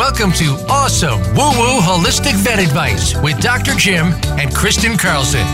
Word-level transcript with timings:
Welcome 0.00 0.32
to 0.32 0.56
Awesome 0.70 1.20
Woo 1.34 1.52
Woo 1.60 1.78
Holistic 1.78 2.32
Vet 2.36 2.58
Advice 2.58 3.14
with 3.20 3.38
Dr. 3.38 3.74
Jim 3.74 4.14
and 4.40 4.50
Kristen 4.54 4.96
Carlson. 4.96 5.44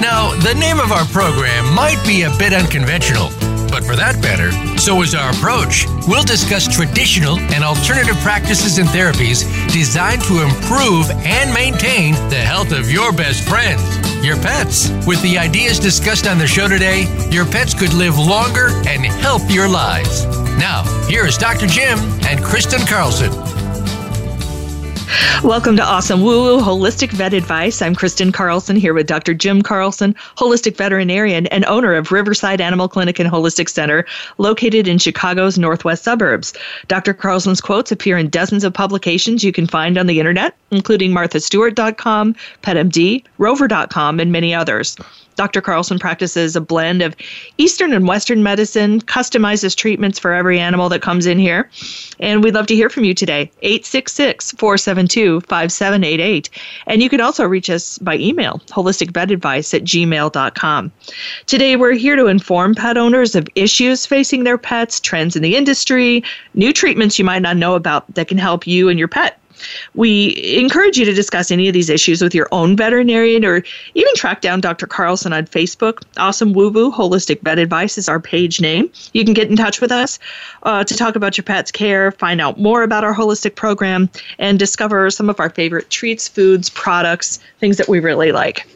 Now, 0.00 0.34
the 0.40 0.54
name 0.54 0.80
of 0.80 0.90
our 0.90 1.04
program 1.04 1.74
might 1.74 2.02
be 2.06 2.22
a 2.22 2.34
bit 2.38 2.54
unconventional, 2.54 3.28
but 3.68 3.84
for 3.84 3.96
that 3.96 4.18
matter, 4.22 4.52
so 4.78 5.02
is 5.02 5.14
our 5.14 5.30
approach. 5.32 5.84
We'll 6.08 6.24
discuss 6.24 6.66
traditional 6.66 7.38
and 7.52 7.62
alternative 7.62 8.16
practices 8.22 8.78
and 8.78 8.88
therapies 8.88 9.44
designed 9.70 10.22
to 10.22 10.44
improve 10.44 11.10
and 11.10 11.52
maintain 11.52 12.14
the 12.30 12.40
health 12.40 12.72
of 12.72 12.90
your 12.90 13.12
best 13.12 13.46
friends, 13.46 13.84
your 14.24 14.36
pets. 14.36 14.88
With 15.06 15.20
the 15.20 15.36
ideas 15.36 15.78
discussed 15.78 16.26
on 16.26 16.38
the 16.38 16.46
show 16.46 16.68
today, 16.68 17.04
your 17.30 17.44
pets 17.44 17.74
could 17.74 17.92
live 17.92 18.16
longer 18.16 18.68
and 18.88 19.04
help 19.04 19.42
your 19.50 19.68
lives. 19.68 20.24
Now, 20.56 20.84
here 21.06 21.26
is 21.26 21.36
Dr. 21.36 21.66
Jim 21.66 21.98
and 22.24 22.42
Kristen 22.42 22.80
Carlson. 22.86 23.49
Welcome 25.42 25.76
to 25.76 25.82
Awesome 25.82 26.22
Woo 26.22 26.42
Woo 26.42 26.60
Holistic 26.60 27.10
Vet 27.10 27.32
Advice. 27.32 27.82
I'm 27.82 27.94
Kristen 27.94 28.30
Carlson 28.30 28.76
here 28.76 28.94
with 28.94 29.06
Dr. 29.06 29.34
Jim 29.34 29.62
Carlson, 29.62 30.14
holistic 30.36 30.76
veterinarian 30.76 31.46
and 31.48 31.64
owner 31.64 31.94
of 31.94 32.12
Riverside 32.12 32.60
Animal 32.60 32.88
Clinic 32.88 33.18
and 33.18 33.30
Holistic 33.30 33.68
Center, 33.68 34.04
located 34.38 34.86
in 34.86 34.98
Chicago's 34.98 35.58
northwest 35.58 36.04
suburbs. 36.04 36.52
Dr. 36.88 37.14
Carlson's 37.14 37.60
quotes 37.60 37.90
appear 37.90 38.18
in 38.18 38.28
dozens 38.28 38.64
of 38.64 38.74
publications 38.74 39.42
you 39.42 39.52
can 39.52 39.66
find 39.66 39.98
on 39.98 40.06
the 40.06 40.20
internet, 40.20 40.54
including 40.70 41.10
marthastewart.com, 41.12 42.36
PetMD, 42.62 43.24
rover.com, 43.38 44.20
and 44.20 44.30
many 44.30 44.54
others. 44.54 44.96
Dr. 45.40 45.62
Carlson 45.62 45.98
practices 45.98 46.54
a 46.54 46.60
blend 46.60 47.00
of 47.00 47.16
Eastern 47.56 47.94
and 47.94 48.06
Western 48.06 48.42
medicine, 48.42 49.00
customizes 49.00 49.74
treatments 49.74 50.18
for 50.18 50.34
every 50.34 50.60
animal 50.60 50.90
that 50.90 51.00
comes 51.00 51.24
in 51.24 51.38
here. 51.38 51.70
And 52.18 52.44
we'd 52.44 52.52
love 52.52 52.66
to 52.66 52.74
hear 52.74 52.90
from 52.90 53.04
you 53.04 53.14
today, 53.14 53.50
866 53.62 54.52
472 54.52 55.40
5788. 55.40 56.50
And 56.86 57.02
you 57.02 57.08
can 57.08 57.22
also 57.22 57.46
reach 57.46 57.70
us 57.70 57.96
by 58.00 58.18
email, 58.18 58.60
holisticvetadvice 58.66 59.72
at 59.72 59.82
gmail.com. 59.82 60.92
Today, 61.46 61.74
we're 61.74 61.92
here 61.92 62.16
to 62.16 62.26
inform 62.26 62.74
pet 62.74 62.98
owners 62.98 63.34
of 63.34 63.48
issues 63.54 64.04
facing 64.04 64.44
their 64.44 64.58
pets, 64.58 65.00
trends 65.00 65.36
in 65.36 65.42
the 65.42 65.56
industry, 65.56 66.22
new 66.52 66.70
treatments 66.70 67.18
you 67.18 67.24
might 67.24 67.40
not 67.40 67.56
know 67.56 67.76
about 67.76 68.14
that 68.14 68.28
can 68.28 68.36
help 68.36 68.66
you 68.66 68.90
and 68.90 68.98
your 68.98 69.08
pet. 69.08 69.40
We 69.94 70.56
encourage 70.58 70.98
you 70.98 71.04
to 71.04 71.12
discuss 71.12 71.50
any 71.50 71.68
of 71.68 71.74
these 71.74 71.90
issues 71.90 72.22
with 72.22 72.34
your 72.34 72.48
own 72.52 72.76
veterinarian 72.76 73.44
or 73.44 73.62
even 73.94 74.14
track 74.14 74.40
down 74.40 74.60
Dr. 74.60 74.86
Carlson 74.86 75.32
on 75.32 75.46
Facebook. 75.46 76.02
Awesome 76.16 76.52
Woo 76.52 76.70
Woo 76.70 76.92
Holistic 76.92 77.42
Vet 77.42 77.58
Advice 77.58 77.98
is 77.98 78.08
our 78.08 78.20
page 78.20 78.60
name. 78.60 78.90
You 79.12 79.24
can 79.24 79.34
get 79.34 79.50
in 79.50 79.56
touch 79.56 79.80
with 79.80 79.92
us 79.92 80.18
uh, 80.62 80.84
to 80.84 80.96
talk 80.96 81.16
about 81.16 81.36
your 81.36 81.44
pet's 81.44 81.70
care, 81.70 82.12
find 82.12 82.40
out 82.40 82.58
more 82.58 82.82
about 82.82 83.04
our 83.04 83.14
holistic 83.14 83.54
program, 83.54 84.10
and 84.38 84.58
discover 84.58 85.10
some 85.10 85.30
of 85.30 85.40
our 85.40 85.50
favorite 85.50 85.90
treats, 85.90 86.28
foods, 86.28 86.70
products, 86.70 87.40
things 87.58 87.76
that 87.76 87.88
we 87.88 88.00
really 88.00 88.32
like. 88.32 88.66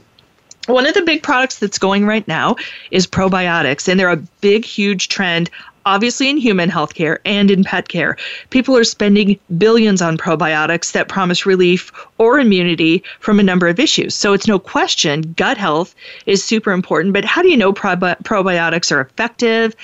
One 0.67 0.87
of 0.87 0.95
the 0.95 1.03
big 1.03 1.23
products 1.23 1.59
that's 1.59 1.79
going 1.79 2.07
right 2.07 2.27
now 2.27 2.57
is 2.91 3.07
probiotics, 3.07 3.87
and 3.87 4.01
they're 4.01 4.09
a 4.09 4.17
big, 4.41 4.65
huge 4.65 5.09
trend 5.09 5.51
obviously 5.87 6.31
in 6.31 6.37
human 6.37 6.71
healthcare 6.71 7.19
and 7.25 7.51
in 7.51 7.65
pet 7.65 7.89
care. 7.89 8.17
People 8.51 8.77
are 8.77 8.85
spending 8.85 9.39
billions 9.59 10.01
on 10.01 10.17
probiotics 10.17 10.93
that 10.93 11.09
promise 11.09 11.47
relief 11.47 11.93
or 12.19 12.39
immunity 12.39 13.03
from 13.21 13.39
a 13.39 13.43
number 13.43 13.69
of 13.69 13.79
issues. 13.79 14.15
So 14.15 14.33
it's 14.33 14.47
no 14.47 14.59
question 14.59 15.35
gut 15.37 15.57
health 15.57 15.95
is 16.27 16.45
super 16.45 16.73
important, 16.73 17.15
but 17.15 17.25
how 17.25 17.43
do 17.43 17.49
you 17.49 17.57
know 17.57 17.73
probi- 17.73 18.19
probiotics 18.23 18.91
are 18.91 19.01
effective? 19.01 19.75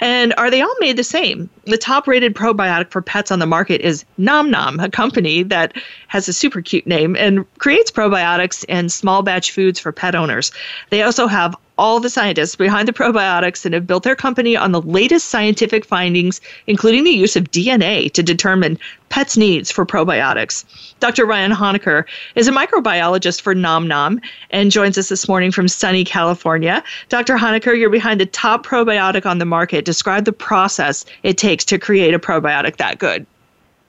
And 0.00 0.32
are 0.36 0.50
they 0.50 0.62
all 0.62 0.74
made 0.80 0.96
the 0.96 1.04
same? 1.04 1.48
The 1.64 1.78
top 1.78 2.06
rated 2.06 2.34
probiotic 2.34 2.90
for 2.90 3.02
pets 3.02 3.30
on 3.30 3.38
the 3.38 3.46
market 3.46 3.80
is 3.80 4.04
Nom 4.18 4.50
Nom, 4.50 4.80
a 4.80 4.90
company 4.90 5.42
that 5.44 5.74
has 6.08 6.28
a 6.28 6.32
super 6.32 6.60
cute 6.60 6.86
name 6.86 7.16
and 7.16 7.46
creates 7.58 7.90
probiotics 7.90 8.64
and 8.68 8.90
small 8.90 9.22
batch 9.22 9.52
foods 9.52 9.78
for 9.78 9.92
pet 9.92 10.14
owners. 10.14 10.50
They 10.90 11.02
also 11.02 11.26
have 11.26 11.54
all 11.78 12.00
the 12.00 12.10
scientists 12.10 12.56
behind 12.56 12.86
the 12.86 12.92
probiotics 12.92 13.64
and 13.64 13.74
have 13.74 13.86
built 13.86 14.02
their 14.02 14.16
company 14.16 14.56
on 14.56 14.72
the 14.72 14.82
latest 14.82 15.28
scientific 15.28 15.84
findings, 15.84 16.40
including 16.66 17.04
the 17.04 17.10
use 17.10 17.36
of 17.36 17.50
DNA 17.50 18.12
to 18.12 18.22
determine 18.22 18.78
pets' 19.08 19.36
needs 19.36 19.70
for 19.70 19.84
probiotics. 19.84 20.64
Dr. 21.00 21.26
Ryan 21.26 21.52
Honaker 21.52 22.04
is 22.34 22.48
a 22.48 22.52
microbiologist 22.52 23.40
for 23.40 23.54
Nom 23.54 23.86
Nom 23.86 24.20
and 24.50 24.70
joins 24.70 24.98
us 24.98 25.08
this 25.08 25.28
morning 25.28 25.50
from 25.50 25.68
sunny 25.68 26.04
California. 26.04 26.82
Dr. 27.08 27.36
Honaker, 27.36 27.78
you're 27.78 27.90
behind 27.90 28.20
the 28.20 28.26
top 28.26 28.64
probiotic 28.66 29.26
on 29.26 29.38
the 29.38 29.44
market. 29.44 29.84
Describe 29.84 30.24
the 30.24 30.32
process 30.32 31.04
it 31.22 31.38
takes 31.38 31.64
to 31.66 31.78
create 31.78 32.14
a 32.14 32.18
probiotic 32.18 32.76
that 32.76 32.98
good. 32.98 33.26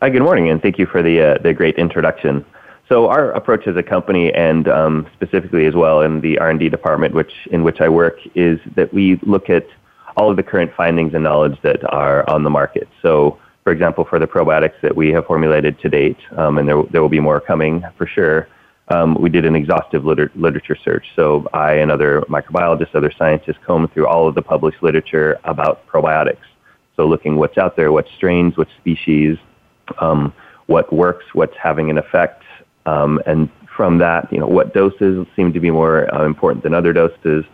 Hi, 0.01 0.09
good 0.09 0.21
morning, 0.21 0.49
and 0.49 0.61
thank 0.61 0.77
you 0.77 0.85
for 0.85 1.01
the, 1.01 1.21
uh, 1.21 1.37
the 1.37 1.53
great 1.53 1.75
introduction. 1.75 2.45
So 2.89 3.07
our 3.07 3.31
approach 3.31 3.65
as 3.67 3.77
a 3.77 3.83
company, 3.83 4.33
and 4.33 4.67
um, 4.67 5.07
specifically 5.13 5.65
as 5.65 5.73
well 5.73 6.01
in 6.01 6.21
the 6.21 6.37
R&D 6.39 6.69
department, 6.69 7.13
which 7.13 7.31
in 7.51 7.63
which 7.63 7.79
I 7.79 7.89
work, 7.89 8.17
is 8.35 8.59
that 8.75 8.93
we 8.93 9.19
look 9.23 9.49
at 9.49 9.65
all 10.17 10.29
of 10.29 10.37
the 10.37 10.43
current 10.43 10.71
findings 10.75 11.13
and 11.13 11.23
knowledge 11.23 11.57
that 11.63 11.83
are 11.91 12.29
on 12.29 12.43
the 12.43 12.49
market. 12.49 12.87
So, 13.01 13.39
for 13.63 13.71
example, 13.71 14.03
for 14.03 14.19
the 14.19 14.27
probiotics 14.27 14.79
that 14.81 14.95
we 14.95 15.09
have 15.13 15.25
formulated 15.25 15.79
to 15.79 15.89
date, 15.89 16.17
um, 16.37 16.57
and 16.57 16.67
there 16.67 16.83
there 16.91 17.01
will 17.01 17.09
be 17.09 17.21
more 17.21 17.39
coming 17.39 17.83
for 17.97 18.05
sure. 18.05 18.47
Um, 18.89 19.15
we 19.15 19.29
did 19.29 19.45
an 19.45 19.55
exhaustive 19.55 20.05
liter- 20.05 20.31
literature 20.35 20.75
search. 20.75 21.05
So 21.15 21.47
I 21.53 21.75
and 21.75 21.89
other 21.89 22.21
microbiologists, 22.27 22.93
other 22.93 23.13
scientists 23.17 23.57
combed 23.65 23.93
through 23.93 24.07
all 24.07 24.27
of 24.27 24.35
the 24.35 24.41
published 24.41 24.83
literature 24.83 25.39
about 25.45 25.87
probiotics. 25.87 26.45
So 26.97 27.07
looking 27.07 27.37
what's 27.37 27.57
out 27.57 27.77
there, 27.77 27.93
what 27.93 28.07
strains, 28.17 28.57
what 28.57 28.67
species, 28.77 29.37
um, 29.99 30.33
what 30.67 30.91
works, 30.91 31.25
what's 31.33 31.55
having 31.57 31.89
an 31.89 31.97
effect, 31.97 32.42
um, 32.85 33.21
and 33.25 33.49
from 33.75 33.97
that, 33.99 34.31
you 34.31 34.39
know, 34.39 34.47
what 34.47 34.73
doses 34.73 35.25
seem 35.35 35.51
to 35.53 35.59
be 35.59 35.71
more 35.71 36.13
uh, 36.13 36.25
important 36.25 36.63
than 36.63 36.73
other 36.73 36.93
doses. 36.93 37.45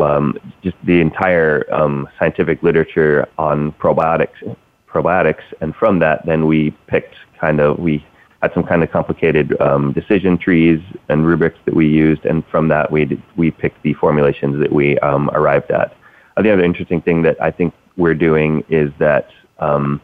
Um, 0.00 0.38
just 0.62 0.76
the 0.84 1.00
entire 1.00 1.64
um, 1.74 2.08
scientific 2.18 2.62
literature 2.62 3.26
on 3.38 3.72
probiotics, 3.72 4.56
probiotics, 4.88 5.42
and 5.60 5.74
from 5.74 5.98
that, 5.98 6.24
then 6.26 6.46
we 6.46 6.70
picked 6.86 7.16
kind 7.40 7.60
of 7.60 7.78
we 7.78 8.04
had 8.40 8.54
some 8.54 8.62
kind 8.62 8.82
of 8.84 8.92
complicated 8.92 9.60
um, 9.60 9.92
decision 9.92 10.38
trees 10.38 10.80
and 11.08 11.26
rubrics 11.26 11.58
that 11.64 11.74
we 11.74 11.88
used, 11.88 12.24
and 12.24 12.46
from 12.46 12.68
that 12.68 12.90
we 12.92 13.20
we 13.36 13.50
picked 13.50 13.82
the 13.82 13.94
formulations 13.94 14.60
that 14.60 14.72
we 14.72 14.96
um, 15.00 15.28
arrived 15.30 15.70
at. 15.72 15.96
Uh, 16.36 16.42
the 16.42 16.52
other 16.52 16.62
interesting 16.62 17.00
thing 17.00 17.22
that 17.22 17.40
I 17.42 17.50
think 17.50 17.74
we're 17.96 18.14
doing 18.14 18.62
is 18.68 18.92
that 18.98 19.30
um, 19.58 20.00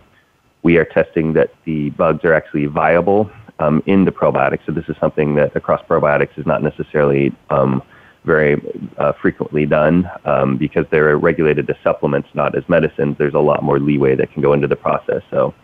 we 0.62 0.76
are 0.78 0.84
testing 0.84 1.32
that 1.34 1.54
the 1.64 1.90
bugs 1.90 2.24
are 2.24 2.34
actually 2.34 2.66
viable 2.66 3.30
um, 3.60 3.82
in 3.86 4.04
the 4.04 4.10
probiotics. 4.10 4.60
So 4.66 4.72
this 4.72 4.88
is 4.88 4.96
something 4.98 5.36
that 5.36 5.54
across 5.54 5.82
probiotics 5.82 6.36
is 6.38 6.46
not 6.46 6.62
necessarily 6.62 7.32
um, 7.50 7.82
very 8.24 8.60
uh, 8.98 9.12
frequently 9.12 9.66
done 9.66 10.10
um, 10.24 10.56
because 10.56 10.86
they're 10.90 11.16
regulated 11.16 11.70
as 11.70 11.76
supplements, 11.84 12.28
not 12.34 12.56
as 12.56 12.68
medicines. 12.68 13.16
There's 13.18 13.34
a 13.34 13.38
lot 13.38 13.62
more 13.62 13.78
leeway 13.78 14.16
that 14.16 14.32
can 14.32 14.42
go 14.42 14.52
into 14.52 14.66
the 14.66 14.76
process. 14.76 15.22
So 15.30 15.54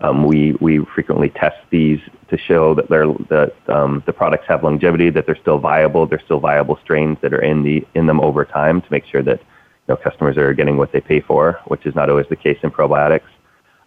um, 0.00 0.24
we 0.24 0.52
we 0.60 0.84
frequently 0.94 1.28
test 1.30 1.58
these 1.70 2.00
to 2.28 2.38
show 2.38 2.74
that 2.74 2.88
they're, 2.88 3.06
that 3.28 3.54
um, 3.68 4.02
the 4.06 4.12
products 4.12 4.46
have 4.48 4.64
longevity, 4.64 5.10
that 5.10 5.26
they're 5.26 5.36
still 5.40 5.58
viable, 5.58 6.06
they're 6.06 6.22
still 6.24 6.40
viable 6.40 6.78
strains 6.82 7.18
that 7.22 7.32
are 7.32 7.42
in 7.42 7.62
the 7.62 7.86
in 7.94 8.06
them 8.06 8.20
over 8.20 8.44
time 8.44 8.80
to 8.80 8.88
make 8.90 9.04
sure 9.06 9.22
that 9.22 9.38
you 9.38 9.94
know, 9.94 9.96
customers 9.96 10.36
are 10.36 10.52
getting 10.54 10.76
what 10.76 10.92
they 10.92 11.00
pay 11.00 11.20
for, 11.20 11.60
which 11.66 11.86
is 11.86 11.94
not 11.94 12.10
always 12.10 12.26
the 12.28 12.36
case 12.36 12.58
in 12.62 12.70
probiotics. 12.70 13.31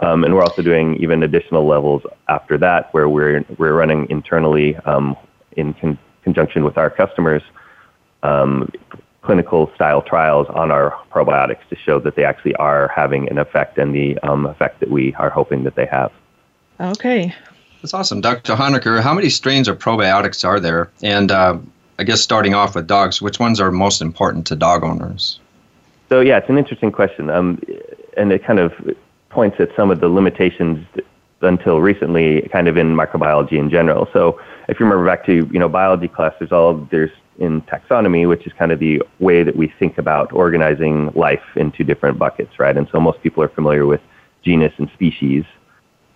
Um, 0.02 0.24
and 0.24 0.34
we're 0.34 0.44
also 0.44 0.62
doing 0.62 0.96
even 0.98 1.24
additional 1.24 1.66
levels 1.66 2.04
after 2.28 2.58
that, 2.58 2.94
where 2.94 3.08
we're 3.08 3.46
we're 3.58 3.74
running 3.74 4.10
internally 4.10 4.76
um, 4.78 5.16
in 5.54 5.74
con- 5.74 5.98
conjunction 6.24 6.66
with 6.66 6.78
our 6.78 6.90
customers 6.90 7.42
um, 8.24 8.70
clinical 9.22 9.72
style 9.76 10.02
trials 10.02 10.48
on 10.50 10.72
our 10.72 10.92
probiotics 11.12 11.68
to 11.70 11.76
show 11.76 12.00
that 12.00 12.16
they 12.16 12.24
actually 12.24 12.56
are 12.56 12.88
having 12.90 13.30
an 13.30 13.38
effect 13.38 13.78
and 13.78 13.94
the 13.94 14.18
um, 14.20 14.46
effect 14.46 14.80
that 14.80 14.90
we 14.90 15.14
are 15.16 15.30
hoping 15.30 15.64
that 15.64 15.76
they 15.76 15.86
have. 15.86 16.12
Okay. 16.80 17.34
That's 17.82 17.94
awesome, 17.94 18.22
Dr. 18.22 18.56
Honaker. 18.56 19.02
How 19.02 19.14
many 19.14 19.30
strains 19.30 19.68
of 19.68 19.78
probiotics 19.80 20.46
are 20.46 20.60
there? 20.60 20.92
And 21.04 21.32
uh, 21.32 21.58
I 22.00 22.04
guess 22.04 22.22
starting 22.22 22.54
off 22.54 22.76
with 22.76 22.88
dogs, 22.88 23.22
which 23.22 23.40
ones 23.40 23.60
are 23.60 23.72
most 23.72 24.02
important 24.02 24.48
to 24.48 24.56
dog 24.56 24.84
owners? 24.84 25.40
So 26.10 26.20
yeah, 26.20 26.38
it's 26.38 26.50
an 26.50 26.58
interesting 26.58 26.92
question, 26.92 27.30
um, 27.30 27.60
and 28.16 28.32
it 28.32 28.44
kind 28.44 28.60
of 28.60 28.74
points 29.36 29.58
at 29.60 29.70
some 29.76 29.92
of 29.92 30.00
the 30.00 30.08
limitations 30.08 30.88
until 31.42 31.82
recently, 31.82 32.50
kind 32.52 32.68
of 32.68 32.78
in 32.78 32.96
microbiology 32.96 33.60
in 33.60 33.70
general. 33.70 34.08
So 34.14 34.40
if 34.70 34.80
you 34.80 34.86
remember 34.86 35.06
back 35.06 35.26
to 35.28 35.48
you 35.52 35.60
know 35.60 35.70
biology 35.70 36.08
class, 36.08 36.34
there's 36.40 36.52
all 36.52 36.88
there's 36.90 37.12
in 37.38 37.62
taxonomy, 37.64 38.28
which 38.28 38.48
is 38.48 38.54
kind 38.54 38.72
of 38.72 38.80
the 38.80 39.02
way 39.20 39.44
that 39.44 39.56
we 39.56 39.68
think 39.78 39.98
about 39.98 40.32
organizing 40.32 41.12
life 41.16 41.44
into 41.56 41.84
different 41.84 42.18
buckets, 42.18 42.58
right? 42.60 42.76
And 42.78 42.88
so 42.92 43.00
most 43.00 43.22
people 43.22 43.44
are 43.44 43.50
familiar 43.50 43.86
with 43.86 44.02
genus 44.42 44.72
and 44.78 44.90
species. 44.94 45.44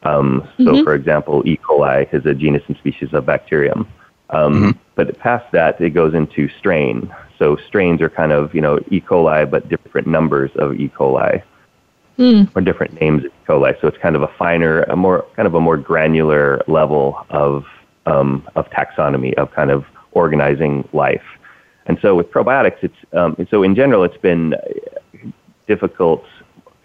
Um, 0.03 0.47
so, 0.57 0.63
mm-hmm. 0.63 0.83
for 0.83 0.95
example, 0.95 1.43
E. 1.45 1.57
coli 1.57 2.11
is 2.13 2.25
a 2.25 2.33
genus 2.33 2.63
and 2.69 2.77
species 2.77 3.09
of 3.11 3.25
bacterium. 3.25 3.85
Um, 4.29 4.53
mm-hmm. 4.53 4.71
But 4.95 5.19
past 5.19 5.51
that, 5.51 5.81
it 5.81 5.89
goes 5.89 6.13
into 6.13 6.47
strain. 6.57 7.13
So 7.37 7.57
strains 7.67 8.01
are 8.01 8.09
kind 8.09 8.31
of 8.31 8.55
you 8.55 8.61
know 8.61 8.79
E. 8.89 9.01
coli, 9.01 9.49
but 9.49 9.67
different 9.67 10.07
numbers 10.07 10.51
of 10.55 10.75
E. 10.75 10.89
coli. 10.89 11.43
Mm. 12.19 12.51
or 12.55 12.61
different 12.61 12.99
names 13.01 13.25
of 13.25 13.31
E. 13.31 13.35
coli. 13.47 13.79
So 13.81 13.87
it's 13.87 13.97
kind 13.97 14.15
of 14.15 14.21
a 14.21 14.27
finer, 14.37 14.83
a 14.83 14.95
more 14.95 15.25
kind 15.35 15.47
of 15.47 15.55
a 15.55 15.61
more 15.61 15.77
granular 15.77 16.61
level 16.67 17.25
of 17.29 17.65
um, 18.05 18.47
of 18.55 18.69
taxonomy 18.69 19.33
of 19.35 19.51
kind 19.51 19.71
of 19.71 19.85
organizing 20.11 20.87
life. 20.93 21.23
And 21.85 21.97
so 22.01 22.15
with 22.15 22.29
probiotics, 22.29 22.77
it's 22.83 22.95
um, 23.13 23.35
so 23.49 23.63
in 23.63 23.73
general, 23.73 24.03
it's 24.03 24.17
been 24.17 24.53
difficult, 25.67 26.23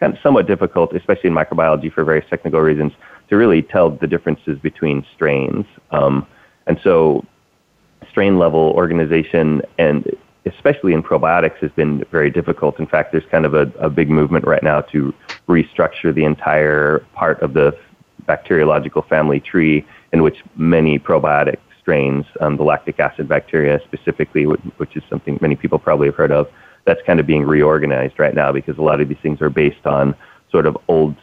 kind 0.01 0.15
of 0.15 0.19
somewhat 0.23 0.47
difficult, 0.47 0.95
especially 0.95 1.29
in 1.29 1.35
microbiology 1.35 1.93
for 1.93 2.05
various 2.05 2.29
technical 2.31 2.61
reasons, 2.61 2.93
to 3.29 3.37
really 3.37 3.63
tell 3.63 3.91
the 3.91 4.07
differences 4.07 4.59
between 4.61 5.05
strains. 5.15 5.67
Um, 5.91 6.27
and 6.67 6.79
so 6.83 7.25
strain 8.09 8.39
level 8.39 8.73
organization 8.77 9.61
and 9.79 10.17
especially 10.47 10.93
in 10.93 11.03
probiotics 11.03 11.57
has 11.57 11.71
been 11.73 12.05
very 12.11 12.31
difficult. 12.31 12.79
In 12.79 12.87
fact, 12.87 13.13
there's 13.13 13.25
kind 13.31 13.47
of 13.47 13.55
a, 13.55 13.73
a 13.79 13.89
big 13.89 14.11
movement 14.11 14.47
right 14.47 14.63
now 14.63 14.83
to 14.83 15.15
restructure 15.49 16.14
the 16.14 16.25
entire 16.25 17.00
part 17.14 17.41
of 17.43 17.55
the 17.55 17.76
bacteriological 18.26 19.02
family 19.02 19.41
tree 19.41 19.85
in 20.12 20.23
which 20.23 20.43
many 20.56 20.99
probiotic 20.99 21.58
strains, 21.81 22.25
um, 22.41 22.56
the 22.56 22.62
lactic 22.62 22.99
acid 22.99 23.29
bacteria 23.29 23.79
specifically, 23.85 24.44
which 24.44 24.96
is 24.96 25.02
something 25.11 25.38
many 25.43 25.55
people 25.55 25.79
probably 25.79 26.08
have 26.08 26.14
heard 26.14 26.32
of, 26.32 26.49
that's 26.87 27.02
kind 27.02 27.20
of 27.20 27.26
being 27.26 27.44
reorganized 27.44 28.19
right 28.19 28.35
now 28.35 28.52
because 28.52 28.79
a 28.79 28.82
lot 28.82 29.00
of 29.00 29.08
these 29.08 29.19
things 29.23 29.41
are 29.43 29.50
based 29.50 29.87
on 29.87 30.14
sort 30.50 30.67
of 30.67 30.76
old 30.88 31.14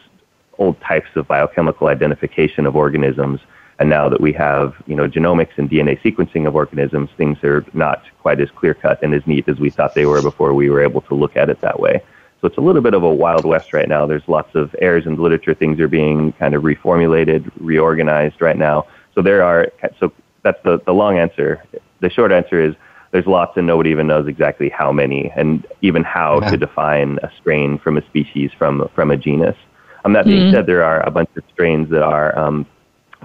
old 0.58 0.80
types 0.80 1.08
of 1.16 1.26
biochemical 1.26 1.88
identification 1.88 2.66
of 2.66 2.76
organisms. 2.76 3.40
And 3.78 3.88
now 3.88 4.08
that 4.08 4.20
we 4.20 4.32
have, 4.34 4.74
you 4.86 4.94
know, 4.94 5.08
genomics 5.08 5.56
and 5.56 5.68
DNA 5.68 6.00
sequencing 6.02 6.46
of 6.46 6.54
organisms, 6.54 7.10
things 7.16 7.42
are 7.42 7.64
not 7.72 8.02
quite 8.20 8.40
as 8.40 8.50
clear 8.50 8.74
cut 8.74 9.02
and 9.02 9.14
as 9.14 9.26
neat 9.26 9.48
as 9.48 9.58
we 9.58 9.70
thought 9.70 9.94
they 9.94 10.06
were 10.06 10.22
before 10.22 10.52
we 10.52 10.70
were 10.70 10.82
able 10.82 11.00
to 11.02 11.14
look 11.14 11.36
at 11.36 11.48
it 11.50 11.60
that 11.62 11.80
way. 11.80 12.02
So 12.42 12.48
it's 12.48 12.58
a 12.58 12.60
little 12.60 12.82
bit 12.82 12.92
of 12.92 13.04
a 13.04 13.14
wild 13.14 13.44
west 13.44 13.72
right 13.72 13.88
now. 13.88 14.04
There's 14.04 14.26
lots 14.26 14.52
of 14.56 14.74
errors 14.80 15.06
in 15.06 15.14
the 15.14 15.22
literature. 15.22 15.54
Things 15.54 15.78
are 15.78 15.86
being 15.86 16.32
kind 16.32 16.56
of 16.56 16.64
reformulated, 16.64 17.48
reorganized 17.56 18.42
right 18.42 18.58
now. 18.58 18.88
So 19.14 19.22
there 19.22 19.44
are, 19.44 19.70
so 20.00 20.12
that's 20.42 20.60
the, 20.64 20.80
the 20.84 20.92
long 20.92 21.18
answer. 21.18 21.62
The 22.00 22.10
short 22.10 22.32
answer 22.32 22.60
is 22.60 22.74
there's 23.12 23.26
lots 23.26 23.56
and 23.56 23.64
nobody 23.64 23.90
even 23.90 24.08
knows 24.08 24.26
exactly 24.26 24.68
how 24.70 24.90
many 24.90 25.30
and 25.36 25.64
even 25.82 26.02
how 26.02 26.40
yeah. 26.40 26.50
to 26.50 26.56
define 26.56 27.20
a 27.22 27.30
strain 27.38 27.78
from 27.78 27.96
a 27.96 28.04
species 28.06 28.50
from, 28.58 28.90
from 28.92 29.12
a 29.12 29.16
genus. 29.16 29.56
Um, 30.04 30.12
that 30.14 30.24
being 30.24 30.46
mm-hmm. 30.46 30.54
said, 30.54 30.66
there 30.66 30.82
are 30.82 31.00
a 31.06 31.12
bunch 31.12 31.30
of 31.36 31.44
strains 31.52 31.90
that 31.90 32.02
are 32.02 32.36
um, 32.36 32.66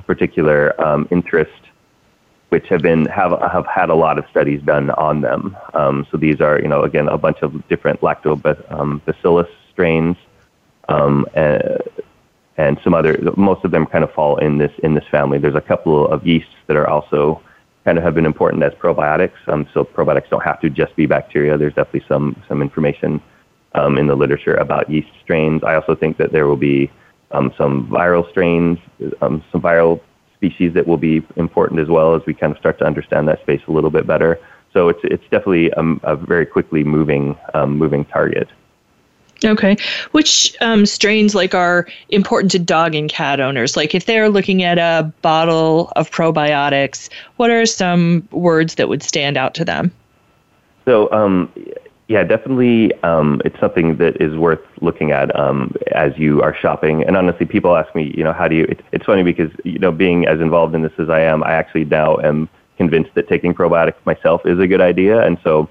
particular 0.06 0.80
um, 0.80 1.08
interest, 1.10 1.60
which 2.50 2.68
have 2.68 2.82
been 2.82 3.06
have 3.06 3.32
have 3.52 3.66
had 3.66 3.90
a 3.90 3.96
lot 3.96 4.18
of 4.18 4.26
studies 4.30 4.62
done 4.62 4.90
on 4.92 5.22
them. 5.22 5.56
Um, 5.74 6.08
so 6.10 6.18
these 6.18 6.40
are, 6.42 6.60
you 6.62 6.68
know, 6.68 6.84
again, 6.84 7.08
a 7.08 7.18
bunch 7.18 7.40
of 7.42 7.68
different 7.68 8.02
lactobacillus 8.02 9.50
strains, 9.72 10.16
um, 10.88 11.26
and, 11.34 11.82
and 12.58 12.80
some 12.84 12.94
other. 12.94 13.18
Most 13.36 13.66
of 13.66 13.72
them 13.72 13.86
kind 13.86 14.04
of 14.04 14.12
fall 14.14 14.38
in 14.38 14.58
this 14.58 14.72
in 14.84 14.94
this 14.94 15.06
family. 15.12 15.38
There's 15.38 15.56
a 15.56 15.62
couple 15.62 16.08
of 16.08 16.26
yeasts 16.26 16.56
that 16.68 16.78
are 16.78 16.90
also 16.90 17.42
kind 17.84 17.98
of 17.98 18.04
have 18.04 18.16
been 18.16 18.26
important 18.26 18.64
as 18.64 18.74
probiotics. 18.74 19.38
Um, 19.48 19.68
so 19.74 19.84
probiotics 19.84 20.30
don't 20.30 20.44
have 20.44 20.60
to 20.62 20.70
just 20.70 20.96
be 20.96 21.06
bacteria. 21.06 21.58
There's 21.58 21.74
definitely 21.74 22.06
some 22.08 22.42
some 22.48 22.62
information 22.62 23.22
um, 23.76 23.98
in 23.98 24.08
the 24.08 24.16
literature 24.16 24.56
about 24.56 24.90
yeast 24.90 25.10
strains. 25.22 25.64
I 25.64 25.76
also 25.76 25.96
think 25.96 26.18
that 26.18 26.32
there 26.32 26.48
will 26.48 26.58
be 26.58 26.90
um, 27.32 27.54
some 27.58 27.88
viral 27.88 28.30
strains, 28.30 28.80
um, 29.22 29.44
some 29.52 29.62
viral 29.62 30.02
species 30.38 30.74
that 30.74 30.88
will 30.88 30.98
be 30.98 31.26
important 31.36 31.80
as 31.80 31.88
well 31.88 32.16
as 32.16 32.22
we 32.26 32.34
kind 32.34 32.52
of 32.52 32.60
start 32.60 32.80
to 32.80 32.86
understand 32.86 33.28
that 33.28 33.42
space 33.42 33.62
a 33.68 33.72
little 33.72 33.90
bit 33.90 34.08
better. 34.08 34.40
So 34.74 34.90
it's 34.90 35.00
it's 35.04 35.24
definitely 35.24 35.72
a, 35.72 35.84
a 36.04 36.16
very 36.16 36.46
quickly 36.46 36.84
moving 36.84 37.36
um, 37.54 37.78
moving 37.78 38.06
target. 38.06 38.48
Okay. 39.46 39.78
Which 40.12 40.56
um, 40.62 40.86
strains 40.86 41.36
like 41.36 41.54
are 41.54 41.88
important 42.10 42.52
to 42.52 42.60
dog 42.60 42.96
and 42.96 43.10
cat 43.10 43.40
owners? 43.40 43.78
Like 43.78 43.94
if 43.94 44.06
they're 44.06 44.30
looking 44.30 44.64
at 44.64 44.80
a 44.80 45.12
bottle 45.22 45.92
of 45.96 46.10
probiotics, 46.10 47.10
what 47.36 47.52
are 47.52 47.66
some 47.66 48.28
words 48.32 48.76
that 48.76 48.90
would 48.90 49.04
stand 49.04 49.38
out 49.38 49.54
to 49.56 49.66
them? 49.66 49.92
So 50.86 51.12
um, 51.12 51.52
yeah, 52.08 52.24
definitely. 52.24 52.94
Um, 53.04 53.42
it's 53.44 53.60
something 53.60 53.98
that 53.98 54.22
is 54.22 54.36
worth 54.38 54.62
looking 54.82 55.12
at 55.12 55.38
um, 55.38 55.74
as 55.94 56.14
you 56.18 56.42
are 56.42 56.56
shopping. 56.56 57.04
And 57.04 57.18
honestly, 57.18 57.46
people 57.46 57.76
ask 57.76 57.94
me, 57.96 58.14
you 58.16 58.24
know, 58.24 58.32
how 58.34 58.48
do 58.48 58.56
you? 58.56 58.64
It, 58.64 58.82
it's 58.94 59.06
funny 59.06 59.24
because 59.24 59.52
you 59.66 59.78
know, 59.78 59.92
being 59.92 60.26
as 60.26 60.40
involved 60.40 60.74
in 60.74 60.84
this 60.84 60.94
as 60.98 61.10
I 61.10 61.20
am, 61.20 61.44
I 61.44 61.52
actually 61.52 61.86
now 61.86 62.18
am 62.20 62.48
convinced 62.78 63.14
that 63.16 63.28
taking 63.28 63.54
probiotics 63.54 63.96
myself 64.06 64.46
is 64.46 64.60
a 64.60 64.68
good 64.68 64.80
idea. 64.80 65.22
And 65.26 65.38
so, 65.44 65.68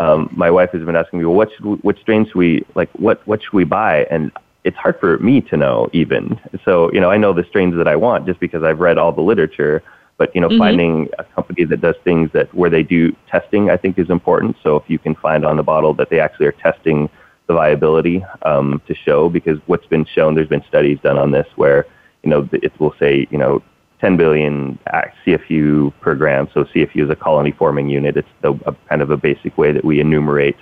um, 0.00 0.28
my 0.36 0.50
wife 0.50 0.70
has 0.72 0.82
been 0.84 0.96
asking 0.96 1.20
me, 1.20 1.24
well, 1.24 1.36
what 1.36 1.50
should, 1.54 1.84
what 1.84 1.96
strains 1.98 2.28
should 2.28 2.36
we 2.36 2.66
like? 2.74 2.90
What 2.94 3.24
what 3.26 3.42
should 3.42 3.52
we 3.52 3.64
buy? 3.64 4.06
And 4.10 4.32
it's 4.64 4.76
hard 4.76 4.98
for 4.98 5.18
me 5.18 5.40
to 5.42 5.56
know 5.56 5.88
even. 5.92 6.40
So, 6.64 6.90
you 6.92 7.00
know, 7.00 7.10
I 7.12 7.16
know 7.16 7.32
the 7.32 7.44
strains 7.44 7.76
that 7.76 7.86
I 7.86 7.94
want 7.94 8.26
just 8.26 8.40
because 8.40 8.64
I've 8.64 8.80
read 8.80 8.98
all 8.98 9.12
the 9.12 9.22
literature. 9.22 9.84
But 10.18 10.34
you 10.34 10.40
know, 10.40 10.48
mm-hmm. 10.48 10.58
finding 10.58 11.08
a 11.18 11.24
company 11.24 11.64
that 11.64 11.80
does 11.80 11.96
things 12.04 12.30
that 12.32 12.52
where 12.54 12.70
they 12.70 12.82
do 12.82 13.14
testing, 13.30 13.70
I 13.70 13.76
think, 13.76 13.98
is 13.98 14.10
important. 14.10 14.56
So 14.62 14.76
if 14.76 14.84
you 14.88 14.98
can 14.98 15.14
find 15.14 15.44
on 15.44 15.56
the 15.56 15.62
bottle 15.62 15.92
that 15.94 16.10
they 16.10 16.20
actually 16.20 16.46
are 16.46 16.52
testing 16.52 17.10
the 17.46 17.54
viability 17.54 18.24
um, 18.42 18.80
to 18.86 18.94
show, 18.94 19.28
because 19.28 19.58
what's 19.66 19.86
been 19.86 20.04
shown, 20.04 20.34
there's 20.34 20.48
been 20.48 20.64
studies 20.66 20.98
done 21.02 21.18
on 21.18 21.30
this 21.30 21.46
where 21.56 21.86
you 22.22 22.30
know 22.30 22.48
it 22.52 22.72
will 22.80 22.94
say 22.98 23.26
you 23.30 23.38
know 23.38 23.62
10 24.00 24.16
billion 24.16 24.78
CFU 25.26 25.92
per 26.00 26.14
gram. 26.14 26.48
So 26.52 26.64
CFU 26.64 27.04
is 27.04 27.10
a 27.10 27.16
colony 27.16 27.52
forming 27.52 27.88
unit. 27.88 28.16
It's 28.16 28.28
the, 28.42 28.52
a, 28.66 28.72
kind 28.88 29.02
of 29.02 29.10
a 29.10 29.16
basic 29.16 29.56
way 29.56 29.72
that 29.72 29.84
we 29.84 30.00
enumerate 30.00 30.56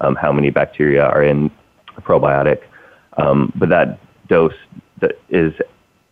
um, 0.00 0.14
how 0.14 0.32
many 0.32 0.50
bacteria 0.50 1.04
are 1.04 1.22
in 1.22 1.50
a 1.96 2.00
probiotic. 2.00 2.62
Um, 3.16 3.52
but 3.56 3.68
that 3.68 3.98
dose 4.28 4.54
that 5.00 5.18
is 5.28 5.52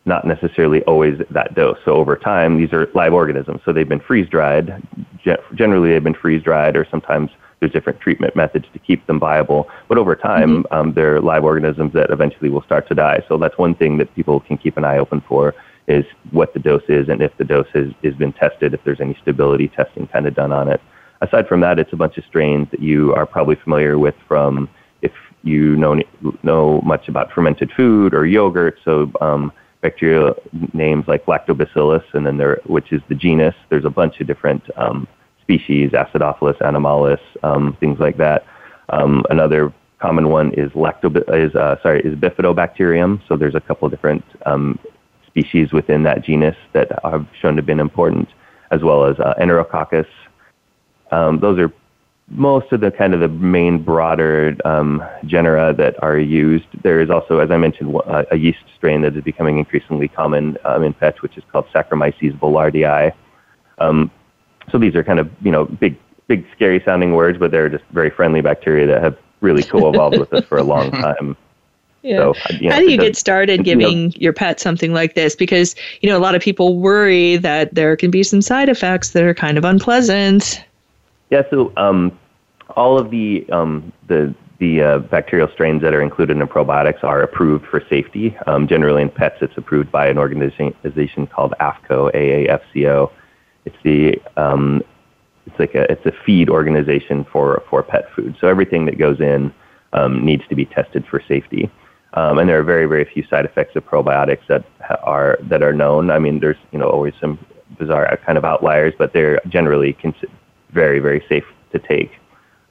not 0.07 0.25
necessarily 0.25 0.83
always 0.85 1.21
that 1.31 1.55
dose. 1.55 1.79
So 1.85 1.93
over 1.93 2.17
time, 2.17 2.59
these 2.59 2.73
are 2.73 2.89
live 2.95 3.13
organisms. 3.13 3.61
So 3.65 3.73
they've 3.73 3.89
been 3.89 4.01
freeze 4.01 4.29
dried. 4.29 4.83
Generally, 5.55 5.91
they've 5.91 6.05
been 6.05 6.15
freeze 6.15 6.43
dried, 6.43 6.77
or 6.77 6.87
sometimes 6.91 7.31
there's 7.61 7.73
different 7.73 8.01
treatment 8.01 8.37
methods 8.37 8.67
to 8.73 8.79
keep 8.79 9.07
them 9.07 9.19
viable. 9.19 9.69
But 9.89 9.99
over 9.99 10.15
time, 10.15 10.63
mm-hmm. 10.63 10.75
um, 10.75 10.93
they're 10.95 11.21
live 11.21 11.45
organisms 11.45 11.93
that 11.95 12.11
eventually 12.11 12.51
will 12.51 12.63
start 12.63 12.87
to 12.89 12.95
die. 12.95 13.25
So 13.29 13.37
that's 13.37 13.59
one 13.59 13.75
thing 13.75 13.99
that 13.99 14.15
people 14.15 14.41
can 14.41 14.57
keep 14.57 14.77
an 14.77 14.85
eye 14.85 14.99
open 14.99 15.23
for 15.29 15.55
is 15.89 16.05
what 16.31 16.53
the 16.53 16.59
dose 16.59 16.83
is 16.89 17.09
and 17.09 17.23
if 17.23 17.37
the 17.37 17.45
dose 17.45 17.69
has, 17.73 17.89
has 18.03 18.15
been 18.15 18.33
tested, 18.33 18.75
if 18.75 18.83
there's 18.85 19.01
any 19.01 19.17
stability 19.23 19.69
testing 19.69 20.07
kind 20.09 20.27
of 20.27 20.35
done 20.35 20.53
on 20.53 20.69
it. 20.69 20.81
Aside 21.21 21.49
from 21.49 21.61
that, 21.61 21.79
it's 21.79 21.93
a 21.93 21.97
bunch 21.97 22.19
of 22.19 22.25
strains 22.25 22.69
that 22.71 22.81
you 22.81 23.15
are 23.15 23.25
probably 23.25 23.55
familiar 23.55 23.99
with 23.99 24.15
from 24.29 24.69
if 25.03 25.13
you 25.43 25.77
know 25.77 26.01
know 26.43 26.81
much 26.83 27.09
about 27.09 27.33
fermented 27.33 27.73
food 27.73 28.13
or 28.13 28.27
yogurt. 28.27 28.79
So 28.85 29.11
um, 29.21 29.53
bacterial 29.81 30.35
names 30.73 31.05
like 31.07 31.27
lactobacillus, 31.27 32.05
and 32.13 32.27
then 32.27 32.37
there, 32.39 32.61
which 32.67 32.93
is 32.93 33.03
the 33.09 33.15
genus. 33.15 33.55
There's 33.71 33.85
a 33.85 33.91
bunch 33.91 34.21
of 34.21 34.27
different 34.27 34.63
um, 34.77 35.07
species, 35.43 35.91
Acidophilus, 35.93 36.59
Animalis, 36.59 37.21
um, 37.43 37.77
things 37.79 37.99
like 37.99 38.17
that. 38.17 38.45
Um, 38.89 39.25
another 39.31 39.73
common 39.99 40.29
one 40.29 40.53
is 40.53 40.71
lacto 40.73 41.17
is 41.35 41.55
uh, 41.55 41.77
sorry 41.83 42.01
is 42.03 42.15
bifidobacterium. 42.15 43.21
So 43.29 43.37
there's 43.37 43.55
a 43.55 43.61
couple 43.61 43.89
different 43.89 44.25
um, 44.45 44.79
species 45.27 45.73
within 45.73 46.03
that 46.05 46.25
genus 46.25 46.57
that 46.73 46.91
have 47.05 47.27
shown 47.41 47.55
to 47.55 47.61
have 47.61 47.67
been 47.67 47.81
important, 47.81 48.29
as 48.71 48.83
well 48.83 49.05
as 49.05 49.19
uh, 49.21 49.35
Enterococcus. 49.41 50.07
Um, 51.11 51.39
those 51.41 51.59
are 51.59 51.73
most 52.29 52.73
of 52.73 52.81
the 52.81 52.91
kind 52.91 53.15
of 53.15 53.21
the 53.21 53.29
main 53.29 53.83
broader 53.83 54.57
um, 54.65 55.03
genera 55.25 55.73
that 55.75 56.03
are 56.03 56.19
used. 56.19 56.67
There 56.83 57.01
is 57.01 57.09
also, 57.09 57.39
as 57.39 57.51
I 57.51 57.57
mentioned, 57.57 57.95
a, 57.95 58.27
a 58.33 58.37
yeast 58.37 58.65
strain 58.75 59.03
that 59.03 59.17
is 59.17 59.23
becoming 59.23 59.59
increasingly 59.59 60.09
common 60.09 60.59
um, 60.65 60.83
in 60.83 60.93
pets, 60.93 61.23
which 61.23 61.39
is 61.39 61.45
called 61.53 61.67
Saccharomyces 61.75 62.37
boulardii. 62.39 63.13
Um, 63.79 64.11
so 64.71 64.79
these 64.79 64.97
are 64.97 65.05
kind 65.05 65.21
of 65.21 65.31
you 65.43 65.53
know 65.53 65.67
big, 65.67 65.97
big, 66.27 66.45
scary 66.53 66.83
sounding 66.85 67.15
words, 67.15 67.39
but 67.39 67.53
they're 67.53 67.69
just 67.69 67.85
very 67.93 68.11
friendly 68.11 68.41
bacteria 68.41 68.87
that 68.87 69.03
have 69.03 69.17
really 69.41 69.63
co-evolved 69.63 70.19
with 70.19 70.33
us 70.33 70.45
for 70.47 70.59
a 70.59 70.65
long 70.65 70.91
time. 71.03 71.37
Yeah. 72.03 72.17
So, 72.17 72.35
you 72.61 72.69
know, 72.69 72.75
How 72.75 72.81
do 72.81 72.91
you 72.91 72.99
get 72.99 73.17
started 73.17 73.65
giving 73.65 73.99
you 73.99 74.07
know, 74.09 74.13
your 74.17 74.33
pet 74.33 74.61
something 74.61 74.93
like 74.93 75.15
this? 75.15 75.37
Because 75.37 75.77
you 76.01 76.09
know 76.09 76.17
a 76.17 76.21
lot 76.21 76.35
of 76.35 76.43
people 76.43 76.77
worry 76.77 77.37
that 77.37 77.75
there 77.75 77.97
can 77.97 78.11
be 78.11 78.25
some 78.25 78.43
side 78.43 78.69
effects 78.69 79.11
that 79.11 79.23
are 79.23 79.35
kind 79.35 79.59
of 79.59 79.65
unpleasant. 79.65 80.65
Yeah, 81.31 81.43
so 81.51 81.73
um, 81.77 82.19
all 82.71 82.99
of 82.99 83.11
the 83.11 83.49
um, 83.51 83.93
the 84.09 84.35
the 84.59 84.83
uh, 84.83 84.99
bacterial 84.99 85.49
strains 85.53 85.83
that 85.83 85.93
are 85.93 86.01
included 86.01 86.37
in 86.37 86.47
probiotics 86.47 87.05
are 87.05 87.21
approved 87.21 87.67
for 87.67 87.83
safety. 87.91 88.37
Um, 88.47 88.67
generally, 88.67 89.03
in 89.03 89.11
pets, 89.11 89.37
it's 89.41 89.57
approved 89.57 89.93
by 89.93 90.07
an 90.07 90.19
organization 90.19 91.27
called 91.27 91.55
AAFCO, 91.61 92.15
AAFCO. 92.15 93.11
It's 93.65 93.77
the 93.83 94.21
um, 94.37 94.83
it's 95.47 95.59
like 95.59 95.75
a 95.75 95.91
it's 95.91 96.07
a 96.07 96.13
feed 96.25 96.49
organization 96.49 97.27
for 97.31 97.63
for 97.69 97.83
pet 97.83 98.07
food. 98.15 98.37
So 98.41 98.49
everything 98.49 98.87
that 98.87 98.99
goes 98.99 99.21
in 99.21 99.53
um, 99.93 100.25
needs 100.25 100.43
to 100.49 100.55
be 100.55 100.65
tested 100.65 101.05
for 101.07 101.23
safety. 101.27 101.71
Um, 102.15 102.39
and 102.39 102.49
there 102.49 102.59
are 102.59 102.63
very 102.63 102.87
very 102.87 103.05
few 103.05 103.27
side 103.27 103.45
effects 103.45 103.77
of 103.77 103.85
probiotics 103.85 104.47
that 104.49 104.65
are 105.03 105.39
that 105.43 105.63
are 105.63 105.73
known. 105.73 106.11
I 106.11 106.19
mean, 106.19 106.41
there's 106.41 106.57
you 106.73 106.79
know 106.79 106.89
always 106.89 107.15
some 107.21 107.39
bizarre 107.79 108.19
kind 108.25 108.39
of 108.39 108.45
outliers, 108.45 108.95
but 108.97 109.13
they're 109.13 109.41
generally 109.49 109.93
cons- 109.93 110.15
very 110.71 110.99
very 110.99 111.25
safe 111.29 111.45
to 111.73 111.79
take. 111.79 112.13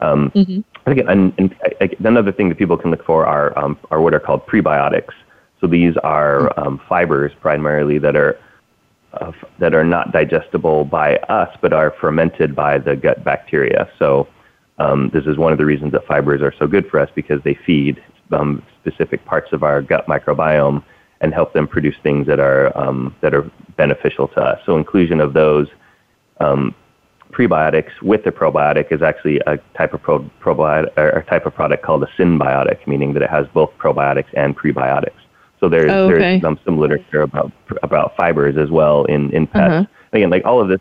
Um, 0.02 0.32
mm-hmm. 0.32 0.90
Again, 0.90 1.08
and, 1.08 1.34
and, 1.38 1.56
and, 1.82 1.96
another 2.06 2.32
thing 2.32 2.50
that 2.50 2.58
people 2.58 2.78
can 2.78 2.92
look 2.92 3.06
for 3.06 3.26
are 3.26 3.58
um, 3.58 3.78
are 3.92 4.02
what 4.02 4.14
are 4.14 4.20
called 4.20 4.46
prebiotics. 4.46 5.14
So 5.62 5.68
these 5.68 5.96
are 6.04 6.50
mm-hmm. 6.50 6.68
um, 6.68 6.82
fibers 6.88 7.32
primarily 7.42 7.98
that 8.00 8.16
are 8.16 8.38
uh, 9.14 9.32
that 9.60 9.74
are 9.74 9.84
not 9.84 10.12
digestible 10.12 10.86
by 10.86 11.16
us, 11.16 11.56
but 11.62 11.74
are 11.74 11.96
fermented 12.02 12.56
by 12.56 12.78
the 12.78 12.96
gut 12.96 13.24
bacteria. 13.24 13.90
So 13.98 14.28
um, 14.78 15.10
this 15.14 15.26
is 15.26 15.38
one 15.38 15.54
of 15.54 15.58
the 15.58 15.66
reasons 15.66 15.94
that 15.94 16.06
fibers 16.06 16.42
are 16.42 16.54
so 16.60 16.68
good 16.68 16.88
for 16.90 17.00
us 17.00 17.10
because 17.16 17.42
they 17.44 17.58
feed 17.66 18.04
um, 18.32 18.62
specific 18.82 19.24
parts 19.26 19.54
of 19.54 19.64
our 19.64 19.82
gut 19.82 20.06
microbiome 20.08 20.84
and 21.22 21.34
help 21.34 21.54
them 21.54 21.68
produce 21.68 21.96
things 22.04 22.28
that 22.28 22.40
are 22.40 22.78
um, 22.78 23.16
that 23.22 23.34
are 23.34 23.50
beneficial 23.78 24.28
to 24.30 24.42
us. 24.42 24.60
So 24.66 24.78
inclusion 24.78 25.22
of 25.22 25.34
those 25.34 25.68
um, 26.40 26.76
prebiotics 27.36 27.92
with 28.02 28.24
the 28.24 28.32
probiotic 28.32 28.92
is 28.92 29.02
actually 29.02 29.40
a 29.46 29.58
type 29.78 29.94
of 29.94 30.02
pro- 30.02 30.30
probiotic 30.42 30.98
or 30.98 31.10
a 31.10 31.26
type 31.26 31.46
of 31.46 31.54
product 31.54 31.84
called 31.84 32.02
a 32.04 32.08
synbiotic, 32.18 32.88
meaning 32.88 33.14
that 33.14 33.22
it 33.22 33.30
has 33.30 33.46
both 33.54 33.72
probiotics 33.78 34.32
and 34.36 34.58
prebiotics. 34.58 35.20
So 35.60 35.70
there's 35.70 35.92
oh, 35.92 36.10
okay. 36.10 36.18
there's 36.18 36.44
um, 36.44 36.60
some 36.64 36.78
literature 36.78 37.22
about 37.22 37.52
about 37.84 38.16
fibers 38.16 38.58
as 38.58 38.70
well 38.70 39.06
in 39.06 39.32
in 39.32 39.48
pets. 39.48 39.74
Uh-huh. 39.74 39.86
Again, 40.14 40.30
like 40.30 40.46
all 40.46 40.62
of 40.62 40.70
this, 40.70 40.80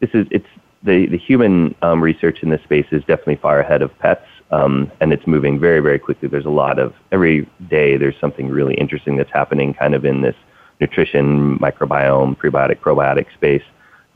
this 0.00 0.10
is 0.12 0.26
it's 0.30 0.46
the 0.82 1.06
the 1.06 1.18
human 1.18 1.74
um, 1.82 2.02
research 2.02 2.42
in 2.42 2.50
this 2.50 2.62
space 2.62 2.86
is 2.90 3.00
definitely 3.04 3.36
far 3.36 3.60
ahead 3.60 3.80
of 3.82 3.96
pets, 3.98 4.26
um, 4.50 4.90
and 5.00 5.12
it's 5.12 5.26
moving 5.26 5.58
very 5.58 5.80
very 5.80 5.98
quickly. 5.98 6.28
There's 6.28 6.46
a 6.46 6.50
lot 6.64 6.78
of 6.78 6.94
every 7.12 7.48
day 7.68 7.96
there's 7.96 8.18
something 8.20 8.48
really 8.48 8.74
interesting 8.74 9.16
that's 9.16 9.30
happening, 9.32 9.74
kind 9.74 9.94
of 9.94 10.04
in 10.04 10.20
this 10.20 10.36
nutrition, 10.80 11.58
microbiome, 11.58 12.36
prebiotic, 12.36 12.80
probiotic 12.80 13.32
space. 13.34 13.62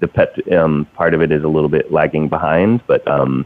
The 0.01 0.09
pet 0.09 0.53
um, 0.53 0.87
part 0.95 1.15
of 1.15 1.23
it 1.23 1.33
is 1.33 1.43
a 1.43 1.49
little 1.49 1.69
bit 1.69 1.93
lagging 1.93 2.29
behind, 2.29 2.83
but 2.87 3.07
um, 3.09 3.45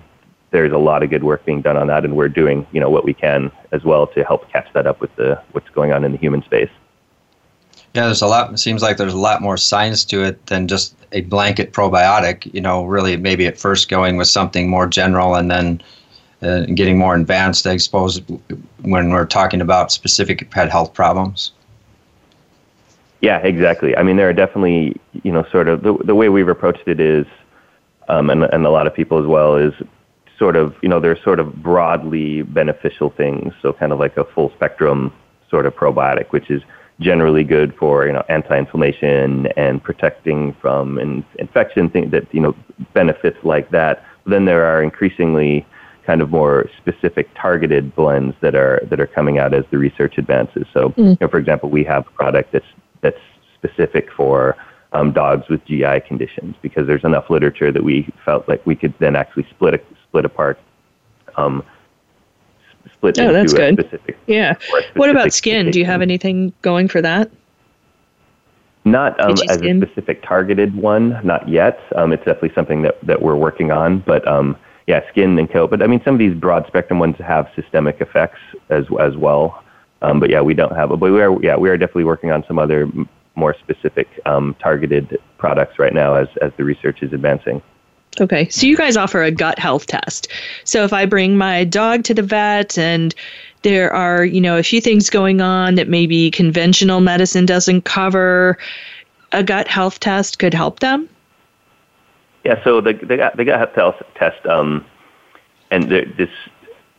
there's 0.50 0.72
a 0.72 0.78
lot 0.78 1.02
of 1.02 1.10
good 1.10 1.24
work 1.24 1.44
being 1.44 1.62
done 1.62 1.76
on 1.76 1.86
that, 1.88 2.04
and 2.04 2.14
we're 2.14 2.28
doing 2.28 2.66
you 2.72 2.80
know 2.80 2.90
what 2.90 3.04
we 3.04 3.14
can 3.14 3.50
as 3.72 3.84
well 3.84 4.06
to 4.08 4.22
help 4.22 4.50
catch 4.50 4.68
that 4.74 4.86
up 4.86 5.00
with 5.00 5.14
the 5.16 5.40
what's 5.52 5.68
going 5.70 5.92
on 5.92 6.04
in 6.04 6.12
the 6.12 6.18
human 6.18 6.42
space. 6.42 6.70
Yeah, 7.94 8.06
there's 8.06 8.22
a 8.22 8.26
lot. 8.26 8.52
It 8.52 8.58
seems 8.58 8.82
like 8.82 8.96
there's 8.96 9.12
a 9.12 9.18
lot 9.18 9.42
more 9.42 9.56
science 9.56 10.04
to 10.06 10.22
it 10.22 10.46
than 10.46 10.68
just 10.68 10.94
a 11.12 11.22
blanket 11.22 11.72
probiotic. 11.72 12.52
You 12.54 12.60
know, 12.60 12.84
really, 12.84 13.16
maybe 13.16 13.46
at 13.46 13.58
first 13.58 13.88
going 13.88 14.16
with 14.16 14.28
something 14.28 14.68
more 14.68 14.86
general, 14.86 15.34
and 15.34 15.50
then 15.50 15.82
uh, 16.42 16.66
getting 16.74 16.98
more 16.98 17.14
advanced. 17.14 17.66
I 17.66 17.76
suppose 17.78 18.20
when 18.82 19.10
we're 19.10 19.26
talking 19.26 19.60
about 19.60 19.92
specific 19.92 20.50
pet 20.50 20.70
health 20.70 20.94
problems. 20.94 21.52
Yeah, 23.22 23.38
exactly. 23.38 23.96
I 23.96 24.02
mean, 24.02 24.16
there 24.16 24.28
are 24.28 24.32
definitely, 24.32 25.00
you 25.22 25.32
know, 25.32 25.44
sort 25.50 25.68
of 25.68 25.82
the 25.82 25.96
the 26.04 26.14
way 26.14 26.28
we've 26.28 26.48
approached 26.48 26.86
it 26.86 27.00
is, 27.00 27.24
um, 28.08 28.28
and 28.30 28.42
and 28.44 28.66
a 28.66 28.70
lot 28.70 28.86
of 28.88 28.94
people 28.94 29.18
as 29.18 29.26
well 29.26 29.56
is 29.56 29.72
sort 30.38 30.56
of, 30.56 30.74
you 30.82 30.88
know, 30.88 30.98
they're 30.98 31.22
sort 31.22 31.38
of 31.38 31.62
broadly 31.62 32.42
beneficial 32.42 33.10
things. 33.10 33.54
So 33.62 33.72
kind 33.72 33.92
of 33.92 34.00
like 34.00 34.16
a 34.16 34.24
full 34.24 34.50
spectrum 34.56 35.12
sort 35.48 35.66
of 35.66 35.74
probiotic, 35.74 36.30
which 36.30 36.50
is 36.50 36.62
generally 36.98 37.44
good 37.44 37.74
for, 37.76 38.06
you 38.06 38.12
know, 38.12 38.24
anti-inflammation 38.28 39.46
and 39.56 39.82
protecting 39.82 40.54
from 40.60 40.98
in, 40.98 41.24
infection, 41.38 41.90
things 41.90 42.10
that, 42.10 42.26
you 42.34 42.40
know, 42.40 42.56
benefits 42.92 43.38
like 43.44 43.70
that. 43.70 44.04
But 44.24 44.30
Then 44.32 44.46
there 44.46 44.64
are 44.64 44.82
increasingly 44.82 45.64
kind 46.04 46.22
of 46.22 46.30
more 46.30 46.68
specific 46.78 47.28
targeted 47.40 47.94
blends 47.94 48.34
that 48.40 48.56
are 48.56 48.82
that 48.90 48.98
are 48.98 49.06
coming 49.06 49.38
out 49.38 49.54
as 49.54 49.64
the 49.70 49.78
research 49.78 50.18
advances. 50.18 50.66
So, 50.74 50.90
mm. 50.90 51.10
you 51.10 51.18
know, 51.20 51.28
for 51.28 51.38
example, 51.38 51.70
we 51.70 51.84
have 51.84 52.04
a 52.08 52.10
product 52.10 52.50
that's 52.50 52.66
that's 53.02 53.18
specific 53.54 54.10
for 54.16 54.56
um, 54.92 55.12
dogs 55.12 55.48
with 55.48 55.64
GI 55.66 56.00
conditions 56.06 56.54
because 56.62 56.86
there's 56.86 57.04
enough 57.04 57.30
literature 57.30 57.70
that 57.72 57.82
we 57.82 58.12
felt 58.24 58.48
like 58.48 58.64
we 58.66 58.74
could 58.74 58.94
then 58.98 59.16
actually 59.16 59.46
split 59.50 59.74
a, 59.74 59.80
split 60.08 60.24
apart. 60.24 60.58
Um, 61.36 61.62
split 62.92 63.18
oh, 63.18 63.32
that's 63.32 63.52
good. 63.52 63.78
Specific, 63.78 64.18
yeah. 64.26 64.54
What 64.94 65.10
about 65.10 65.32
skin? 65.32 65.70
Do 65.70 65.78
you 65.78 65.86
have 65.86 66.02
anything 66.02 66.52
going 66.62 66.88
for 66.88 67.00
that? 67.02 67.30
Not 68.84 69.18
um, 69.20 69.32
as 69.48 69.62
a 69.62 69.80
specific 69.80 70.22
targeted 70.24 70.74
one, 70.74 71.20
not 71.24 71.48
yet. 71.48 71.80
Um, 71.94 72.12
it's 72.12 72.24
definitely 72.24 72.52
something 72.54 72.82
that, 72.82 72.98
that 73.04 73.22
we're 73.22 73.36
working 73.36 73.70
on, 73.70 74.00
but 74.00 74.26
um, 74.26 74.56
yeah, 74.88 75.08
skin 75.08 75.38
and 75.38 75.50
coat. 75.50 75.70
But 75.70 75.82
I 75.82 75.86
mean, 75.86 76.02
some 76.04 76.14
of 76.14 76.18
these 76.18 76.34
broad 76.34 76.66
spectrum 76.66 76.98
ones 76.98 77.16
have 77.18 77.48
systemic 77.54 78.00
effects 78.00 78.40
as 78.70 78.84
as 79.00 79.16
well. 79.16 79.61
Um, 80.02 80.20
but 80.20 80.30
yeah, 80.30 80.40
we 80.40 80.54
don't 80.54 80.74
have. 80.76 80.90
But 80.90 80.98
we 80.98 81.22
are 81.22 81.42
yeah, 81.42 81.56
we 81.56 81.70
are 81.70 81.76
definitely 81.76 82.04
working 82.04 82.30
on 82.30 82.44
some 82.46 82.58
other 82.58 82.90
more 83.34 83.56
specific 83.58 84.08
um, 84.26 84.54
targeted 84.60 85.18
products 85.38 85.78
right 85.78 85.94
now 85.94 86.14
as 86.14 86.28
as 86.40 86.52
the 86.56 86.64
research 86.64 87.02
is 87.02 87.12
advancing. 87.12 87.62
Okay, 88.20 88.48
so 88.50 88.66
you 88.66 88.76
guys 88.76 88.96
offer 88.96 89.22
a 89.22 89.30
gut 89.30 89.58
health 89.58 89.86
test. 89.86 90.28
So 90.64 90.84
if 90.84 90.92
I 90.92 91.06
bring 91.06 91.38
my 91.38 91.64
dog 91.64 92.04
to 92.04 92.14
the 92.14 92.22
vet 92.22 92.76
and 92.76 93.14
there 93.62 93.92
are, 93.92 94.24
you 94.24 94.40
know, 94.40 94.58
a 94.58 94.62
few 94.62 94.80
things 94.80 95.08
going 95.08 95.40
on 95.40 95.76
that 95.76 95.88
maybe 95.88 96.30
conventional 96.30 97.00
medicine 97.00 97.46
doesn't 97.46 97.82
cover, 97.82 98.58
a 99.32 99.42
gut 99.42 99.66
health 99.66 100.00
test 100.00 100.38
could 100.38 100.52
help 100.52 100.80
them? 100.80 101.08
Yeah, 102.44 102.62
so 102.64 102.80
the, 102.80 102.92
the, 102.92 103.16
gut, 103.16 103.36
the 103.36 103.44
gut 103.44 103.74
health 103.74 104.02
test, 104.14 104.44
um, 104.46 104.84
and 105.70 105.84
the, 105.84 106.04
this 106.18 106.30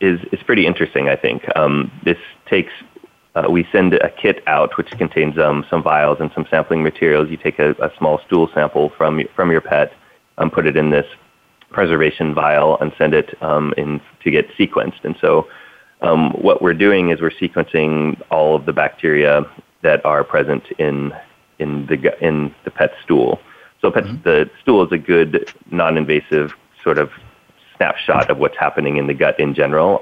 is, 0.00 0.18
is 0.32 0.42
pretty 0.42 0.66
interesting, 0.66 1.08
I 1.08 1.16
think. 1.16 1.44
Um, 1.54 1.92
this 2.04 2.18
takes, 2.46 2.72
uh, 3.34 3.50
we 3.50 3.66
send 3.72 3.94
a 3.94 4.10
kit 4.10 4.42
out 4.46 4.76
which 4.76 4.90
contains 4.92 5.38
um, 5.38 5.64
some 5.68 5.82
vials 5.82 6.18
and 6.20 6.30
some 6.34 6.46
sampling 6.50 6.82
materials. 6.82 7.28
You 7.30 7.36
take 7.36 7.58
a, 7.58 7.72
a 7.72 7.90
small 7.98 8.20
stool 8.26 8.48
sample 8.54 8.90
from, 8.96 9.20
from 9.34 9.50
your 9.50 9.60
pet 9.60 9.92
um, 10.38 10.50
put 10.50 10.66
it 10.66 10.76
in 10.76 10.90
this 10.90 11.06
preservation 11.70 12.34
vial 12.34 12.78
and 12.80 12.92
send 12.96 13.14
it 13.14 13.40
um, 13.42 13.74
in 13.76 14.00
to 14.22 14.30
get 14.30 14.48
sequenced. 14.56 15.04
And 15.04 15.16
so 15.20 15.48
um, 16.00 16.30
what 16.32 16.62
we're 16.62 16.74
doing 16.74 17.10
is 17.10 17.20
we're 17.20 17.30
sequencing 17.30 18.20
all 18.30 18.56
of 18.56 18.66
the 18.66 18.72
bacteria 18.72 19.42
that 19.82 20.04
are 20.04 20.24
present 20.24 20.64
in 20.78 21.12
in 21.58 21.86
the 21.86 22.24
in 22.24 22.54
the 22.64 22.70
pet 22.70 22.92
stool. 23.02 23.40
So 23.80 23.90
pet, 23.90 24.04
mm-hmm. 24.04 24.22
the 24.22 24.50
stool 24.62 24.84
is 24.84 24.92
a 24.92 24.98
good 24.98 25.52
non-invasive 25.70 26.52
sort 26.82 26.98
of 26.98 27.10
snapshot 27.76 28.30
of 28.30 28.38
what's 28.38 28.56
happening 28.56 28.96
in 28.96 29.06
the 29.06 29.14
gut 29.14 29.38
in 29.38 29.54
general. 29.54 29.98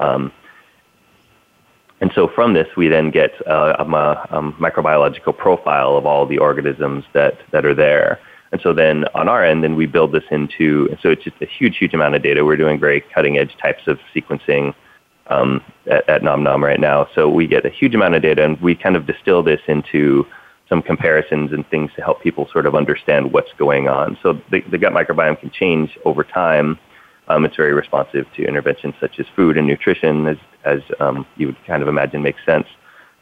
And 2.02 2.10
so 2.16 2.26
from 2.26 2.52
this, 2.52 2.66
we 2.76 2.88
then 2.88 3.12
get 3.12 3.30
uh, 3.46 3.76
a, 3.78 3.84
a, 3.84 4.42
microbiological 4.54 5.38
profile 5.38 5.96
of 5.96 6.04
all 6.04 6.26
the 6.26 6.38
organisms 6.38 7.04
that, 7.12 7.38
that 7.52 7.64
are 7.64 7.76
there. 7.76 8.18
And 8.50 8.60
so 8.60 8.72
then 8.72 9.04
on 9.14 9.28
our 9.28 9.44
end, 9.44 9.62
then 9.62 9.76
we 9.76 9.86
build 9.86 10.10
this 10.10 10.24
into, 10.32 10.88
and 10.90 10.98
so 11.00 11.10
it's 11.10 11.22
just 11.22 11.40
a 11.40 11.46
huge, 11.46 11.76
huge 11.78 11.94
amount 11.94 12.16
of 12.16 12.22
data. 12.24 12.44
We're 12.44 12.56
doing 12.56 12.80
very 12.80 13.02
cutting 13.14 13.38
edge 13.38 13.56
types 13.62 13.86
of 13.86 14.00
sequencing 14.12 14.74
um, 15.28 15.62
at, 15.88 16.08
at 16.08 16.22
NomNom 16.22 16.62
right 16.62 16.80
now. 16.80 17.06
So 17.14 17.28
we 17.28 17.46
get 17.46 17.64
a 17.64 17.70
huge 17.70 17.94
amount 17.94 18.16
of 18.16 18.22
data 18.22 18.44
and 18.44 18.60
we 18.60 18.74
kind 18.74 18.96
of 18.96 19.06
distill 19.06 19.44
this 19.44 19.60
into 19.68 20.26
some 20.68 20.82
comparisons 20.82 21.52
and 21.52 21.64
things 21.68 21.92
to 21.94 22.02
help 22.02 22.20
people 22.20 22.48
sort 22.50 22.66
of 22.66 22.74
understand 22.74 23.32
what's 23.32 23.52
going 23.58 23.88
on. 23.88 24.18
So 24.24 24.42
the, 24.50 24.62
the 24.62 24.78
gut 24.78 24.92
microbiome 24.92 25.38
can 25.38 25.52
change 25.52 25.96
over 26.04 26.24
time. 26.24 26.80
Um, 27.28 27.44
it's 27.44 27.54
very 27.54 27.74
responsive 27.74 28.26
to 28.34 28.44
interventions 28.44 28.94
such 29.00 29.20
as 29.20 29.26
food 29.36 29.56
and 29.56 29.68
nutrition, 29.68 30.26
as, 30.26 30.38
as 30.64 30.80
um, 31.00 31.26
you 31.36 31.46
would 31.46 31.64
kind 31.66 31.82
of 31.82 31.88
imagine 31.88 32.22
makes 32.22 32.44
sense. 32.44 32.66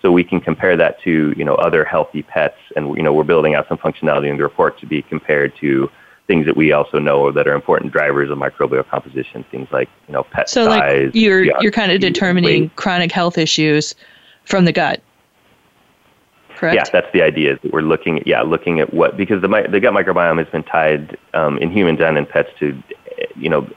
So 0.03 0.11
we 0.11 0.25
can 0.25 0.41
compare 0.41 0.77
that 0.79 1.01
to, 1.03 1.35
you 1.37 1.45
know, 1.45 1.55
other 1.57 1.85
healthy 1.85 2.23
pets, 2.23 2.57
and 2.75 2.97
you 2.97 3.03
know, 3.03 3.13
we're 3.13 3.25
building 3.25 3.55
out 3.55 3.69
some 3.69 3.79
functionality 3.79 4.29
in 4.31 4.37
the 4.39 4.43
report 4.43 4.79
to 4.81 4.87
be 4.87 5.03
compared 5.03 5.55
to 5.57 5.91
things 6.27 6.47
that 6.47 6.57
we 6.57 6.73
also 6.73 6.99
know 6.99 7.33
that 7.33 7.49
are 7.49 7.55
important 7.55 7.93
drivers 7.93 8.31
of 8.31 8.39
microbial 8.39 8.89
composition, 8.89 9.45
things 9.51 9.69
like, 9.73 9.89
you 10.07 10.13
know, 10.13 10.23
pet 10.23 10.49
so 10.49 10.65
size. 10.65 11.07
like 11.07 11.15
you're 11.15 11.43
you're 11.61 11.73
kind 11.73 11.93
of 11.93 12.01
determining 12.01 12.63
weight. 12.63 12.77
chronic 12.77 13.13
health 13.13 13.37
issues 13.37 13.95
from 14.45 14.65
the 14.65 14.73
gut. 14.73 15.03
Correct? 16.57 16.77
Yeah, 16.77 16.85
that's 16.93 17.13
the 17.13 17.23
idea. 17.23 17.55
Is 17.55 17.59
that 17.63 17.73
we're 17.73 17.81
looking 17.81 18.21
at 18.21 18.27
yeah, 18.27 18.43
looking 18.43 18.81
at 18.81 18.95
what 18.95 19.17
because 19.17 19.43
the 19.43 19.49
the 19.49 19.81
gut 19.81 19.93
microbiome 19.93 20.39
has 20.39 20.49
been 20.49 20.63
tied 20.63 21.19
um, 21.35 21.59
in 21.59 21.71
humans 21.71 22.01
and 22.01 22.17
in 22.17 22.27
pets 22.27 22.51
to, 22.61 22.81
you 23.35 23.49
know, 23.49 23.69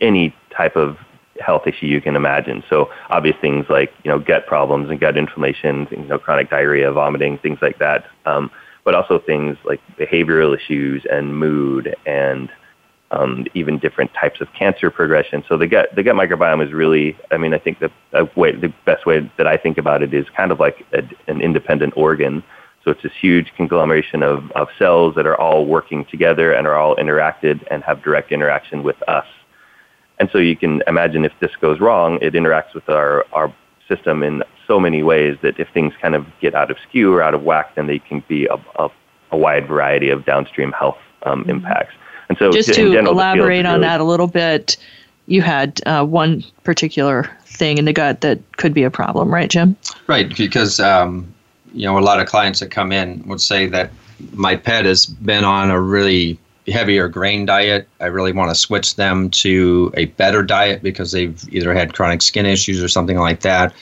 any 0.00 0.34
type 0.50 0.76
of 0.76 0.98
health 1.40 1.66
issue 1.66 1.86
you 1.86 2.00
can 2.00 2.16
imagine. 2.16 2.62
So 2.68 2.90
obvious 3.10 3.36
things 3.40 3.66
like 3.68 3.92
you 4.04 4.10
know 4.10 4.18
gut 4.18 4.46
problems 4.46 4.90
and 4.90 5.00
gut 5.00 5.16
inflammation, 5.16 5.88
you 5.90 5.98
know 5.98 6.18
chronic 6.18 6.50
diarrhea, 6.50 6.92
vomiting, 6.92 7.38
things 7.38 7.58
like 7.62 7.78
that. 7.78 8.06
Um, 8.26 8.50
but 8.84 8.94
also 8.94 9.18
things 9.18 9.56
like 9.64 9.80
behavioral 9.96 10.56
issues 10.56 11.04
and 11.10 11.36
mood 11.36 11.94
and 12.04 12.50
um, 13.12 13.46
even 13.54 13.78
different 13.78 14.12
types 14.14 14.40
of 14.40 14.52
cancer 14.54 14.90
progression. 14.90 15.44
So 15.48 15.56
the 15.56 15.66
gut 15.66 15.94
the 15.94 16.02
gut 16.02 16.16
microbiome 16.16 16.64
is 16.64 16.72
really, 16.72 17.16
I 17.30 17.36
mean, 17.36 17.54
I 17.54 17.58
think 17.58 17.78
the 17.78 17.90
way 18.36 18.52
the 18.52 18.72
best 18.86 19.06
way 19.06 19.30
that 19.36 19.46
I 19.46 19.56
think 19.56 19.78
about 19.78 20.02
it 20.02 20.12
is 20.14 20.26
kind 20.36 20.50
of 20.50 20.58
like 20.58 20.84
a, 20.92 21.02
an 21.28 21.40
independent 21.40 21.94
organ. 21.96 22.42
So 22.84 22.90
it's 22.90 23.02
this 23.02 23.12
huge 23.20 23.52
conglomeration 23.56 24.24
of, 24.24 24.50
of 24.52 24.66
cells 24.76 25.14
that 25.14 25.24
are 25.24 25.38
all 25.38 25.66
working 25.66 26.04
together 26.06 26.52
and 26.52 26.66
are 26.66 26.74
all 26.74 26.96
interacted 26.96 27.64
and 27.70 27.84
have 27.84 28.02
direct 28.02 28.32
interaction 28.32 28.82
with 28.82 28.96
us. 29.08 29.26
And 30.18 30.30
so 30.30 30.38
you 30.38 30.56
can 30.56 30.82
imagine 30.86 31.24
if 31.24 31.32
this 31.40 31.54
goes 31.56 31.80
wrong, 31.80 32.18
it 32.20 32.34
interacts 32.34 32.74
with 32.74 32.88
our, 32.88 33.26
our 33.32 33.52
system 33.88 34.22
in 34.22 34.42
so 34.66 34.78
many 34.78 35.02
ways 35.02 35.36
that 35.42 35.58
if 35.58 35.68
things 35.70 35.94
kind 36.00 36.14
of 36.14 36.26
get 36.40 36.54
out 36.54 36.70
of 36.70 36.78
skew 36.88 37.12
or 37.12 37.22
out 37.22 37.34
of 37.34 37.42
whack, 37.42 37.74
then 37.74 37.86
they 37.86 37.98
can 37.98 38.22
be 38.28 38.46
a, 38.46 38.54
a, 38.76 38.88
a 39.32 39.36
wide 39.36 39.66
variety 39.66 40.10
of 40.10 40.24
downstream 40.24 40.72
health 40.72 40.98
um, 41.24 41.40
mm-hmm. 41.40 41.50
impacts. 41.50 41.94
And 42.28 42.38
so, 42.38 42.50
just 42.50 42.72
to 42.74 42.92
general, 42.92 43.12
elaborate 43.12 43.66
on 43.66 43.80
really, 43.80 43.84
that 43.88 44.00
a 44.00 44.04
little 44.04 44.26
bit, 44.26 44.76
you 45.26 45.42
had 45.42 45.80
uh, 45.86 46.04
one 46.04 46.42
particular 46.64 47.30
thing 47.44 47.78
in 47.78 47.84
the 47.84 47.92
gut 47.92 48.22
that 48.22 48.40
could 48.56 48.72
be 48.72 48.84
a 48.84 48.90
problem, 48.90 49.32
right, 49.32 49.50
Jim? 49.50 49.76
Right, 50.06 50.34
because 50.34 50.80
um, 50.80 51.32
you 51.74 51.84
know 51.84 51.98
a 51.98 52.00
lot 52.00 52.20
of 52.20 52.26
clients 52.26 52.60
that 52.60 52.70
come 52.70 52.92
in 52.92 53.22
would 53.26 53.40
say 53.40 53.66
that 53.66 53.90
my 54.32 54.56
pet 54.56 54.84
has 54.84 55.06
been 55.06 55.44
on 55.44 55.70
a 55.70 55.80
really 55.80 56.38
heavier 56.68 57.08
grain 57.08 57.46
diet. 57.46 57.88
I 58.00 58.06
really 58.06 58.32
want 58.32 58.50
to 58.50 58.54
switch 58.54 58.96
them 58.96 59.30
to 59.30 59.92
a 59.96 60.06
better 60.06 60.42
diet 60.42 60.82
because 60.82 61.12
they've 61.12 61.42
either 61.52 61.74
had 61.74 61.94
chronic 61.94 62.22
skin 62.22 62.46
issues 62.46 62.82
or 62.82 62.88
something 62.88 63.18
like 63.18 63.40
that. 63.40 63.74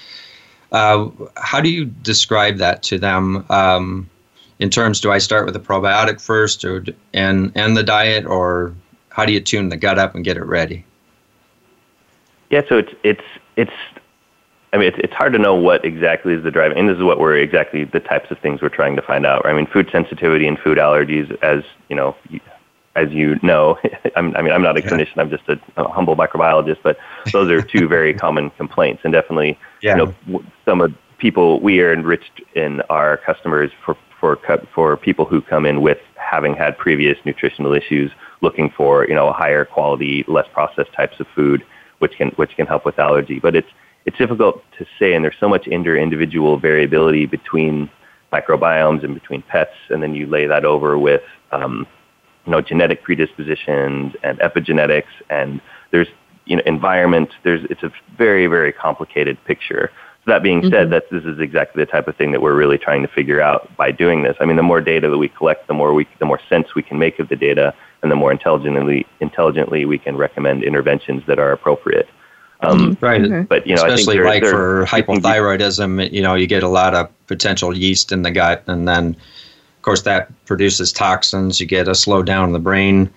Uh, 0.73 1.11
how 1.37 1.61
do 1.61 1.69
you 1.69 1.85
describe 1.85 2.57
that 2.59 2.83
to 2.85 2.99
them? 2.99 3.45
Um, 3.51 4.09
in 4.61 4.71
terms, 4.71 5.01
do 5.01 5.11
I 5.11 5.19
start 5.19 5.47
with 5.47 5.57
a 5.57 5.61
probiotic 5.61 6.21
first, 6.21 6.65
or 6.65 6.85
and 7.15 7.51
and 7.55 7.77
the 7.77 7.83
diet, 7.83 8.27
or 8.27 8.75
how 9.09 9.25
do 9.25 9.33
you 9.33 9.41
tune 9.41 9.71
the 9.71 9.77
gut 9.77 9.99
up 9.99 10.15
and 10.15 10.25
get 10.25 10.37
it 10.37 10.45
ready? 10.45 10.85
Yeah, 12.51 12.63
so 12.69 12.79
it's 12.79 12.93
it's 13.03 13.25
it's. 13.57 13.73
I 14.73 14.77
mean, 14.77 14.87
it's 14.87 14.99
it's 14.99 15.15
hard 15.15 15.33
to 15.33 15.39
know 15.39 15.55
what 15.55 15.85
exactly 15.85 16.35
is 16.35 16.45
the 16.45 16.51
driving, 16.51 16.79
and 16.79 16.89
this 16.89 16.97
is 16.97 17.03
what 17.03 17.19
we're 17.19 17.37
exactly 17.37 17.85
the 17.85 18.01
types 18.01 18.31
of 18.31 18.39
things 18.39 18.61
we're 18.63 18.69
trying 18.69 18.97
to 18.97 19.03
find 19.03 19.27
out. 19.27 19.45
I 19.47 19.53
mean, 19.53 19.67
food 19.67 19.89
sensitivity 19.91 20.47
and 20.47 20.59
food 20.59 20.79
allergies, 20.79 21.37
as 21.43 21.65
you 21.89 21.97
know, 21.97 22.15
as 23.01 23.13
you 23.13 23.39
know, 23.43 23.79
I'm, 24.17 24.35
I 24.37 24.43
mean, 24.43 24.53
I'm 24.53 24.63
not 24.63 24.77
a 24.77 24.83
clinician. 24.83 25.19
I'm 25.19 25.31
just 25.31 25.49
a, 25.49 25.59
a, 25.77 25.89
humble 25.89 26.17
microbiologist, 26.17 26.79
but 26.83 26.99
those 27.33 27.51
are 27.51 27.63
two 27.63 27.89
very 27.97 28.15
common 28.15 28.51
complaints, 28.51 29.03
and 29.05 29.13
definitely, 29.13 29.59
yeah. 29.83 29.97
you 29.97 30.15
know, 30.29 30.43
some 30.65 30.81
of 30.81 30.95
people 31.19 31.61
we 31.61 31.81
are 31.81 31.93
enriched 31.93 32.41
in 32.55 32.81
our 32.83 33.17
customers 33.19 33.71
for 33.85 33.97
for 34.19 34.39
for 34.75 34.97
people 34.97 35.25
who 35.25 35.41
come 35.41 35.65
in 35.65 35.81
with 35.81 35.99
having 36.17 36.55
had 36.55 36.77
previous 36.77 37.19
nutritional 37.25 37.73
issues, 37.73 38.11
looking 38.43 38.71
for 38.71 39.07
you 39.09 39.15
know 39.15 39.33
higher 39.33 39.65
quality, 39.65 40.25
less 40.29 40.47
processed 40.53 40.93
types 40.93 41.19
of 41.21 41.27
food, 41.35 41.65
which 41.99 42.17
can 42.17 42.29
which 42.31 42.55
can 42.57 42.67
help 42.67 42.85
with 42.85 42.99
allergy. 42.99 43.39
But 43.41 43.57
it's 43.57 43.71
it's 44.07 44.17
difficult 44.19 44.63
to 44.79 44.87
say, 44.99 45.15
and 45.15 45.25
there's 45.25 45.39
so 45.41 45.49
much 45.49 45.67
inter 45.67 45.97
individual 45.97 46.59
variability 46.59 47.27
between 47.27 47.91
microbiomes 48.33 49.03
and 49.03 49.15
between 49.15 49.43
pets, 49.43 49.75
and 49.89 50.03
then 50.03 50.15
you 50.15 50.27
lay 50.27 50.47
that 50.47 50.65
over 50.65 50.99
with 50.99 51.23
um, 51.53 51.87
you 52.51 52.57
know, 52.57 52.61
genetic 52.61 53.05
predispositions 53.05 54.17
and 54.25 54.41
epigenetics, 54.41 55.13
and 55.31 55.61
there's 55.93 56.09
you 56.47 56.57
know, 56.57 56.63
environment. 56.67 57.31
There's 57.45 57.65
it's 57.71 57.85
a 57.85 57.93
very 58.19 58.49
very 58.49 58.73
complicated 58.73 59.39
picture. 59.45 59.93
So 60.25 60.33
that 60.33 60.43
being 60.43 60.61
mm-hmm. 60.61 60.73
said, 60.73 60.91
that 60.91 61.09
this 61.13 61.23
is 61.25 61.39
exactly 61.39 61.85
the 61.85 61.91
type 61.91 62.09
of 62.09 62.17
thing 62.17 62.33
that 62.33 62.43
we're 62.43 62.57
really 62.57 62.77
trying 62.77 63.03
to 63.03 63.09
figure 63.09 63.41
out 63.41 63.75
by 63.77 63.93
doing 63.93 64.25
this. 64.25 64.37
I 64.41 64.47
mean, 64.47 64.57
the 64.57 64.65
more 64.65 64.81
data 64.81 65.09
that 65.09 65.17
we 65.17 65.29
collect, 65.29 65.69
the 65.69 65.75
more 65.75 65.95
we 65.95 66.09
the 66.19 66.27
more 66.27 66.41
sense 66.49 66.75
we 66.75 66.83
can 66.83 66.99
make 66.99 67.21
of 67.21 67.29
the 67.29 67.37
data, 67.37 67.73
and 68.03 68.11
the 68.11 68.17
more 68.17 68.33
intelligently 68.33 69.07
intelligently 69.21 69.85
we 69.85 69.99
can 69.99 70.17
recommend 70.17 70.65
interventions 70.65 71.23
that 71.29 71.39
are 71.39 71.53
appropriate. 71.53 72.09
Um, 72.63 72.97
mm-hmm. 72.97 73.05
right, 73.05 73.23
okay. 73.23 73.47
but 73.49 73.65
you 73.65 73.77
know, 73.77 73.85
especially 73.85 74.17
there, 74.17 74.25
like 74.25 74.43
there, 74.43 74.51
for 74.51 74.85
hypothyroidism, 74.89 76.11
you 76.11 76.21
know, 76.21 76.35
you 76.35 76.49
get 76.49 76.65
a 76.65 76.69
lot 76.69 76.97
of 76.97 77.09
potential 77.29 77.79
yeast 77.79 78.11
in 78.11 78.23
the 78.23 78.33
gut, 78.33 78.65
and 78.67 78.89
then 78.89 79.17
of 79.81 79.85
course, 79.85 80.03
that 80.03 80.29
produces 80.45 80.93
toxins. 80.93 81.59
You 81.59 81.67
get 81.67 81.89
a 81.89 81.93
slowdown 81.93 82.45
in 82.45 82.53
the 82.53 82.59
brain, 82.59 83.09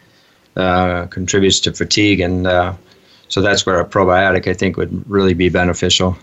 uh, 0.56 1.08
contributes 1.08 1.60
to 1.60 1.74
fatigue, 1.74 2.22
and 2.22 2.48
uh, 2.48 2.74
so 3.28 3.42
that's 3.42 3.66
where 3.66 3.82
a 3.82 3.86
probiotic, 3.86 4.48
I 4.48 4.54
think, 4.54 4.78
would 4.78 5.04
really 5.10 5.34
be 5.34 5.50
beneficial. 5.50 6.16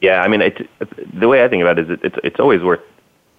Yeah, 0.00 0.22
I 0.22 0.28
mean, 0.28 0.42
it, 0.42 0.70
the 1.12 1.26
way 1.26 1.42
I 1.42 1.48
think 1.48 1.60
about 1.60 1.80
it 1.80 1.90
is 1.90 1.98
it, 1.98 2.04
it's 2.04 2.16
it's 2.22 2.38
always 2.38 2.62
worth 2.62 2.78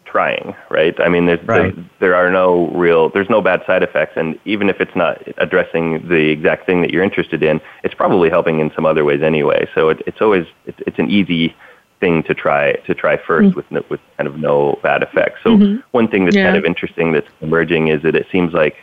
trying, 0.04 0.54
right? 0.70 1.00
I 1.00 1.08
mean, 1.08 1.26
there's, 1.28 1.48
right. 1.48 1.74
there, 1.74 1.86
there 2.00 2.16
are 2.16 2.30
no 2.30 2.68
real, 2.72 3.08
there's 3.08 3.30
no 3.30 3.42
bad 3.42 3.64
side 3.66 3.82
effects, 3.82 4.18
and 4.18 4.38
even 4.44 4.70
if 4.70 4.82
it's 4.82 4.94
not 4.94 5.26
addressing 5.38 6.06
the 6.10 6.32
exact 6.32 6.66
thing 6.66 6.82
that 6.82 6.92
you're 6.92 7.04
interested 7.04 7.44
in, 7.44 7.62
it's 7.86 7.94
probably 7.94 8.30
helping 8.30 8.60
in 8.60 8.74
some 8.76 8.86
other 8.86 9.06
ways 9.06 9.22
anyway. 9.22 9.70
So 9.74 9.88
it, 9.88 10.02
it's 10.06 10.20
always 10.20 10.48
it's, 10.66 10.80
it's 10.86 11.00
an 11.00 11.10
easy 11.10 11.56
thing 12.00 12.24
to 12.24 12.34
try 12.34 12.74
to 12.74 12.94
try 12.94 13.18
1st 13.18 13.50
mm-hmm. 13.50 13.56
with 13.56 13.72
no, 13.72 13.84
with 13.90 14.00
kind 14.18 14.28
of 14.28 14.38
no 14.38 14.80
bad 14.82 15.04
effects. 15.04 15.40
So 15.44 15.58
mm-hmm. 15.58 15.82
one 15.92 16.08
thing 16.08 16.26
that's 16.26 16.36
yeah. 16.36 16.46
kind 16.46 16.58
of 16.58 16.66
interesting 16.66 17.12
that's 17.12 17.28
emerging 17.42 17.90
is 17.90 18.02
that 18.04 18.16
it 18.16 18.28
seems 18.32 18.54
like 18.54 18.76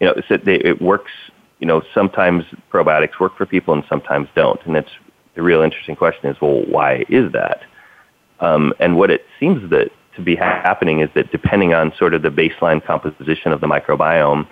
you 0.00 0.06
know 0.06 0.14
it 0.30 0.80
works. 0.80 1.12
You 1.58 1.66
know, 1.66 1.82
sometimes 1.94 2.44
probiotics 2.70 3.18
work 3.18 3.34
for 3.36 3.46
people 3.46 3.72
and 3.72 3.82
sometimes 3.88 4.28
don't, 4.34 4.60
and 4.66 4.74
that's 4.74 4.90
the 5.36 5.42
real 5.42 5.62
interesting 5.62 5.96
question 5.96 6.28
is, 6.28 6.36
well, 6.40 6.64
why 6.66 7.04
is 7.08 7.32
that? 7.32 7.62
Um, 8.40 8.74
and 8.78 8.96
what 8.96 9.10
it 9.10 9.24
seems 9.38 9.70
that 9.70 9.90
to 10.16 10.22
be 10.22 10.34
ha- 10.34 10.60
happening 10.62 11.00
is 11.00 11.08
that 11.14 11.30
depending 11.30 11.72
on 11.72 11.94
sort 11.96 12.14
of 12.14 12.22
the 12.22 12.30
baseline 12.30 12.84
composition 12.84 13.52
of 13.52 13.60
the 13.60 13.66
microbiome, 13.66 14.46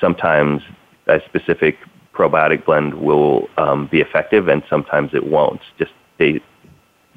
sometimes 0.00 0.62
a 1.06 1.20
specific 1.26 1.76
probiotic 2.14 2.64
blend 2.64 2.94
will 2.94 3.48
um, 3.56 3.86
be 3.86 4.00
effective 4.00 4.48
and 4.48 4.62
sometimes 4.68 5.14
it 5.14 5.26
won't. 5.26 5.60
Just 5.78 5.92
they, 6.18 6.40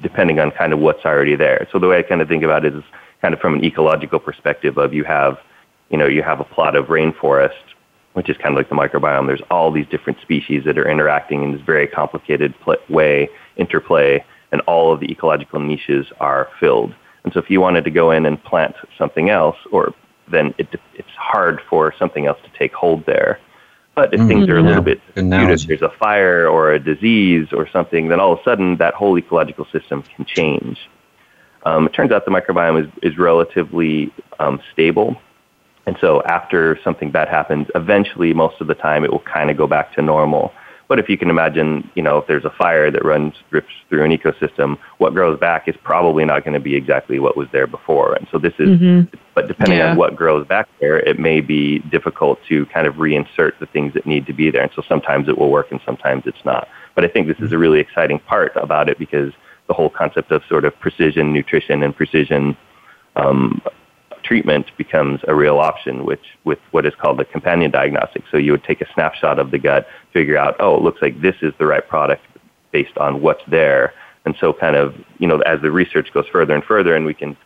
depending 0.02 0.40
on 0.40 0.50
kind 0.50 0.72
of 0.72 0.78
what's 0.78 1.04
already 1.04 1.36
there. 1.36 1.68
So 1.72 1.78
the 1.78 1.88
way 1.88 1.98
I 1.98 2.02
kind 2.02 2.20
of 2.20 2.28
think 2.28 2.42
about 2.42 2.64
it 2.64 2.74
is 2.74 2.82
kind 3.20 3.32
of 3.32 3.40
from 3.40 3.54
an 3.54 3.64
ecological 3.64 4.18
perspective 4.18 4.76
of 4.78 4.92
you 4.92 5.04
have, 5.04 5.38
you 5.90 5.96
know, 5.96 6.06
you 6.06 6.22
have 6.22 6.40
a 6.40 6.44
plot 6.44 6.76
of 6.76 6.86
rainforest, 6.86 7.50
which 8.14 8.28
is 8.28 8.36
kind 8.36 8.48
of 8.48 8.56
like 8.56 8.68
the 8.68 8.74
microbiome. 8.74 9.26
There's 9.26 9.42
all 9.50 9.70
these 9.72 9.86
different 9.86 10.20
species 10.20 10.64
that 10.64 10.76
are 10.76 10.88
interacting 10.88 11.42
in 11.42 11.52
this 11.52 11.62
very 11.62 11.86
complicated 11.86 12.54
pl- 12.60 12.76
way, 12.88 13.28
interplay, 13.56 14.24
and 14.50 14.60
all 14.62 14.92
of 14.92 15.00
the 15.00 15.10
ecological 15.10 15.60
niches 15.60 16.06
are 16.20 16.48
filled. 16.60 16.94
And 17.24 17.32
so 17.32 17.40
if 17.40 17.48
you 17.48 17.60
wanted 17.60 17.84
to 17.84 17.90
go 17.90 18.10
in 18.10 18.26
and 18.26 18.42
plant 18.42 18.74
something 18.98 19.30
else, 19.30 19.56
or 19.70 19.94
then 20.30 20.54
it, 20.58 20.68
it's 20.94 21.08
hard 21.16 21.60
for 21.70 21.94
something 21.98 22.26
else 22.26 22.38
to 22.44 22.58
take 22.58 22.72
hold 22.74 23.06
there. 23.06 23.38
But 23.94 24.14
if 24.14 24.20
mm-hmm. 24.20 24.28
things 24.28 24.48
are 24.48 24.56
a 24.56 24.62
little 24.62 24.82
bit 24.82 25.00
disputed, 25.14 25.60
if 25.60 25.66
there's 25.66 25.82
a 25.82 25.94
fire 25.98 26.48
or 26.48 26.72
a 26.72 26.78
disease 26.78 27.48
or 27.52 27.68
something, 27.68 28.08
then 28.08 28.20
all 28.20 28.32
of 28.32 28.38
a 28.40 28.42
sudden 28.42 28.76
that 28.78 28.94
whole 28.94 29.18
ecological 29.18 29.66
system 29.66 30.02
can 30.02 30.24
change. 30.24 30.78
Um, 31.64 31.86
it 31.86 31.92
turns 31.92 32.10
out 32.10 32.24
the 32.24 32.30
microbiome 32.30 32.84
is, 32.84 32.90
is 33.02 33.18
relatively 33.18 34.12
um, 34.38 34.60
stable. 34.72 35.20
And 35.86 35.96
so 36.00 36.22
after 36.22 36.78
something 36.82 37.10
bad 37.10 37.28
happens, 37.28 37.68
eventually, 37.74 38.32
most 38.32 38.60
of 38.60 38.66
the 38.66 38.74
time, 38.74 39.04
it 39.04 39.10
will 39.10 39.20
kind 39.20 39.50
of 39.50 39.56
go 39.56 39.66
back 39.66 39.94
to 39.94 40.02
normal. 40.02 40.52
But 40.92 40.98
if 40.98 41.08
you 41.08 41.16
can 41.16 41.30
imagine, 41.30 41.90
you 41.94 42.02
know, 42.02 42.18
if 42.18 42.26
there's 42.26 42.44
a 42.44 42.50
fire 42.50 42.90
that 42.90 43.02
runs 43.02 43.32
rips 43.48 43.72
through 43.88 44.04
an 44.04 44.10
ecosystem, 44.10 44.76
what 44.98 45.14
grows 45.14 45.40
back 45.40 45.66
is 45.66 45.74
probably 45.82 46.26
not 46.26 46.44
going 46.44 46.52
to 46.52 46.60
be 46.60 46.74
exactly 46.76 47.18
what 47.18 47.34
was 47.34 47.48
there 47.50 47.66
before. 47.66 48.12
And 48.12 48.28
so 48.30 48.38
this 48.38 48.52
is, 48.58 48.68
mm-hmm. 48.78 49.16
but 49.34 49.48
depending 49.48 49.78
yeah. 49.78 49.92
on 49.92 49.96
what 49.96 50.14
grows 50.14 50.46
back 50.46 50.68
there, 50.80 50.98
it 50.98 51.18
may 51.18 51.40
be 51.40 51.78
difficult 51.78 52.40
to 52.50 52.66
kind 52.66 52.86
of 52.86 52.96
reinsert 52.96 53.58
the 53.58 53.64
things 53.64 53.94
that 53.94 54.04
need 54.04 54.26
to 54.26 54.34
be 54.34 54.50
there. 54.50 54.64
And 54.64 54.70
so 54.76 54.82
sometimes 54.86 55.30
it 55.30 55.38
will 55.38 55.50
work 55.50 55.70
and 55.70 55.80
sometimes 55.86 56.24
it's 56.26 56.44
not. 56.44 56.68
But 56.94 57.06
I 57.06 57.08
think 57.08 57.26
this 57.26 57.38
is 57.38 57.52
a 57.52 57.58
really 57.58 57.80
exciting 57.80 58.18
part 58.18 58.54
about 58.56 58.90
it 58.90 58.98
because 58.98 59.32
the 59.68 59.72
whole 59.72 59.88
concept 59.88 60.30
of 60.30 60.42
sort 60.46 60.66
of 60.66 60.78
precision 60.78 61.32
nutrition 61.32 61.82
and 61.82 61.96
precision 61.96 62.54
um, 63.16 63.62
treatment 64.22 64.66
becomes 64.76 65.20
a 65.28 65.34
real 65.34 65.58
option, 65.58 66.04
which 66.04 66.24
with 66.44 66.58
what 66.70 66.86
is 66.86 66.94
called 67.00 67.18
the 67.18 67.24
companion 67.24 67.70
diagnostic. 67.70 68.22
So 68.30 68.36
you 68.36 68.52
would 68.52 68.64
take 68.64 68.80
a 68.80 68.92
snapshot 68.94 69.38
of 69.38 69.50
the 69.50 69.58
gut, 69.58 69.86
figure 70.12 70.36
out, 70.36 70.56
oh, 70.60 70.76
it 70.76 70.82
looks 70.82 71.02
like 71.02 71.20
this 71.20 71.36
is 71.42 71.52
the 71.58 71.66
right 71.66 71.86
product 71.86 72.24
based 72.72 72.96
on 72.98 73.20
what's 73.20 73.42
there. 73.48 73.92
And 74.24 74.34
so 74.40 74.52
kind 74.52 74.76
of, 74.76 74.94
you 75.18 75.26
know, 75.26 75.38
as 75.40 75.60
the 75.60 75.70
research 75.70 76.12
goes 76.12 76.26
further 76.32 76.54
and 76.54 76.64
further 76.64 76.94
and 76.94 77.04
we 77.04 77.14
can 77.14 77.36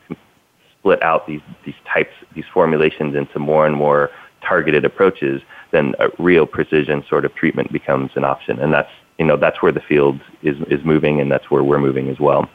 split 0.78 1.02
out 1.02 1.26
these, 1.26 1.40
these 1.64 1.74
types, 1.92 2.12
these 2.34 2.44
formulations 2.52 3.16
into 3.16 3.38
more 3.38 3.66
and 3.66 3.74
more 3.74 4.10
targeted 4.46 4.84
approaches, 4.84 5.42
then 5.72 5.94
a 5.98 6.08
real 6.18 6.46
precision 6.46 7.04
sort 7.08 7.24
of 7.24 7.34
treatment 7.34 7.72
becomes 7.72 8.10
an 8.14 8.24
option. 8.24 8.60
And 8.60 8.72
that's, 8.72 8.90
you 9.18 9.24
know, 9.24 9.36
that's 9.36 9.62
where 9.62 9.72
the 9.72 9.80
field 9.80 10.20
is, 10.42 10.56
is 10.70 10.84
moving 10.84 11.20
and 11.20 11.32
that's 11.32 11.50
where 11.50 11.64
we're 11.64 11.78
moving 11.78 12.08
as 12.08 12.20
well. 12.20 12.48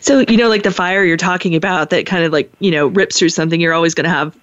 So, 0.00 0.24
you 0.28 0.36
know, 0.36 0.48
like 0.48 0.62
the 0.62 0.70
fire 0.70 1.04
you're 1.04 1.16
talking 1.16 1.54
about 1.54 1.90
that 1.90 2.06
kind 2.06 2.24
of 2.24 2.32
like, 2.32 2.50
you 2.60 2.70
know, 2.70 2.86
rips 2.88 3.18
through 3.18 3.30
something, 3.30 3.60
you're 3.60 3.72
always 3.72 3.94
going 3.94 4.04
to 4.04 4.10
have, 4.10 4.36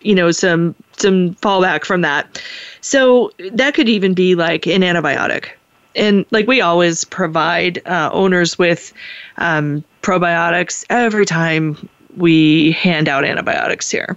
you 0.00 0.14
know, 0.14 0.30
some 0.30 0.74
some 0.96 1.34
fallback 1.36 1.84
from 1.84 2.02
that. 2.02 2.42
So, 2.80 3.32
that 3.52 3.74
could 3.74 3.88
even 3.88 4.14
be 4.14 4.34
like 4.34 4.66
an 4.66 4.82
antibiotic. 4.82 5.50
And 5.94 6.24
like 6.30 6.46
we 6.46 6.60
always 6.60 7.04
provide 7.04 7.86
uh, 7.86 8.10
owners 8.12 8.58
with 8.58 8.92
um, 9.36 9.84
probiotics 10.02 10.84
every 10.90 11.26
time 11.26 11.88
we 12.16 12.72
hand 12.72 13.08
out 13.08 13.24
antibiotics 13.24 13.90
here. 13.90 14.16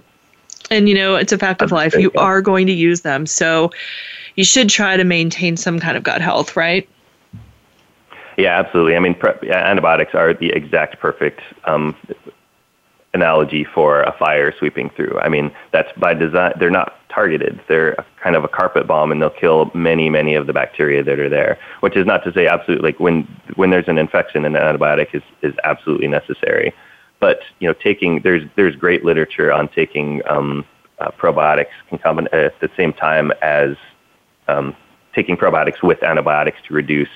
And, 0.70 0.88
you 0.88 0.94
know, 0.94 1.14
it's 1.14 1.32
a 1.32 1.38
fact 1.38 1.62
of 1.62 1.70
life. 1.70 1.94
You 1.94 2.10
are 2.16 2.42
going 2.42 2.66
to 2.66 2.72
use 2.72 3.02
them. 3.02 3.26
So, 3.26 3.70
you 4.34 4.44
should 4.44 4.68
try 4.68 4.96
to 4.96 5.04
maintain 5.04 5.56
some 5.56 5.80
kind 5.80 5.96
of 5.96 6.02
gut 6.02 6.20
health, 6.20 6.56
right? 6.56 6.88
Yeah, 8.36 8.58
absolutely. 8.58 8.96
I 8.96 9.00
mean, 9.00 9.14
pre- 9.14 9.50
antibiotics 9.50 10.14
are 10.14 10.34
the 10.34 10.50
exact 10.50 11.00
perfect 11.00 11.40
um, 11.64 11.96
analogy 13.14 13.64
for 13.64 14.02
a 14.02 14.12
fire 14.18 14.52
sweeping 14.58 14.90
through. 14.90 15.18
I 15.20 15.28
mean, 15.28 15.50
that's 15.72 15.90
by 15.98 16.12
design. 16.12 16.52
They're 16.58 16.70
not 16.70 16.94
targeted. 17.08 17.60
They're 17.66 17.96
kind 18.22 18.36
of 18.36 18.44
a 18.44 18.48
carpet 18.48 18.86
bomb, 18.86 19.10
and 19.10 19.20
they'll 19.22 19.30
kill 19.30 19.70
many, 19.74 20.10
many 20.10 20.34
of 20.34 20.46
the 20.46 20.52
bacteria 20.52 21.02
that 21.02 21.18
are 21.18 21.30
there. 21.30 21.58
Which 21.80 21.96
is 21.96 22.04
not 22.04 22.22
to 22.24 22.32
say 22.32 22.46
absolutely 22.46 22.90
like 22.90 23.00
when 23.00 23.22
when 23.54 23.70
there's 23.70 23.88
an 23.88 23.96
infection, 23.98 24.44
an 24.44 24.52
antibiotic 24.52 25.14
is 25.14 25.22
is 25.42 25.54
absolutely 25.64 26.08
necessary. 26.08 26.74
But 27.18 27.40
you 27.60 27.66
know, 27.68 27.74
taking 27.82 28.20
there's 28.20 28.42
there's 28.56 28.76
great 28.76 29.02
literature 29.02 29.50
on 29.50 29.68
taking 29.68 30.20
um, 30.28 30.66
uh, 30.98 31.10
probiotics 31.10 31.74
concomitant 31.88 32.34
at 32.34 32.60
the 32.60 32.70
same 32.76 32.92
time 32.92 33.32
as 33.40 33.76
um, 34.48 34.76
taking 35.14 35.38
probiotics 35.38 35.82
with 35.82 36.02
antibiotics 36.02 36.58
to 36.68 36.74
reduce 36.74 37.08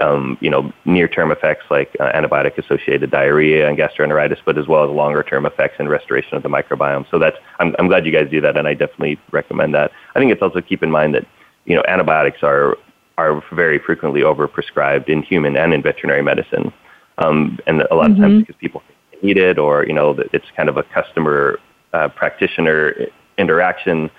um, 0.00 0.38
you 0.40 0.50
know, 0.50 0.72
near-term 0.84 1.30
effects 1.30 1.64
like 1.70 1.96
uh, 2.00 2.10
antibiotic-associated 2.12 3.10
diarrhea 3.10 3.68
and 3.68 3.78
gastroenteritis, 3.78 4.38
but 4.44 4.58
as 4.58 4.66
well 4.66 4.84
as 4.84 4.90
longer-term 4.90 5.46
effects 5.46 5.76
and 5.78 5.88
restoration 5.88 6.36
of 6.36 6.42
the 6.42 6.48
microbiome. 6.48 7.08
So 7.10 7.18
that's 7.18 7.36
I'm, 7.58 7.74
I'm 7.78 7.88
glad 7.88 8.06
you 8.06 8.12
guys 8.12 8.30
do 8.30 8.40
that, 8.40 8.56
and 8.56 8.66
I 8.66 8.74
definitely 8.74 9.18
recommend 9.30 9.74
that. 9.74 9.90
I 10.14 10.18
think 10.18 10.32
it's 10.32 10.42
also 10.42 10.60
keep 10.60 10.82
in 10.82 10.90
mind 10.90 11.14
that 11.14 11.26
you 11.64 11.76
know 11.76 11.82
antibiotics 11.88 12.42
are 12.42 12.76
are 13.18 13.42
very 13.52 13.78
frequently 13.78 14.22
overprescribed 14.22 15.08
in 15.08 15.22
human 15.22 15.56
and 15.56 15.74
in 15.74 15.82
veterinary 15.82 16.22
medicine, 16.22 16.72
um, 17.18 17.58
and 17.66 17.82
a 17.82 17.94
lot 17.94 18.10
mm-hmm. 18.10 18.12
of 18.12 18.18
times 18.18 18.32
mm-hmm. 18.32 18.40
because 18.40 18.56
people 18.56 18.82
need 19.22 19.36
it 19.36 19.58
or 19.58 19.84
you 19.84 19.92
know 19.92 20.18
it's 20.32 20.46
kind 20.56 20.68
of 20.68 20.76
a 20.76 20.82
customer 20.82 21.58
uh, 21.92 22.08
practitioner 22.08 22.94
interaction. 23.40 24.10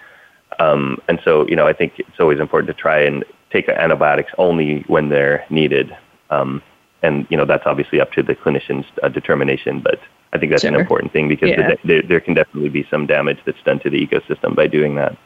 Um, 0.60 0.98
and 1.08 1.20
so, 1.24 1.48
you 1.48 1.56
know, 1.56 1.68
I 1.68 1.74
think 1.74 1.94
it's 1.98 2.20
always 2.20 2.40
important 2.40 2.76
to 2.76 2.80
try 2.80 3.02
and 3.02 3.24
take 3.52 3.68
antibiotics 3.70 4.32
only 4.38 4.82
when 4.88 5.10
they're 5.10 5.46
needed. 5.50 5.96
Um, 6.30 6.62
and 7.04 7.26
you 7.30 7.38
know 7.38 7.46
that's 7.46 7.66
obviously 7.66 8.00
up 8.00 8.12
to 8.14 8.24
the 8.24 8.36
clinician's 8.36 8.86
uh, 9.04 9.10
determination, 9.10 9.80
but 9.80 10.00
I 10.34 10.38
think 10.38 10.52
that's 10.52 10.62
sure. 10.62 10.74
an 10.74 10.80
important 10.80 11.12
thing 11.12 11.28
because 11.28 11.50
yeah. 11.50 11.76
there, 11.84 12.02
there 12.04 12.20
can 12.20 12.34
definitely 12.34 12.70
be 12.70 12.88
some 12.90 13.06
damage 13.06 13.40
that's 13.46 13.62
done 13.64 13.80
to 13.80 13.90
the 13.90 14.06
ecosystem 14.06 14.56
by 14.56 14.68
doing 14.68 14.96
that. 14.96 15.18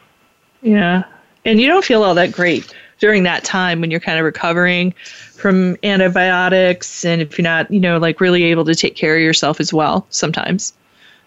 Yeah, 0.61 1.03
and 1.43 1.59
you 1.59 1.67
don't 1.67 1.85
feel 1.85 2.03
all 2.03 2.15
that 2.15 2.31
great 2.31 2.73
during 2.99 3.23
that 3.23 3.43
time 3.43 3.81
when 3.81 3.91
you're 3.91 3.99
kind 3.99 4.17
of 4.17 4.25
recovering 4.25 4.93
from 5.33 5.77
antibiotics, 5.83 7.03
and 7.03 7.21
if 7.21 7.37
you're 7.37 7.43
not, 7.43 7.69
you 7.69 7.79
know, 7.79 7.97
like 7.97 8.21
really 8.21 8.43
able 8.43 8.65
to 8.65 8.75
take 8.75 8.95
care 8.95 9.15
of 9.15 9.21
yourself 9.21 9.59
as 9.59 9.73
well 9.73 10.07
sometimes. 10.09 10.73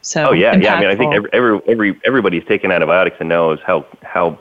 So 0.01 0.29
oh 0.29 0.33
yeah, 0.33 0.55
impactful. 0.55 0.63
yeah. 0.63 0.75
I 0.75 0.81
mean, 0.81 0.89
I 0.89 0.97
think 0.97 1.15
every, 1.15 1.31
every 1.33 1.61
every 1.69 2.01
everybody's 2.05 2.45
taken 2.47 2.73
antibiotics 2.73 3.17
and 3.21 3.29
knows 3.29 3.59
how 3.67 3.85
how 4.03 4.39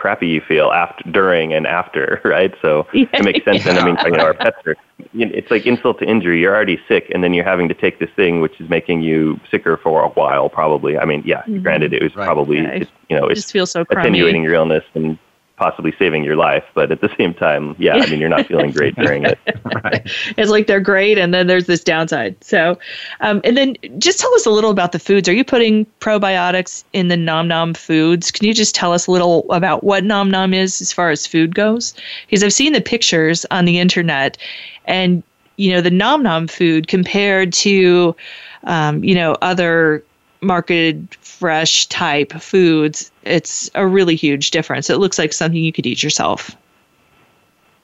crappy 0.00 0.26
you 0.26 0.40
feel 0.40 0.72
after, 0.72 1.08
during, 1.10 1.52
and 1.52 1.66
after, 1.66 2.20
right? 2.24 2.54
So 2.62 2.86
yeah, 2.92 3.06
it 3.12 3.24
makes 3.24 3.44
sense. 3.44 3.64
Yeah. 3.64 3.70
And 3.70 3.78
I 3.78 3.84
mean, 3.84 3.96
you 4.04 4.10
know, 4.12 4.24
our 4.24 4.34
pets 4.34 4.56
are, 4.66 4.76
it's 5.12 5.50
like 5.50 5.66
insult 5.66 5.98
to 6.00 6.04
injury. 6.06 6.40
You're 6.40 6.54
already 6.54 6.80
sick, 6.88 7.10
and 7.14 7.22
then 7.22 7.34
you're 7.34 7.44
having 7.44 7.68
to 7.68 7.74
take 7.74 7.98
this 7.98 8.10
thing, 8.16 8.40
which 8.40 8.60
is 8.60 8.68
making 8.68 9.02
you 9.02 9.38
sicker 9.50 9.76
for 9.76 10.02
a 10.02 10.08
while, 10.08 10.48
probably. 10.48 10.98
I 10.98 11.04
mean, 11.04 11.22
yeah, 11.24 11.42
mm-hmm. 11.42 11.62
granted, 11.62 11.92
it 11.92 12.02
was 12.02 12.16
right. 12.16 12.24
probably, 12.24 12.58
yeah, 12.58 12.70
it, 12.70 12.88
you 13.08 13.16
know, 13.18 13.26
it 13.26 13.34
just 13.34 13.52
feels 13.52 13.70
so 13.70 13.84
attenuating 13.90 14.42
your 14.42 14.54
illness 14.54 14.84
and 14.94 15.18
possibly 15.60 15.92
saving 15.98 16.24
your 16.24 16.36
life. 16.36 16.64
But 16.74 16.90
at 16.90 17.02
the 17.02 17.14
same 17.18 17.34
time, 17.34 17.76
yeah, 17.78 17.96
I 17.96 18.06
mean, 18.10 18.18
you're 18.18 18.30
not 18.30 18.46
feeling 18.46 18.72
great 18.72 18.96
during 18.96 19.24
it. 19.24 19.38
right. 19.84 20.02
It's 20.38 20.50
like 20.50 20.66
they're 20.66 20.80
great, 20.80 21.18
and 21.18 21.32
then 21.32 21.46
there's 21.46 21.66
this 21.66 21.84
downside. 21.84 22.42
So, 22.42 22.78
um, 23.20 23.40
and 23.44 23.56
then 23.56 23.76
just 23.98 24.18
tell 24.18 24.34
us 24.34 24.46
a 24.46 24.50
little 24.50 24.70
about 24.70 24.92
the 24.92 24.98
foods. 24.98 25.28
Are 25.28 25.34
you 25.34 25.44
putting 25.44 25.84
probiotics 26.00 26.82
in 26.94 27.08
the 27.08 27.16
Nom 27.16 27.46
Nom 27.46 27.74
foods? 27.74 28.30
Can 28.30 28.46
you 28.46 28.54
just 28.54 28.74
tell 28.74 28.92
us 28.92 29.06
a 29.06 29.10
little 29.10 29.44
about 29.52 29.84
what 29.84 30.02
Nom 30.02 30.30
Nom 30.30 30.54
is 30.54 30.80
as 30.80 30.92
far 30.92 31.10
as 31.10 31.26
food 31.26 31.54
goes? 31.54 31.94
Because 32.26 32.42
I've 32.42 32.54
seen 32.54 32.72
the 32.72 32.80
pictures 32.80 33.44
on 33.50 33.66
the 33.66 33.78
internet, 33.78 34.38
and 34.86 35.22
you 35.58 35.70
know 35.70 35.82
the 35.82 35.90
Nom 35.90 36.22
Nom 36.22 36.48
food 36.48 36.88
compared 36.88 37.52
to, 37.52 38.16
um, 38.64 39.04
you 39.04 39.14
know, 39.14 39.36
other 39.42 40.02
marketed 40.40 41.14
fresh 41.20 41.86
type 41.86 42.32
foods, 42.32 43.10
it's 43.22 43.70
a 43.74 43.86
really 43.86 44.16
huge 44.16 44.50
difference. 44.50 44.90
It 44.90 44.98
looks 44.98 45.18
like 45.18 45.32
something 45.32 45.62
you 45.62 45.72
could 45.72 45.86
eat 45.86 46.02
yourself. 46.02 46.56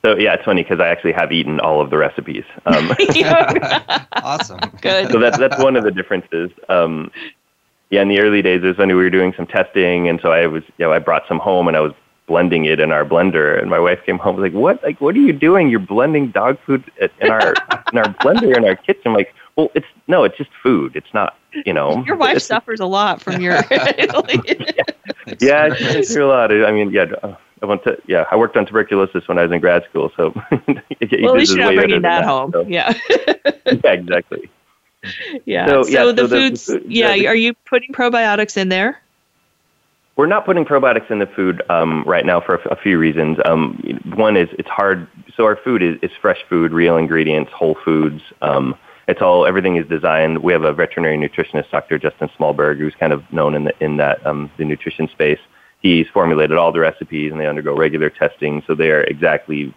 So 0.04 0.16
yeah, 0.16 0.34
it's 0.34 0.44
funny 0.44 0.62
because 0.62 0.78
I 0.78 0.88
actually 0.88 1.12
have 1.12 1.32
eaten 1.32 1.58
all 1.58 1.80
of 1.80 1.90
the 1.90 1.98
recipes. 1.98 2.44
Um, 2.66 2.92
awesome. 4.12 4.60
Good. 4.80 5.10
So 5.10 5.18
that's 5.18 5.38
that's 5.38 5.60
one 5.60 5.74
of 5.74 5.84
the 5.84 5.90
differences. 5.90 6.50
Um, 6.68 7.10
yeah, 7.90 8.02
in 8.02 8.08
the 8.08 8.20
early 8.20 8.42
days, 8.42 8.62
it 8.62 8.66
was 8.66 8.78
when 8.78 8.88
we 8.88 8.94
were 8.94 9.10
doing 9.10 9.32
some 9.36 9.46
testing, 9.46 10.08
and 10.08 10.20
so 10.20 10.32
I 10.32 10.46
was, 10.46 10.62
you 10.78 10.84
know, 10.84 10.92
I 10.92 10.98
brought 10.98 11.22
some 11.28 11.38
home 11.38 11.68
and 11.68 11.76
I 11.76 11.80
was 11.80 11.92
blending 12.26 12.64
it 12.64 12.80
in 12.80 12.92
our 12.92 13.04
blender. 13.04 13.60
And 13.60 13.70
my 13.70 13.78
wife 13.78 14.00
came 14.04 14.18
home 14.18 14.34
and 14.34 14.42
was 14.42 14.52
like, 14.52 14.60
"What? 14.60 14.82
Like, 14.82 15.00
what 15.00 15.14
are 15.16 15.20
you 15.20 15.32
doing? 15.32 15.68
You're 15.68 15.80
blending 15.80 16.30
dog 16.30 16.58
food 16.66 16.84
in 17.00 17.30
our 17.30 17.54
in 17.92 17.98
our 17.98 18.14
blender 18.20 18.56
in 18.56 18.64
our 18.64 18.76
kitchen." 18.76 19.02
I'm 19.06 19.14
like, 19.14 19.34
well, 19.56 19.70
it's 19.74 19.86
no, 20.06 20.24
it's 20.24 20.36
just 20.36 20.50
food. 20.62 20.94
It's 20.94 21.12
not, 21.14 21.36
you 21.64 21.72
know. 21.72 22.04
Your 22.06 22.16
wife 22.16 22.42
suffers 22.42 22.80
a 22.80 22.86
lot 22.86 23.22
from 23.22 23.40
your. 23.40 23.54
yeah, 25.40 25.74
she 25.74 25.84
goes 25.94 26.12
through 26.12 26.26
a 26.26 26.28
lot. 26.28 26.52
I 26.52 26.70
mean, 26.70 26.90
yeah. 26.90 27.06
I 27.62 27.66
went 27.66 27.82
to 27.84 28.00
yeah. 28.06 28.26
I 28.30 28.36
worked 28.36 28.56
on 28.56 28.66
tuberculosis 28.66 29.26
when 29.26 29.38
I 29.38 29.42
was 29.42 29.52
in 29.52 29.60
grad 29.60 29.84
school, 29.88 30.12
so 30.14 30.32
well, 30.34 30.78
at 31.00 31.10
least 31.10 31.56
you're 31.56 31.64
not 31.64 31.74
bringing 31.74 32.02
that, 32.02 32.20
that, 32.20 32.24
home. 32.24 32.52
So. 32.52 32.66
Yeah. 32.68 32.92
yeah, 33.66 33.92
exactly. 33.92 34.50
Yeah. 35.46 35.66
So, 35.66 35.86
yeah, 35.86 36.02
so 36.02 36.12
the, 36.12 36.22
so 36.22 36.28
foods. 36.28 36.66
The, 36.66 36.84
yeah, 36.86 37.14
the, 37.14 37.28
are 37.28 37.34
you 37.34 37.54
putting 37.64 37.92
probiotics 37.94 38.58
in 38.58 38.68
there? 38.68 39.00
We're 40.16 40.26
not 40.26 40.44
putting 40.44 40.64
probiotics 40.64 41.10
in 41.10 41.18
the 41.18 41.26
food 41.26 41.62
um, 41.70 42.02
right 42.06 42.24
now 42.24 42.40
for 42.40 42.56
a, 42.56 42.68
a 42.70 42.76
few 42.76 42.98
reasons. 42.98 43.38
Um, 43.44 44.00
one 44.16 44.36
is 44.36 44.48
it's 44.58 44.68
hard. 44.68 45.08
So 45.34 45.44
our 45.44 45.56
food 45.56 45.82
is, 45.82 45.98
is 46.02 46.10
fresh 46.20 46.38
food, 46.48 46.72
real 46.72 46.96
ingredients, 46.96 47.52
whole 47.52 47.76
foods. 47.84 48.22
Um, 48.42 48.76
it's 49.08 49.22
all 49.22 49.46
everything 49.46 49.76
is 49.76 49.86
designed. 49.86 50.42
We 50.42 50.52
have 50.52 50.64
a 50.64 50.72
veterinary 50.72 51.16
nutritionist, 51.16 51.70
Dr. 51.70 51.98
Justin 51.98 52.28
Shmalberg, 52.38 52.78
who's 52.78 52.94
kind 52.98 53.12
of 53.12 53.22
known 53.32 53.54
in 53.54 53.64
the 53.64 53.84
in 53.84 53.96
that 53.98 54.24
um, 54.26 54.50
the 54.58 54.64
nutrition 54.64 55.08
space. 55.08 55.38
He's 55.80 56.06
formulated 56.12 56.56
all 56.56 56.72
the 56.72 56.80
recipes, 56.80 57.30
and 57.30 57.40
they 57.40 57.46
undergo 57.46 57.76
regular 57.76 58.10
testing, 58.10 58.62
so 58.66 58.74
they 58.74 58.90
are 58.90 59.02
exactly 59.02 59.74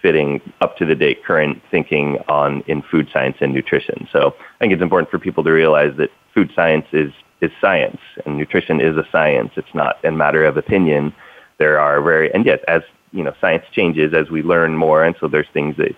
fitting 0.00 0.40
up 0.60 0.76
to 0.78 0.86
the 0.86 0.94
date 0.94 1.24
current 1.24 1.60
thinking 1.70 2.18
on 2.28 2.62
in 2.66 2.82
food 2.82 3.08
science 3.12 3.36
and 3.40 3.52
nutrition. 3.52 4.08
So 4.12 4.34
I 4.38 4.58
think 4.58 4.72
it's 4.72 4.82
important 4.82 5.10
for 5.10 5.18
people 5.18 5.44
to 5.44 5.50
realize 5.50 5.96
that 5.98 6.10
food 6.34 6.50
science 6.54 6.86
is 6.92 7.12
is 7.40 7.50
science 7.60 8.00
and 8.24 8.36
nutrition 8.36 8.80
is 8.80 8.96
a 8.96 9.06
science. 9.10 9.52
It's 9.56 9.74
not 9.74 10.02
a 10.04 10.10
matter 10.10 10.44
of 10.44 10.56
opinion. 10.56 11.14
There 11.58 11.80
are 11.80 12.00
very 12.00 12.32
and 12.32 12.46
yes, 12.46 12.60
as 12.68 12.82
you 13.12 13.24
know, 13.24 13.34
science 13.40 13.64
changes 13.72 14.14
as 14.14 14.30
we 14.30 14.42
learn 14.42 14.76
more, 14.76 15.02
and 15.02 15.16
so 15.18 15.26
there's 15.26 15.48
things 15.52 15.76
that 15.78 15.96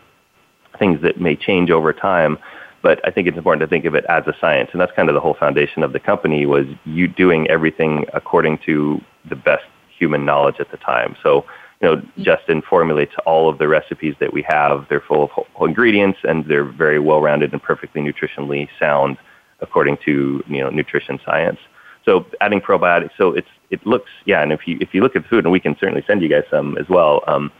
things 0.78 1.02
that 1.02 1.20
may 1.20 1.36
change 1.36 1.70
over 1.70 1.92
time. 1.92 2.38
But 2.82 3.00
I 3.06 3.10
think 3.10 3.28
it's 3.28 3.36
important 3.36 3.60
to 3.60 3.68
think 3.68 3.84
of 3.84 3.94
it 3.94 4.04
as 4.08 4.26
a 4.26 4.34
science, 4.40 4.70
and 4.72 4.80
that's 4.80 4.92
kind 4.92 5.08
of 5.08 5.14
the 5.14 5.20
whole 5.20 5.34
foundation 5.34 5.82
of 5.82 5.92
the 5.92 6.00
company 6.00 6.46
was 6.46 6.66
you 6.84 7.06
doing 7.06 7.48
everything 7.48 8.06
according 8.12 8.58
to 8.66 9.00
the 9.28 9.36
best 9.36 9.64
human 9.96 10.24
knowledge 10.24 10.56
at 10.58 10.70
the 10.70 10.76
time. 10.78 11.16
So, 11.22 11.44
you 11.80 11.88
know, 11.88 12.02
Justin 12.18 12.60
formulates 12.60 13.12
all 13.24 13.48
of 13.48 13.58
the 13.58 13.68
recipes 13.68 14.16
that 14.18 14.32
we 14.32 14.42
have. 14.48 14.86
They're 14.88 15.00
full 15.00 15.24
of 15.24 15.30
whole 15.30 15.66
ingredients, 15.66 16.18
and 16.24 16.44
they're 16.46 16.64
very 16.64 16.98
well-rounded 16.98 17.52
and 17.52 17.62
perfectly 17.62 18.00
nutritionally 18.00 18.68
sound 18.78 19.16
according 19.60 19.96
to 20.04 20.42
you 20.48 20.60
know 20.60 20.68
nutrition 20.68 21.18
science. 21.24 21.58
So 22.04 22.26
adding 22.40 22.60
probiotics, 22.60 23.12
so 23.16 23.32
it's 23.32 23.48
it 23.70 23.86
looks 23.86 24.10
yeah, 24.26 24.42
and 24.42 24.52
if 24.52 24.66
you 24.66 24.76
if 24.80 24.92
you 24.92 25.00
look 25.02 25.16
at 25.16 25.22
the 25.22 25.28
food, 25.28 25.44
and 25.44 25.52
we 25.52 25.60
can 25.60 25.76
certainly 25.78 26.04
send 26.06 26.20
you 26.20 26.28
guys 26.28 26.42
some 26.50 26.76
as 26.76 26.88
well. 26.88 27.22
Um, 27.26 27.50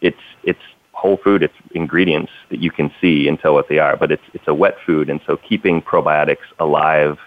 it's 0.00 0.24
it's 0.42 0.60
whole 1.00 1.16
food, 1.16 1.42
it's 1.42 1.58
ingredients 1.74 2.32
that 2.50 2.60
you 2.60 2.70
can 2.70 2.92
see 3.00 3.26
and 3.28 3.38
tell 3.40 3.54
what 3.54 3.68
they 3.68 3.78
are, 3.78 3.96
but 3.96 4.12
it's 4.12 4.22
it's 4.34 4.48
a 4.48 4.54
wet 4.54 4.76
food, 4.86 5.08
and 5.10 5.20
so 5.26 5.36
keeping 5.36 5.80
probiotics 5.80 6.48
alive 6.58 7.18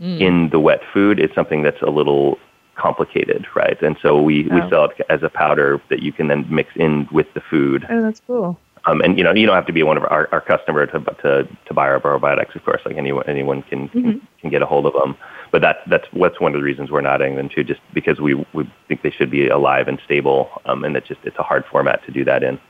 mm. 0.00 0.20
in 0.20 0.48
the 0.50 0.60
wet 0.68 0.82
food 0.92 1.20
is 1.20 1.30
something 1.34 1.62
that's 1.62 1.82
a 1.82 1.90
little 1.90 2.38
complicated, 2.76 3.46
right? 3.54 3.80
And 3.82 3.96
so 4.02 4.20
we, 4.20 4.50
oh. 4.50 4.54
we 4.54 4.70
sell 4.70 4.84
it 4.86 5.00
as 5.08 5.22
a 5.22 5.28
powder 5.28 5.80
that 5.90 6.02
you 6.02 6.12
can 6.12 6.28
then 6.28 6.44
mix 6.48 6.70
in 6.76 7.08
with 7.12 7.32
the 7.34 7.40
food. 7.40 7.86
Oh, 7.88 8.02
that's 8.02 8.20
cool. 8.26 8.58
Um, 8.86 9.00
and 9.00 9.16
you 9.16 9.24
know, 9.24 9.32
you 9.32 9.46
don't 9.46 9.54
have 9.54 9.66
to 9.66 9.72
be 9.72 9.82
one 9.82 9.96
of 9.96 10.04
our, 10.04 10.28
our 10.30 10.42
customer 10.42 10.86
to, 10.86 11.00
to 11.22 11.48
to 11.66 11.74
buy 11.74 11.88
our 11.88 12.00
probiotics, 12.00 12.54
of 12.54 12.64
course. 12.64 12.82
Like 12.84 12.96
anyone 12.96 13.24
anyone 13.26 13.62
can 13.62 13.88
mm-hmm. 13.88 14.02
can, 14.02 14.28
can 14.40 14.50
get 14.50 14.60
a 14.60 14.66
hold 14.66 14.84
of 14.84 14.92
them. 14.92 15.16
But 15.52 15.62
that's 15.62 15.78
that's 15.88 16.06
what's 16.12 16.38
one 16.38 16.54
of 16.54 16.60
the 16.60 16.64
reasons 16.64 16.90
we're 16.90 17.00
not 17.00 17.22
adding 17.22 17.36
them 17.36 17.48
to, 17.50 17.64
just 17.64 17.80
because 17.94 18.20
we 18.20 18.34
we 18.52 18.70
think 18.86 19.00
they 19.02 19.10
should 19.10 19.30
be 19.30 19.48
alive 19.48 19.88
and 19.88 19.98
stable, 20.04 20.50
um, 20.66 20.84
and 20.84 20.96
it's 20.98 21.08
just 21.08 21.20
it's 21.24 21.38
a 21.38 21.42
hard 21.42 21.64
format 21.70 22.04
to 22.04 22.12
do 22.12 22.24
that 22.24 22.42
in. 22.42 22.60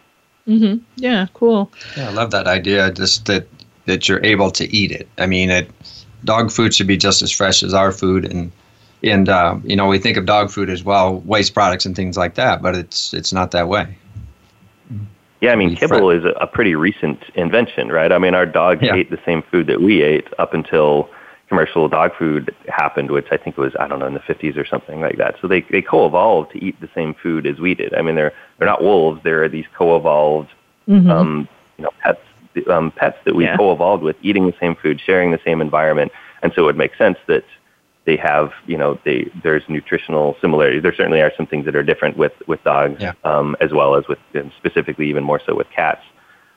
Mm-hmm. 0.48 0.83
Yeah, 0.96 1.26
cool. 1.35 1.70
Yeah, 1.96 2.09
I 2.09 2.12
love 2.12 2.30
that 2.33 2.46
idea. 2.46 2.90
Just 2.90 3.26
that 3.26 3.46
that 3.87 4.09
you're 4.09 4.24
able 4.24 4.50
to 4.52 4.64
eat 4.74 4.92
it. 4.92 5.09
I 5.18 5.26
mean, 5.26 5.50
it, 5.50 5.70
dog 6.24 6.50
food 6.50 6.74
should 6.74 6.87
be 6.87 6.96
just 6.96 7.22
as 7.22 7.30
fresh 7.30 7.62
as 7.62 7.74
our 7.74 7.92
food, 7.92 8.24
and 8.24 8.52
and 9.02 9.28
uh, 9.28 9.57
you 9.64 9.76
know 9.76 9.87
we 9.87 9.98
think 9.98 10.16
of 10.16 10.26
dog 10.26 10.50
food 10.50 10.68
as 10.68 10.85
well, 10.85 11.20
waste 11.20 11.54
products 11.54 11.87
and 11.87 11.96
things 11.96 12.16
like 12.16 12.35
that, 12.35 12.62
but 12.62 12.74
it's 12.74 13.14
it's 13.14 13.33
not 13.33 13.52
that 13.52 13.68
way. 13.68 13.96
Yeah, 15.40 15.52
I 15.52 15.57
mean, 15.57 15.76
kibble 15.76 16.09
is 16.09 16.24
a 16.24 16.46
pretty 16.46 16.74
recent 16.74 17.22
invention, 17.35 17.88
right? 17.90 18.12
I 18.12 18.18
mean, 18.18 18.35
our 18.35 18.46
dogs 18.46 18.80
yeah. 18.83 18.94
ate 18.94 19.11
the 19.11 19.20
same 19.26 19.42
food 19.42 19.66
that 19.66 19.83
we 19.83 20.02
ate 20.02 20.26
up 20.38 20.54
until 20.54 21.11
commercial 21.48 21.88
dog 21.88 22.12
food 22.18 22.54
happened, 22.68 23.11
which 23.11 23.26
I 23.30 23.37
think 23.37 23.57
was 23.57 23.72
I 23.78 23.87
don't 23.87 23.98
know 23.98 24.07
in 24.07 24.14
the 24.14 24.20
50s 24.20 24.57
or 24.57 24.66
something 24.66 25.00
like 25.00 25.18
that. 25.18 25.37
So 25.40 25.48
they 25.48 25.61
they 25.62 25.83
co-evolved 25.83 26.52
to 26.52 26.64
eat 26.64 26.80
the 26.80 26.88
same 26.94 27.14
food 27.14 27.46
as 27.46 27.59
we 27.59 27.74
did. 27.74 27.94
I 27.94 28.02
mean, 28.02 28.14
they're 28.14 28.33
they're 28.59 28.68
not 28.68 28.83
wolves; 28.83 29.20
they're 29.24 29.48
these 29.48 29.66
co-evolved 29.76 30.50
mm-hmm. 30.88 31.11
um, 31.11 31.48
you 31.76 31.85
know 31.85 31.90
pets 32.02 32.20
um, 32.68 32.92
pets 32.92 33.18
that 33.24 33.35
we 33.35 33.44
yeah. 33.44 33.57
co-evolved 33.57 34.02
with, 34.02 34.16
eating 34.22 34.46
the 34.46 34.54
same 34.61 34.76
food, 34.76 35.00
sharing 35.00 35.33
the 35.33 35.40
same 35.44 35.61
environment, 35.61 36.12
and 36.42 36.52
so 36.54 36.62
it 36.62 36.66
would 36.66 36.78
make 36.78 36.94
sense 36.96 37.18
that 37.26 37.44
they 38.04 38.16
have 38.16 38.52
you 38.66 38.76
know 38.76 38.98
they 39.04 39.30
there's 39.42 39.62
nutritional 39.68 40.37
similarities. 40.40 40.83
There 40.83 40.94
certainly 40.94 41.20
are 41.20 41.33
some 41.37 41.46
things 41.46 41.64
that 41.66 41.76
are 41.76 41.83
different 41.83 42.16
with 42.16 42.33
with 42.46 42.62
dogs 42.64 43.00
yeah. 43.00 43.12
um, 43.24 43.57
as 43.61 43.72
well 43.72 43.94
as 43.96 44.07
with 44.09 44.18
specifically 44.59 45.09
even 45.09 45.24
more 45.24 45.40
so 45.44 45.54
with 45.54 45.68
cats. 45.70 46.02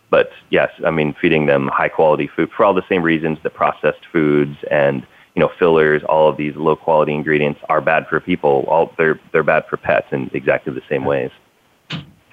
But 0.10 0.30
yes, 0.50 0.70
I 0.86 0.91
mean, 0.91 1.15
feeding 1.20 1.48
them 1.48 1.70
high 1.74 1.89
quality 1.89 2.30
food 2.34 2.50
for 2.56 2.63
all 2.63 2.74
the 2.74 2.86
same 2.88 3.04
reasons 3.04 3.39
that 3.43 3.54
processed 3.54 4.06
foods 4.12 4.58
and 4.72 5.06
you 5.36 5.41
know 5.41 5.52
fillers, 5.60 6.02
all 6.08 6.30
of 6.30 6.38
these 6.38 6.56
low 6.56 6.76
quality 6.76 7.13
ingredients 7.13 7.60
are 7.70 7.82
bad 7.82 8.08
for 8.08 8.20
people. 8.20 8.65
All 8.67 8.93
they're 8.98 9.20
they're 9.32 9.43
bad 9.43 9.65
for 9.70 9.78
pets 9.78 10.08
in 10.12 10.30
exactly 10.34 10.74
the 10.74 10.82
same 10.89 11.06
ways. 11.06 11.32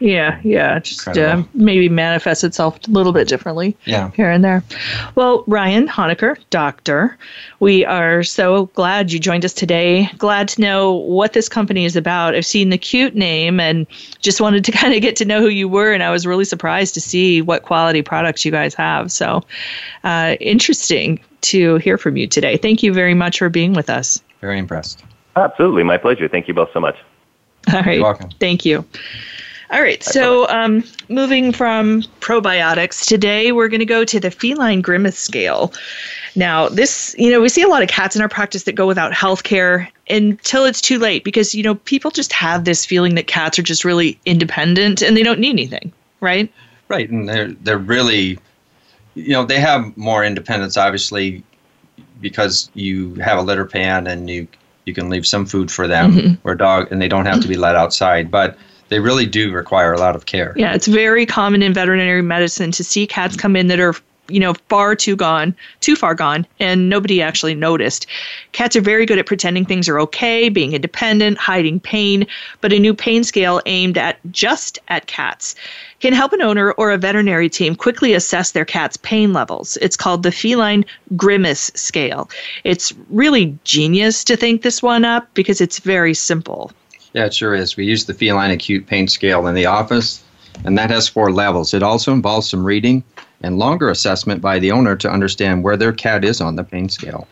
Yeah, 0.05 0.39
yeah, 0.45 0.81
just 0.81 1.09
uh, 1.09 1.43
maybe 1.55 1.89
manifests 1.89 2.45
itself 2.45 2.79
a 2.87 2.91
little 2.91 3.15
bit 3.15 3.27
differently. 3.27 3.75
Yeah. 3.87 4.11
here 4.11 4.29
and 4.29 4.45
there. 4.45 4.63
Well, 5.15 5.45
Ryan 5.47 5.89
Honaker, 5.89 6.37
doctor, 6.51 7.17
we 7.59 7.87
are 7.87 8.23
so 8.23 8.67
glad 8.75 9.13
you 9.13 9.19
joined 9.19 9.47
us 9.47 9.55
today. 9.55 10.11
Glad 10.19 10.49
to 10.49 10.61
know 10.61 10.93
what 10.93 11.33
this 11.33 11.49
company 11.49 11.87
is 11.87 11.97
about. 11.97 12.35
I've 12.35 12.45
seen 12.45 12.69
the 12.69 12.77
cute 12.77 13.15
name 13.15 13.59
and 13.59 13.87
just 14.21 14.43
wanted 14.43 14.63
to 14.67 14.73
kind 14.81 14.93
of 14.93 15.01
get 15.01 15.17
to 15.17 15.25
know 15.25 15.41
who 15.41 15.49
you 15.49 15.71
were, 15.71 15.95
and 15.95 16.03
I 16.03 16.11
was 16.11 16.27
really 16.27 16.45
surprised 16.45 16.93
to 16.95 17.01
see 17.01 17.41
what 17.41 17.63
quality 17.63 18.03
products 18.03 18.45
you 18.45 18.51
guys 18.51 18.75
have. 18.75 19.11
So, 19.11 19.43
uh, 20.05 20.37
interesting 20.39 21.19
to 21.41 21.77
hear 21.77 21.97
from 21.97 22.19
you 22.19 22.27
today. 22.27 22.59
Thank 22.59 22.83
you 22.83 22.93
very 22.93 23.15
much 23.15 23.39
for 23.39 23.49
being 23.49 23.73
with 23.73 23.89
us. 23.89 24.23
Very 24.43 24.59
impressed. 24.59 25.03
Absolutely, 25.35 25.83
my 25.83 25.97
pleasure. 25.97 26.29
Thank 26.29 26.47
you 26.47 26.53
both 26.53 26.69
so 26.75 26.81
much. 26.81 26.97
All 27.73 27.81
right. 27.81 27.95
You're 27.95 28.03
welcome. 28.03 28.29
Thank 28.39 28.67
you. 28.67 28.85
All 29.75 29.83
right, 29.83 30.05
so 30.05 30.49
um, 30.51 30.85
moving 31.09 31.51
from 31.51 32.03
probiotics, 32.21 33.05
today 33.05 33.51
we're 33.51 33.67
going 33.67 33.81
to 33.81 33.85
go 33.85 34.05
to 34.05 34.21
the 34.21 34.31
feline 34.31 34.81
grimace 34.81 35.19
scale. 35.19 35.73
Now, 36.37 36.69
this, 36.69 37.13
you 37.19 37.29
know, 37.29 37.41
we 37.41 37.49
see 37.49 37.63
a 37.63 37.67
lot 37.67 37.83
of 37.83 37.89
cats 37.89 38.15
in 38.15 38.23
our 38.23 38.29
practice 38.29 38.63
that 38.65 38.77
go 38.77 38.87
without 38.87 39.13
health 39.13 39.43
care 39.43 39.91
until 40.09 40.65
it's 40.65 40.81
too 40.81 41.01
late 41.01 41.25
because, 41.25 41.57
you 41.57 41.65
know, 41.65 41.75
people 41.75 42.13
just 42.13 42.33
have 42.33 42.65
this 42.65 42.87
feeling 42.87 43.17
that 43.17 43.27
cats 43.27 43.59
are 43.59 43.65
just 43.65 43.85
really 43.85 44.17
independent 44.25 45.03
and 45.03 45.17
they 45.17 45.25
don't 45.25 45.41
need 45.41 45.51
anything, 45.51 45.93
right? 46.21 46.53
Right, 46.87 47.11
and 47.11 47.29
they're 47.29 47.51
they're 47.55 47.77
really, 47.77 48.39
you 49.17 49.33
know, 49.33 49.45
they 49.45 49.59
have 49.59 49.97
more 49.97 50.25
independence 50.25 50.77
obviously 50.77 51.43
because 52.21 52.71
you 52.75 53.17
have 53.17 53.39
a 53.39 53.43
litter 53.43 53.65
pan 53.65 54.07
and 54.07 54.31
you 54.31 54.47
you 54.85 54.95
can 54.95 55.11
leave 55.11 55.27
some 55.27 55.47
food 55.47 55.69
for 55.69 55.89
them 55.89 56.13
Mm-hmm. 56.13 56.49
or 56.49 56.53
a 56.53 56.59
dog, 56.59 56.93
and 56.93 57.03
they 57.03 57.09
don't 57.09 57.27
have 57.27 57.41
to 57.41 57.49
be 57.49 57.57
let 57.57 57.75
outside, 57.75 58.31
but 58.31 58.57
they 58.89 59.01
really 59.01 59.27
do 59.27 59.53
require 59.53 59.93
a 59.93 59.99
lot 59.99 60.17
of 60.17 60.27
care. 60.27 60.55
Yeah, 60.57 60.75
it's 60.75 60.87
very 60.87 61.27
common 61.27 61.63
in 61.63 61.73
veterinary 61.73 62.23
medicine 62.23 62.71
to 62.73 62.85
see 62.85 63.07
cats 63.07 63.37
come 63.37 63.57
in 63.57 63.67
that 63.69 63.81
are, 63.81 63.95
you 64.29 64.41
know, 64.41 64.55
far 64.69 64.95
too 64.95 65.17
gone, 65.17 65.55
too 65.81 65.97
far 65.97 66.15
gone, 66.15 66.47
and 66.61 66.89
nobody 66.89 67.21
actually 67.21 67.55
noticed. 67.55 68.07
Cats 68.53 68.77
are 68.77 68.81
very 68.81 69.05
good 69.05 69.19
at 69.19 69.27
pretending 69.27 69.65
things 69.65 69.89
are 69.89 70.01
okay, 70.01 70.49
being 70.49 70.73
independent, 70.73 71.39
hiding 71.39 71.81
pain, 71.81 72.27
but 72.61 72.73
a 72.73 72.79
new 72.79 72.95
pain 72.95 73.25
scale 73.25 73.61
aimed 73.67 73.99
at 73.99 74.19
just 74.31 74.79
at 74.89 75.07
cats 75.07 75.55
can 76.01 76.13
help 76.13 76.33
an 76.33 76.43
owner 76.43 76.73
or 76.73 76.91
a 76.91 76.99
veterinary 76.99 77.49
team 77.49 77.75
quickly 77.75 78.13
assess 78.13 78.53
their 78.53 78.65
cat's 78.65 78.97
pain 78.99 79.33
levels. 79.33 79.79
It's 79.81 79.97
called 79.97 80.23
the 80.23 80.33
feline 80.33 80.85
grimace 81.17 81.71
scale. 81.75 82.29
It's 82.63 82.93
really 83.09 83.59
genius 83.65 84.23
to 84.25 84.37
think 84.37 84.63
this 84.63 84.83
one 84.83 85.05
up 85.05 85.29
because 85.35 85.61
it's 85.61 85.79
very 85.79 86.13
simple. 86.15 86.73
Yeah, 87.15 87.27
it 87.27 87.35
sure 87.35 87.55
is. 87.55 87.77
We 87.77 87.87
use 87.87 88.05
the 88.05 88.15
feline 88.15 88.51
acute 88.51 88.87
pain 88.87 89.09
scale 89.09 89.47
in 89.47 89.55
the 89.55 89.67
office, 89.67 90.23
and 90.65 90.77
that 90.77 90.91
has 90.91 91.09
four 91.09 91.33
levels. 91.33 91.73
It 91.73 91.83
also 91.83 92.13
involves 92.13 92.51
some 92.51 92.65
reading 92.65 93.05
and 93.41 93.59
longer 93.59 93.89
assessment 93.89 94.41
by 94.41 94.59
the 94.59 94.73
owner 94.73 94.97
to 94.97 95.11
understand 95.11 95.63
where 95.63 95.77
their 95.77 95.93
cat 95.93 96.25
is 96.25 96.41
on 96.41 96.57
the 96.57 96.65
pain 96.65 96.89
scale. 96.89 97.29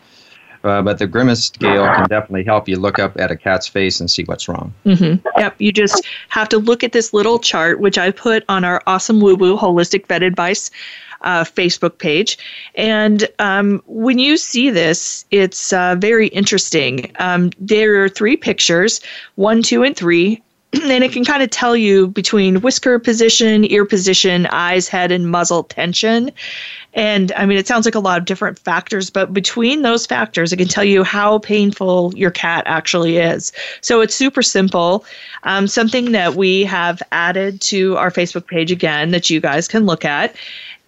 Uh, 0.63 0.81
but 0.81 0.97
the 0.97 1.05
grimace 1.05 1.47
scale 1.47 1.83
can 1.93 2.07
definitely 2.07 2.45
help 2.45 2.69
you 2.69 2.77
look 2.77 2.97
up 2.97 3.19
at 3.19 3.29
a 3.29 3.35
cat's 3.35 3.67
face 3.67 3.99
and 3.99 4.09
see 4.09 4.23
what's 4.23 4.47
wrong. 4.47 4.73
Mm-hmm. 4.85 5.27
Yep. 5.37 5.55
You 5.59 5.73
just 5.73 6.05
have 6.29 6.47
to 6.49 6.57
look 6.57 6.85
at 6.85 6.93
this 6.93 7.13
little 7.13 7.37
chart, 7.37 7.81
which 7.81 7.97
I 7.97 8.11
put 8.11 8.45
on 8.47 8.63
our 8.63 8.81
awesome 8.87 9.19
woo 9.19 9.35
woo 9.35 9.57
holistic 9.57 10.07
vet 10.07 10.23
advice 10.23 10.71
uh, 11.23 11.43
Facebook 11.43 11.97
page. 11.97 12.37
And 12.75 13.27
um, 13.39 13.81
when 13.85 14.19
you 14.19 14.37
see 14.37 14.69
this, 14.69 15.25
it's 15.31 15.73
uh, 15.73 15.95
very 15.97 16.27
interesting. 16.27 17.11
Um, 17.19 17.51
there 17.59 18.03
are 18.03 18.09
three 18.09 18.37
pictures 18.37 19.01
one, 19.35 19.63
two, 19.63 19.83
and 19.83 19.95
three. 19.95 20.41
And 20.83 21.03
it 21.03 21.11
can 21.11 21.23
kind 21.23 21.43
of 21.43 21.51
tell 21.51 21.77
you 21.77 22.07
between 22.07 22.61
whisker 22.61 22.97
position, 22.97 23.63
ear 23.71 23.85
position, 23.85 24.47
eyes, 24.47 24.87
head, 24.87 25.11
and 25.11 25.29
muzzle 25.29 25.65
tension. 25.65 26.31
And 26.95 27.31
I 27.33 27.45
mean, 27.45 27.57
it 27.57 27.67
sounds 27.67 27.85
like 27.85 27.95
a 27.95 27.99
lot 27.99 28.19
of 28.19 28.25
different 28.25 28.59
factors, 28.59 29.09
but 29.09 29.33
between 29.33 29.81
those 29.81 30.05
factors, 30.05 30.51
it 30.51 30.57
can 30.57 30.67
tell 30.67 30.83
you 30.83 31.03
how 31.03 31.39
painful 31.39 32.13
your 32.15 32.31
cat 32.31 32.63
actually 32.65 33.17
is. 33.17 33.51
So 33.81 34.01
it's 34.01 34.15
super 34.15 34.41
simple. 34.41 35.05
Um, 35.43 35.67
something 35.67 36.11
that 36.11 36.35
we 36.35 36.63
have 36.63 37.01
added 37.11 37.61
to 37.61 37.97
our 37.97 38.11
Facebook 38.11 38.47
page 38.47 38.71
again 38.71 39.11
that 39.11 39.29
you 39.29 39.39
guys 39.39 39.67
can 39.67 39.85
look 39.85 40.05
at. 40.05 40.35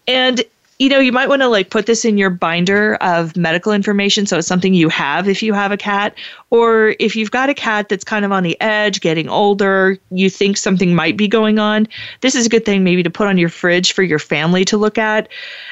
And 0.07 0.43
you 0.77 0.89
know, 0.89 0.99
you 0.99 1.11
might 1.11 1.29
want 1.29 1.41
to 1.41 1.47
like 1.47 1.69
put 1.69 1.85
this 1.85 2.03
in 2.03 2.17
your 2.17 2.29
binder 2.29 2.95
of 2.95 3.37
medical 3.37 3.71
information 3.71 4.25
so 4.25 4.37
it's 4.37 4.47
something 4.47 4.73
you 4.73 4.89
have 4.89 5.29
if 5.29 5.41
you 5.41 5.53
have 5.53 5.71
a 5.71 5.77
cat 5.77 6.13
or 6.49 6.95
if 6.99 7.15
you've 7.15 7.31
got 7.31 7.49
a 7.49 7.53
cat 7.53 7.87
that's 7.87 8.03
kind 8.03 8.25
of 8.25 8.31
on 8.33 8.43
the 8.43 8.59
edge, 8.59 8.99
getting 8.99 9.29
older, 9.29 9.97
you 10.11 10.29
think 10.29 10.57
something 10.57 10.93
might 10.93 11.15
be 11.15 11.29
going 11.29 11.59
on. 11.59 11.87
This 12.19 12.35
is 12.35 12.45
a 12.45 12.49
good 12.49 12.65
thing 12.65 12.83
maybe 12.83 13.03
to 13.03 13.09
put 13.09 13.27
on 13.27 13.37
your 13.37 13.47
fridge 13.47 13.93
for 13.93 14.03
your 14.03 14.19
family 14.19 14.65
to 14.65 14.77
look 14.77 14.97
at. 14.97 15.29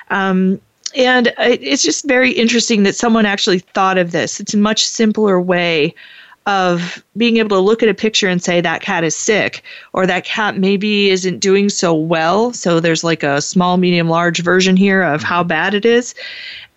Um, 0.10 0.62
and 0.96 1.34
it's 1.38 1.84
just 1.84 2.06
very 2.06 2.32
interesting 2.32 2.84
that 2.84 2.96
someone 2.96 3.26
actually 3.26 3.60
thought 3.60 3.98
of 3.98 4.12
this. 4.12 4.40
It's 4.40 4.54
a 4.54 4.58
much 4.58 4.86
simpler 4.86 5.42
way 5.42 5.96
of 6.46 7.04
being 7.16 7.38
able 7.38 7.50
to 7.50 7.60
look 7.60 7.82
at 7.82 7.90
a 7.90 7.94
picture 7.94 8.28
and 8.28 8.44
say 8.44 8.60
that 8.62 8.82
cat 8.82 9.04
is 9.04 9.16
sick 9.16 9.64
or 9.94 10.06
that 10.06 10.26
cat 10.26 10.58
maybe 10.58 11.10
isn't 11.10 11.40
doing 11.40 11.70
so 11.70 11.94
well. 11.94 12.52
So 12.54 12.80
there's 12.80 13.04
like 13.04 13.24
a 13.24 13.42
small, 13.42 13.78
medium, 13.78 14.10
large 14.10 14.42
version 14.42 14.76
here 14.76 15.02
of 15.02 15.24
how 15.24 15.44
bad 15.44 15.74
it 15.74 15.86
is. 15.86 16.14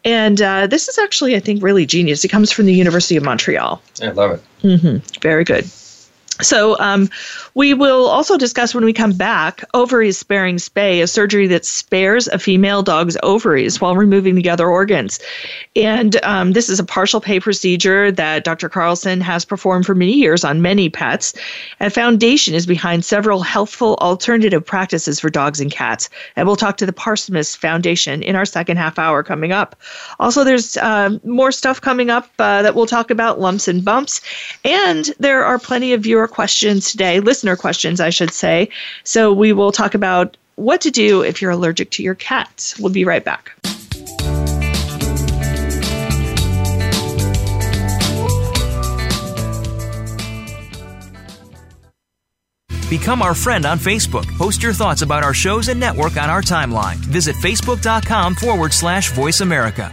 And 0.05 0.41
uh, 0.41 0.69
this 0.69 0.89
is 0.89 0.99
actually, 0.99 1.35
I 1.35 1.41
think, 1.41 1.63
really 1.63 1.85
genius. 1.85 2.25
It 2.25 2.29
comes 2.29 2.53
from 2.53 2.67
the 2.67 2.75
University 2.75 3.17
of 3.17 3.25
Montreal. 3.25 3.83
I 4.01 4.11
love 4.11 4.31
it. 4.33 4.43
Mm-hmm. 4.63 5.21
Very 5.21 5.43
good. 5.43 5.69
So, 6.43 6.79
um, 6.79 7.09
we 7.55 7.73
will 7.73 8.07
also 8.09 8.37
discuss 8.37 8.75
when 8.75 8.85
we 8.85 8.93
come 8.93 9.13
back 9.13 9.65
ovaries 9.73 10.19
sparing 10.19 10.57
spay, 10.57 11.03
a 11.03 11.07
surgery 11.07 11.47
that 11.47 11.65
spares 11.65 12.29
a 12.29 12.39
female 12.39 12.83
dog's 12.83 13.17
ovaries 13.23 13.81
while 13.81 13.97
removing 13.97 14.35
the 14.35 14.51
other 14.51 14.69
organs. 14.69 15.19
And 15.75 16.23
um, 16.23 16.53
this 16.53 16.69
is 16.69 16.79
a 16.79 16.85
partial 16.85 17.19
pay 17.19 17.41
procedure 17.41 18.13
that 18.13 18.45
Dr. 18.45 18.69
Carlson 18.69 19.23
has 19.23 19.47
performed 19.47 19.87
for 19.87 19.95
many 19.95 20.13
years 20.13 20.45
on 20.45 20.61
many 20.61 20.91
pets. 20.91 21.33
And 21.81 21.91
Foundation 21.93 22.55
is 22.55 22.67
behind 22.67 23.07
several 23.07 23.41
healthful 23.41 23.97
alternative 24.03 24.65
practices 24.65 25.19
for 25.19 25.31
dogs 25.31 25.59
and 25.59 25.71
cats. 25.71 26.11
And 26.37 26.47
we'll 26.47 26.57
talk 26.57 26.77
to 26.77 26.87
the 26.87 26.93
Parsemus 26.93 27.57
Foundation 27.57 28.23
in 28.23 28.37
our 28.37 28.45
second 28.45 28.77
half 28.77 28.99
hour 28.99 29.23
coming 29.23 29.53
up. 29.53 29.77
Also, 30.21 30.45
there's 30.45 30.77
uh, 30.77 31.19
more 31.25 31.53
stuff 31.53 31.81
coming 31.81 32.11
up 32.11 32.29
uh, 32.39 32.61
that 32.61 32.75
we'll 32.75 32.85
talk 32.85 33.11
about 33.11 33.41
lumps 33.41 33.67
and 33.67 33.83
bumps. 33.83 34.21
And 34.63 35.11
there 35.19 35.43
are 35.43 35.59
plenty 35.59 35.95
of 35.95 36.03
viewer 36.03 36.26
questions 36.29 36.91
today, 36.91 37.21
listener 37.21 37.57
questions, 37.57 38.01
I 38.01 38.11
should 38.11 38.33
say. 38.33 38.69
So 39.05 39.33
we 39.33 39.53
will 39.53 39.73
talk 39.73 39.95
about 39.95 40.37
what 40.57 40.81
to 40.83 40.91
do 40.91 41.23
if 41.23 41.41
you're 41.41 41.51
allergic 41.51 41.91
to 41.93 42.03
your 42.03 42.15
cat. 42.15 42.75
We'll 42.79 42.93
be 42.93 43.05
right 43.05 43.25
back. 43.25 43.53
Become 52.89 53.21
our 53.21 53.35
friend 53.35 53.67
on 53.67 53.79
Facebook. 53.79 54.27
Post 54.39 54.63
your 54.63 54.73
thoughts 54.73 55.03
about 55.03 55.25
our 55.25 55.35
shows 55.35 55.69
and 55.69 55.81
network 55.81 56.17
on 56.17 56.31
our 56.31 56.41
timeline. 56.41 56.97
Visit 56.97 57.35
facebook.com 57.37 58.37
forward 58.37 58.73
slash 58.73 59.11
voice 59.11 59.41
America. 59.41 59.93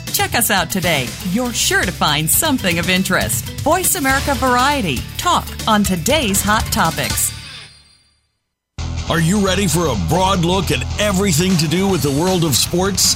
Check 0.13 0.35
us 0.35 0.51
out 0.51 0.69
today. 0.69 1.07
You're 1.29 1.53
sure 1.53 1.83
to 1.83 1.91
find 1.91 2.29
something 2.29 2.79
of 2.79 2.89
interest. 2.89 3.45
Voice 3.61 3.95
America 3.95 4.35
Variety. 4.35 4.97
Talk 5.17 5.47
on 5.67 5.83
today's 5.83 6.41
hot 6.41 6.63
topics. 6.65 7.31
Are 9.09 9.19
you 9.19 9.45
ready 9.45 9.67
for 9.67 9.87
a 9.87 9.95
broad 10.09 10.39
look 10.39 10.71
at 10.71 10.83
everything 10.99 11.57
to 11.57 11.67
do 11.67 11.87
with 11.87 12.01
the 12.01 12.11
world 12.11 12.43
of 12.43 12.55
sports? 12.55 13.15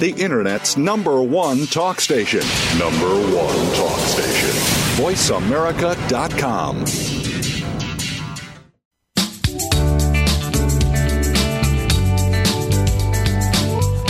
the 0.00 0.10
Internet's 0.10 0.76
number 0.76 1.22
one 1.22 1.66
talk 1.66 2.00
station. 2.00 2.40
Number 2.78 3.14
one 3.34 3.74
talk 3.74 3.98
station. 4.00 4.50
VoiceAmerica.com. 4.96 6.84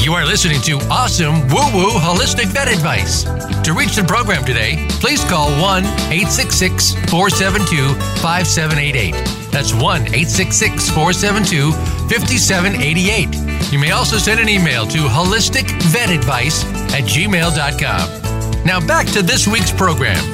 You 0.05 0.13
are 0.13 0.27
listening 0.27 0.61
to 0.63 0.79
awesome 0.91 1.41
woo 1.49 1.65
woo 1.73 1.91
holistic 1.91 2.47
vet 2.47 2.69
advice. 2.69 3.25
To 3.65 3.73
reach 3.73 3.97
the 3.97 4.05
program 4.05 4.45
today, 4.45 4.87
please 5.01 5.25
call 5.25 5.49
1 5.63 5.83
866 5.85 6.93
472 7.09 7.95
5788. 8.21 9.13
That's 9.51 9.73
1 9.73 9.83
866 9.83 10.91
472 10.91 11.73
5788. 11.73 13.44
You 13.71 13.79
may 13.79 13.91
also 13.91 14.19
send 14.19 14.41
an 14.41 14.49
email 14.49 14.87
to 14.87 14.99
holisticvetadvice 14.99 16.65
at 16.93 17.05
gmail.com. 17.05 18.65
Now 18.65 18.81
back 18.87 19.07
to 19.09 19.23
this 19.23 19.47
week's 19.47 19.73
program. 19.73 20.34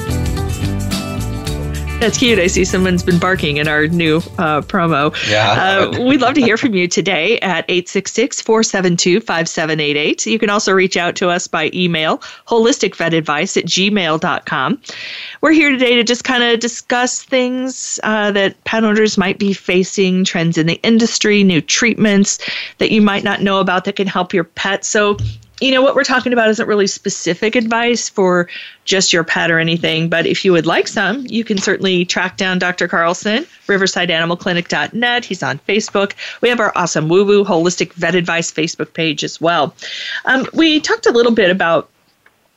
That's 2.01 2.17
cute. 2.17 2.39
I 2.39 2.47
see 2.47 2.65
someone's 2.65 3.03
been 3.03 3.19
barking 3.19 3.57
in 3.57 3.67
our 3.67 3.85
new 3.85 4.17
uh, 4.39 4.61
promo. 4.61 5.13
Yeah. 5.29 5.91
Uh, 5.93 6.03
we'd 6.03 6.19
love 6.19 6.33
to 6.33 6.41
hear 6.41 6.57
from 6.57 6.73
you 6.73 6.87
today 6.87 7.39
at 7.41 7.63
866 7.69 8.41
472 8.41 9.19
5788. 9.19 10.25
You 10.25 10.39
can 10.39 10.49
also 10.49 10.71
reach 10.71 10.97
out 10.97 11.15
to 11.17 11.29
us 11.29 11.45
by 11.45 11.69
email, 11.75 12.17
holisticvetadvice 12.47 13.55
at 13.55 13.65
gmail.com. 13.65 14.81
We're 15.41 15.51
here 15.51 15.69
today 15.69 15.93
to 15.93 16.03
just 16.03 16.23
kind 16.23 16.43
of 16.43 16.59
discuss 16.59 17.21
things 17.21 17.99
uh, 18.01 18.31
that 18.31 18.63
pet 18.63 18.83
owners 18.83 19.15
might 19.19 19.37
be 19.37 19.53
facing, 19.53 20.23
trends 20.23 20.57
in 20.57 20.65
the 20.65 20.81
industry, 20.81 21.43
new 21.43 21.61
treatments 21.61 22.39
that 22.79 22.89
you 22.89 23.03
might 23.03 23.23
not 23.23 23.43
know 23.43 23.59
about 23.59 23.85
that 23.85 23.97
can 23.97 24.07
help 24.07 24.33
your 24.33 24.45
pet. 24.45 24.83
So, 24.83 25.17
you 25.61 25.71
know, 25.71 25.81
what 25.81 25.95
we're 25.95 26.03
talking 26.03 26.33
about 26.33 26.49
isn't 26.49 26.67
really 26.67 26.87
specific 26.87 27.55
advice 27.55 28.09
for 28.09 28.49
just 28.83 29.13
your 29.13 29.23
pet 29.23 29.51
or 29.51 29.59
anything, 29.59 30.09
but 30.09 30.25
if 30.25 30.43
you 30.43 30.51
would 30.51 30.65
like 30.65 30.87
some, 30.87 31.23
you 31.29 31.43
can 31.43 31.59
certainly 31.59 32.03
track 32.03 32.35
down 32.35 32.57
Dr. 32.57 32.87
Carlson, 32.87 33.45
riversideanimalclinic.net. 33.67 35.23
He's 35.23 35.43
on 35.43 35.59
Facebook. 35.59 36.13
We 36.41 36.49
have 36.49 36.59
our 36.59 36.73
awesome 36.75 37.09
Woo 37.09 37.23
Woo 37.23 37.45
Holistic 37.45 37.93
Vet 37.93 38.15
Advice 38.15 38.51
Facebook 38.51 38.93
page 38.93 39.23
as 39.23 39.39
well. 39.39 39.75
Um, 40.25 40.47
we 40.53 40.79
talked 40.79 41.05
a 41.05 41.11
little 41.11 41.31
bit 41.31 41.51
about 41.51 41.89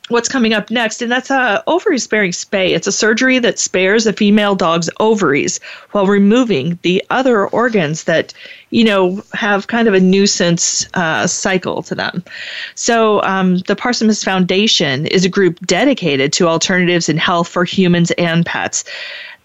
what's 0.09 0.29
coming 0.29 0.53
up 0.53 0.69
next, 0.69 1.01
and 1.01 1.11
that's 1.11 1.29
a 1.29 1.63
ovary 1.67 1.99
sparing 1.99 2.31
spay. 2.31 2.75
It's 2.75 2.87
a 2.87 2.91
surgery 2.91 3.39
that 3.39 3.59
spares 3.59 4.05
a 4.05 4.13
female 4.13 4.55
dog's 4.55 4.89
ovaries 4.99 5.59
while 5.91 6.07
removing 6.07 6.77
the 6.81 7.03
other 7.09 7.47
organs 7.47 8.03
that 8.05 8.33
you 8.75 8.83
know 8.83 9.23
have 9.33 9.67
kind 9.67 9.87
of 9.87 9.93
a 9.93 10.01
nuisance 10.01 10.85
uh, 10.95 11.25
cycle 11.25 11.81
to 11.83 11.95
them. 11.95 12.21
So 12.75 13.21
um, 13.23 13.59
the 13.59 13.75
Parsemus 13.75 14.23
Foundation 14.23 15.07
is 15.07 15.23
a 15.23 15.29
group 15.29 15.57
dedicated 15.65 16.33
to 16.33 16.49
alternatives 16.49 17.07
in 17.07 17.17
health 17.17 17.47
for 17.47 17.63
humans 17.63 18.11
and 18.17 18.45
pets. 18.45 18.83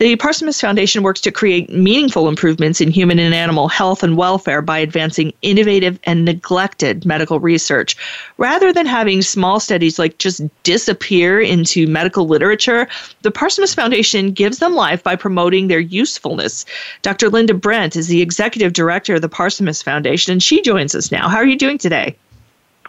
The 0.00 0.16
Parsemus 0.16 0.58
Foundation 0.58 1.02
works 1.02 1.20
to 1.20 1.30
create 1.30 1.68
meaningful 1.68 2.26
improvements 2.26 2.80
in 2.80 2.90
human 2.90 3.18
and 3.18 3.34
animal 3.34 3.68
health 3.68 4.02
and 4.02 4.16
welfare 4.16 4.62
by 4.62 4.78
advancing 4.78 5.34
innovative 5.42 6.00
and 6.04 6.24
neglected 6.24 7.04
medical 7.04 7.38
research. 7.38 7.98
Rather 8.38 8.72
than 8.72 8.86
having 8.86 9.20
small 9.20 9.60
studies 9.60 9.98
like 9.98 10.16
just 10.16 10.40
disappear 10.62 11.38
into 11.38 11.86
medical 11.86 12.26
literature, 12.26 12.88
the 13.20 13.30
Parsemus 13.30 13.74
Foundation 13.74 14.32
gives 14.32 14.58
them 14.58 14.74
life 14.74 15.02
by 15.02 15.16
promoting 15.16 15.68
their 15.68 15.80
usefulness. 15.80 16.64
Dr. 17.02 17.28
Linda 17.28 17.52
Brent 17.52 17.94
is 17.94 18.08
the 18.08 18.22
executive 18.22 18.72
director 18.72 19.16
of 19.16 19.20
the 19.20 19.28
Parsemus 19.28 19.82
Foundation, 19.82 20.32
and 20.32 20.42
she 20.42 20.62
joins 20.62 20.94
us 20.94 21.12
now. 21.12 21.28
How 21.28 21.36
are 21.36 21.46
you 21.46 21.58
doing 21.58 21.76
today? 21.76 22.16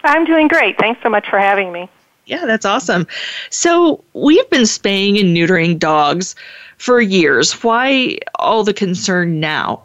I'm 0.06 0.24
doing 0.24 0.48
great. 0.48 0.78
Thanks 0.80 1.04
so 1.04 1.10
much 1.10 1.28
for 1.30 1.40
having 1.40 1.74
me. 1.74 1.90
Yeah, 2.26 2.46
that's 2.46 2.66
awesome. 2.66 3.06
So, 3.50 4.02
we've 4.14 4.50
been 4.50 4.66
spaying 4.66 5.18
and 5.18 5.36
neutering 5.36 5.78
dogs 5.78 6.36
for 6.82 7.00
years. 7.00 7.64
Why 7.64 8.18
all 8.40 8.64
the 8.64 8.74
concern 8.74 9.40
now? 9.40 9.84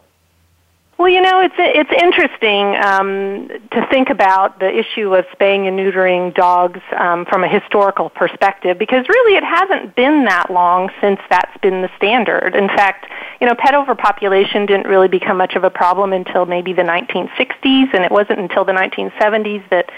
Well, 0.97 1.09
you 1.09 1.21
know, 1.21 1.41
it's 1.41 1.53
it's 1.59 1.91
interesting 1.91 2.75
um, 2.77 3.49
to 3.71 3.87
think 3.91 4.09
about 4.09 4.59
the 4.59 4.75
issue 4.75 5.15
of 5.15 5.25
spaying 5.31 5.67
and 5.67 5.77
neutering 5.77 6.33
dogs 6.33 6.79
um, 6.97 7.25
from 7.25 7.43
a 7.43 7.47
historical 7.47 8.09
perspective, 8.09 8.79
because 8.79 9.07
really 9.07 9.37
it 9.37 9.43
hasn't 9.43 9.95
been 9.95 10.25
that 10.25 10.49
long 10.49 10.89
since 10.99 11.19
that's 11.29 11.55
been 11.61 11.83
the 11.83 11.91
standard. 11.97 12.55
In 12.55 12.67
fact, 12.67 13.05
you 13.39 13.45
know, 13.45 13.53
pet 13.53 13.75
overpopulation 13.75 14.65
didn't 14.65 14.87
really 14.87 15.07
become 15.07 15.37
much 15.37 15.53
of 15.53 15.63
a 15.63 15.69
problem 15.69 16.13
until 16.13 16.47
maybe 16.47 16.73
the 16.73 16.81
1960s, 16.81 17.93
and 17.93 18.03
it 18.03 18.09
wasn't 18.11 18.39
until 18.39 18.65
the 18.65 18.73
1970s 18.73 19.69
that 19.69 19.91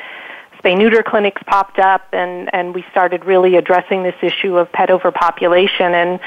spay 0.62 0.78
neuter 0.78 1.02
clinics 1.02 1.42
popped 1.46 1.80
up 1.80 2.10
and 2.12 2.54
and 2.54 2.76
we 2.76 2.84
started 2.92 3.24
really 3.24 3.56
addressing 3.56 4.04
this 4.04 4.16
issue 4.22 4.58
of 4.58 4.70
pet 4.74 4.90
overpopulation 4.90 5.94
and 5.94 6.20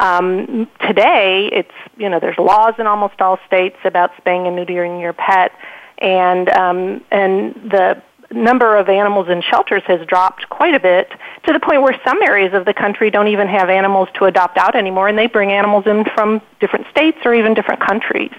um, 0.00 0.68
today 0.86 1.50
it's 1.52 1.74
you 1.96 2.08
know 2.08 2.18
there's 2.18 2.38
laws 2.38 2.74
in 2.78 2.86
almost 2.86 3.20
all 3.20 3.38
states 3.46 3.76
about 3.84 4.10
spaying 4.16 4.46
and 4.46 4.56
neutering 4.56 5.00
your 5.00 5.12
pet. 5.12 5.52
And 5.98 6.48
um, 6.48 7.04
and 7.10 7.54
the 7.70 8.02
number 8.32 8.76
of 8.76 8.88
animals 8.88 9.28
in 9.28 9.42
shelters 9.42 9.82
has 9.86 10.06
dropped 10.06 10.48
quite 10.48 10.74
a 10.74 10.80
bit 10.80 11.10
to 11.44 11.52
the 11.52 11.60
point 11.60 11.82
where 11.82 11.98
some 12.04 12.22
areas 12.22 12.54
of 12.54 12.64
the 12.64 12.72
country 12.72 13.10
don't 13.10 13.28
even 13.28 13.48
have 13.48 13.68
animals 13.68 14.08
to 14.14 14.24
adopt 14.24 14.56
out 14.56 14.74
anymore. 14.74 15.08
And 15.08 15.18
they 15.18 15.26
bring 15.26 15.50
animals 15.52 15.86
in 15.86 16.04
from 16.14 16.40
different 16.60 16.86
states 16.90 17.18
or 17.24 17.34
even 17.34 17.54
different 17.54 17.80
countries. 17.80 18.32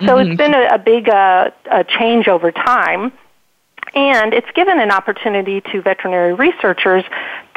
So 0.00 0.06
mm-hmm. 0.06 0.30
it's 0.30 0.38
been 0.38 0.54
a, 0.54 0.74
a 0.74 0.78
big 0.78 1.08
uh, 1.08 1.50
a 1.70 1.84
change 1.84 2.28
over 2.28 2.52
time. 2.52 3.12
And 3.94 4.34
it's 4.34 4.50
given 4.54 4.78
an 4.78 4.90
opportunity 4.90 5.62
to 5.72 5.80
veterinary 5.80 6.34
researchers 6.34 7.04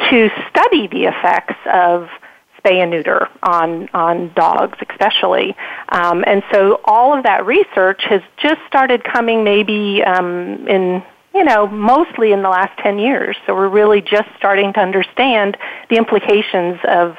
to 0.08 0.30
study 0.48 0.86
the 0.86 1.04
effects 1.04 1.58
of 1.66 2.08
spay 2.62 2.82
and 2.82 2.90
neuter 2.90 3.28
on 3.42 3.88
on 3.94 4.32
dogs 4.34 4.78
especially. 4.90 5.56
Um, 5.88 6.24
and 6.26 6.42
so 6.52 6.80
all 6.84 7.16
of 7.16 7.24
that 7.24 7.46
research 7.46 8.02
has 8.08 8.22
just 8.38 8.60
started 8.66 9.04
coming 9.04 9.44
maybe 9.44 10.02
um, 10.04 10.66
in 10.68 11.02
you 11.34 11.44
know 11.44 11.66
mostly 11.66 12.32
in 12.32 12.42
the 12.42 12.48
last 12.48 12.78
10 12.78 12.98
years. 12.98 13.36
So 13.46 13.54
we're 13.54 13.68
really 13.68 14.00
just 14.00 14.28
starting 14.36 14.72
to 14.74 14.80
understand 14.80 15.56
the 15.88 15.96
implications 15.96 16.78
of 16.84 17.16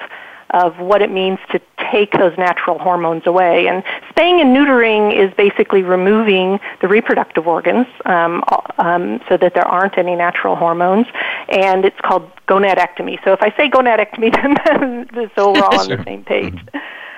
of 0.51 0.77
what 0.80 1.01
it 1.01 1.10
means 1.10 1.39
to 1.51 1.62
take 1.91 2.12
those 2.13 2.38
natural 2.38 2.78
hormones 2.80 3.26
away. 3.26 3.67
And 3.67 3.84
spaying 4.10 4.41
and 4.41 4.56
neutering 4.56 5.15
is 5.15 5.34
basically 5.36 5.84
removing 5.84 6.60
the 6.82 6.88
reproductive 6.88 7.48
organs 7.48 7.88
um, 8.06 8.44
um, 8.78 9.22
so 9.28 9.38
that 9.38 9.54
there 9.54 9.67
aren't 9.67 9.98
any 9.98 10.15
natural 10.15 10.56
hormones, 10.56 11.08
and 11.50 11.86
it's 11.86 12.00
called 12.02 12.30
gonadectomy. 12.48 13.24
So 13.24 13.34
if 13.34 13.41
I 13.41 13.56
say 13.56 13.70
gonadectomy, 13.70 14.32
then 15.13 15.30
so 15.36 15.52
we're 15.52 15.62
all 15.62 15.80
on 15.80 15.89
the 15.89 16.04
same 16.04 16.24
page. 16.24 16.60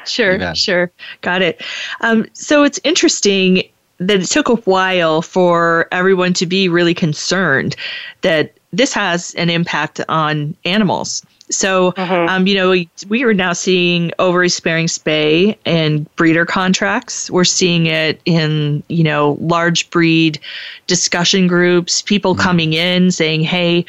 Sure, 0.05 0.37
yeah. 0.37 0.53
sure. 0.53 0.91
Got 1.21 1.41
it. 1.41 1.63
Um, 2.01 2.25
so 2.33 2.63
it's 2.63 2.79
interesting 2.83 3.63
that 3.99 4.21
it 4.21 4.25
took 4.25 4.49
a 4.49 4.55
while 4.55 5.21
for 5.21 5.87
everyone 5.91 6.33
to 6.33 6.45
be 6.45 6.67
really 6.67 6.93
concerned 6.93 7.75
that 8.21 8.53
this 8.71 8.93
has 8.93 9.33
an 9.35 9.49
impact 9.49 10.01
on 10.09 10.55
animals. 10.65 11.25
So, 11.53 11.91
mm-hmm. 11.93 12.29
um, 12.29 12.47
you 12.47 12.55
know, 12.55 12.71
we, 12.71 12.89
we 13.07 13.23
are 13.23 13.33
now 13.33 13.53
seeing 13.53 14.11
ovary 14.19 14.49
sparing 14.49 14.87
spay 14.87 15.57
and 15.65 16.13
breeder 16.15 16.45
contracts. 16.45 17.29
We're 17.31 17.43
seeing 17.43 17.85
it 17.85 18.21
in, 18.25 18.83
you 18.87 19.03
know, 19.03 19.37
large 19.39 19.89
breed 19.89 20.39
discussion 20.87 21.47
groups, 21.47 22.01
people 22.01 22.33
mm-hmm. 22.33 22.43
coming 22.43 22.73
in 22.73 23.11
saying, 23.11 23.41
hey, 23.41 23.85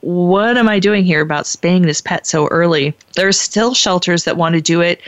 what 0.00 0.56
am 0.56 0.68
I 0.68 0.78
doing 0.78 1.04
here 1.04 1.20
about 1.20 1.46
spaying 1.46 1.82
this 1.82 2.00
pet 2.00 2.26
so 2.26 2.46
early? 2.48 2.94
There 3.14 3.28
are 3.28 3.32
still 3.32 3.74
shelters 3.74 4.24
that 4.24 4.36
want 4.36 4.54
to 4.54 4.60
do 4.60 4.80
it 4.80 5.00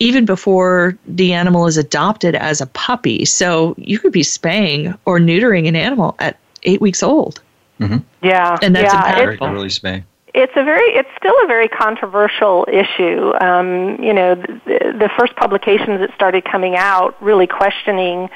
even 0.00 0.24
before 0.24 0.98
the 1.06 1.32
animal 1.32 1.66
is 1.66 1.76
adopted 1.76 2.34
as 2.34 2.60
a 2.60 2.66
puppy. 2.66 3.24
So 3.24 3.74
you 3.78 3.98
could 3.98 4.12
be 4.12 4.24
spaying 4.24 4.94
or 5.04 5.20
neutering 5.20 5.68
an 5.68 5.76
animal 5.76 6.16
at 6.18 6.36
eight 6.64 6.80
weeks 6.80 7.02
old. 7.02 7.40
Mm-hmm. 7.80 7.98
Yeah, 8.22 8.56
and 8.62 8.74
that's 8.74 8.92
yeah, 8.92 9.14
impactful. 9.14 9.52
Early 9.52 9.68
spay 9.68 10.04
it's 10.34 10.52
a 10.56 10.64
very 10.64 10.90
it's 10.94 11.08
still 11.16 11.34
a 11.42 11.46
very 11.46 11.68
controversial 11.68 12.66
issue 12.70 13.32
um, 13.40 14.02
you 14.02 14.12
know 14.12 14.34
the, 14.34 14.96
the, 14.98 15.10
first 15.16 15.34
publications 15.36 16.00
that 16.00 16.10
started 16.14 16.44
coming 16.44 16.74
out 16.76 17.20
really 17.22 17.46
questioning 17.46 18.28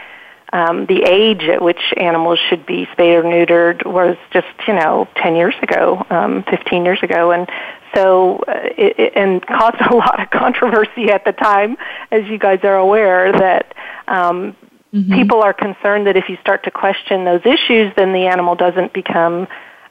um, 0.52 0.86
the 0.86 1.02
age 1.02 1.42
at 1.42 1.60
which 1.60 1.92
animals 1.96 2.38
should 2.48 2.64
be 2.64 2.88
spayed 2.92 3.16
or 3.16 3.22
neutered 3.22 3.84
was 3.84 4.16
just 4.32 4.46
you 4.66 4.74
know 4.74 5.06
10 5.16 5.36
years 5.36 5.54
ago, 5.62 6.04
um, 6.08 6.42
15 6.44 6.84
years 6.84 7.02
ago, 7.02 7.32
and 7.32 7.48
so 7.94 8.38
uh, 8.48 8.52
it, 8.76 8.98
it, 8.98 9.12
and 9.14 9.46
caused 9.46 9.80
a 9.90 9.94
lot 9.94 10.22
of 10.22 10.30
controversy 10.30 11.10
at 11.10 11.24
the 11.24 11.32
time, 11.32 11.76
as 12.10 12.24
you 12.28 12.38
guys 12.38 12.60
are 12.62 12.76
aware 12.76 13.32
that. 13.32 13.74
Um, 14.06 14.56
mm-hmm. 14.94 15.12
People 15.12 15.42
are 15.42 15.52
concerned 15.52 16.06
that 16.06 16.16
if 16.16 16.30
you 16.30 16.38
start 16.40 16.64
to 16.64 16.70
question 16.70 17.26
those 17.26 17.42
issues, 17.44 17.92
then 17.94 18.14
the 18.14 18.26
animal 18.26 18.54
doesn't 18.54 18.94
become 18.94 19.46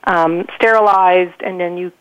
um, 0.08 0.46
sterilized, 0.56 1.42
and 1.42 1.60
then 1.60 1.78
you 1.78 1.92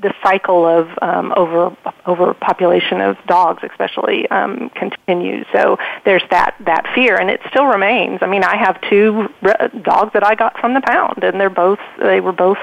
the 0.00 0.14
cycle 0.22 0.64
of 0.64 0.88
um, 1.02 1.32
over 1.36 1.76
overpopulation 2.06 3.00
of 3.00 3.16
dogs, 3.26 3.62
especially, 3.64 4.28
um, 4.28 4.70
continues. 4.70 5.46
So 5.52 5.78
there's 6.04 6.22
that 6.30 6.54
that 6.60 6.86
fear, 6.94 7.16
and 7.16 7.30
it 7.30 7.40
still 7.48 7.66
remains. 7.66 8.20
I 8.22 8.26
mean, 8.26 8.44
I 8.44 8.56
have 8.56 8.80
two 8.88 9.28
re- 9.42 9.70
dogs 9.82 10.12
that 10.12 10.24
I 10.24 10.34
got 10.34 10.58
from 10.60 10.74
the 10.74 10.80
pound, 10.80 11.24
and 11.24 11.40
they're 11.40 11.50
both 11.50 11.80
they 12.00 12.20
were 12.20 12.32
both 12.32 12.58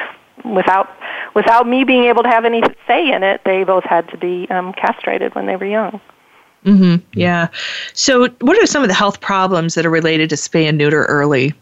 without 0.45 0.89
without 1.33 1.67
me 1.67 1.83
being 1.83 2.05
able 2.05 2.23
to 2.23 2.29
have 2.29 2.45
any 2.45 2.63
say 2.87 3.11
in 3.11 3.23
it. 3.23 3.41
They 3.43 3.63
both 3.63 3.83
had 3.83 4.07
to 4.09 4.17
be 4.17 4.47
um, 4.49 4.73
castrated 4.73 5.35
when 5.35 5.45
they 5.45 5.55
were 5.55 5.65
young. 5.65 5.99
Mm-hmm. 6.63 7.05
Yeah. 7.13 7.49
So, 7.93 8.29
what 8.41 8.57
are 8.61 8.65
some 8.65 8.81
of 8.81 8.87
the 8.87 8.95
health 8.95 9.21
problems 9.21 9.75
that 9.75 9.85
are 9.85 9.91
related 9.91 10.29
to 10.31 10.35
spay 10.35 10.67
and 10.67 10.77
neuter 10.77 11.05
early? 11.05 11.53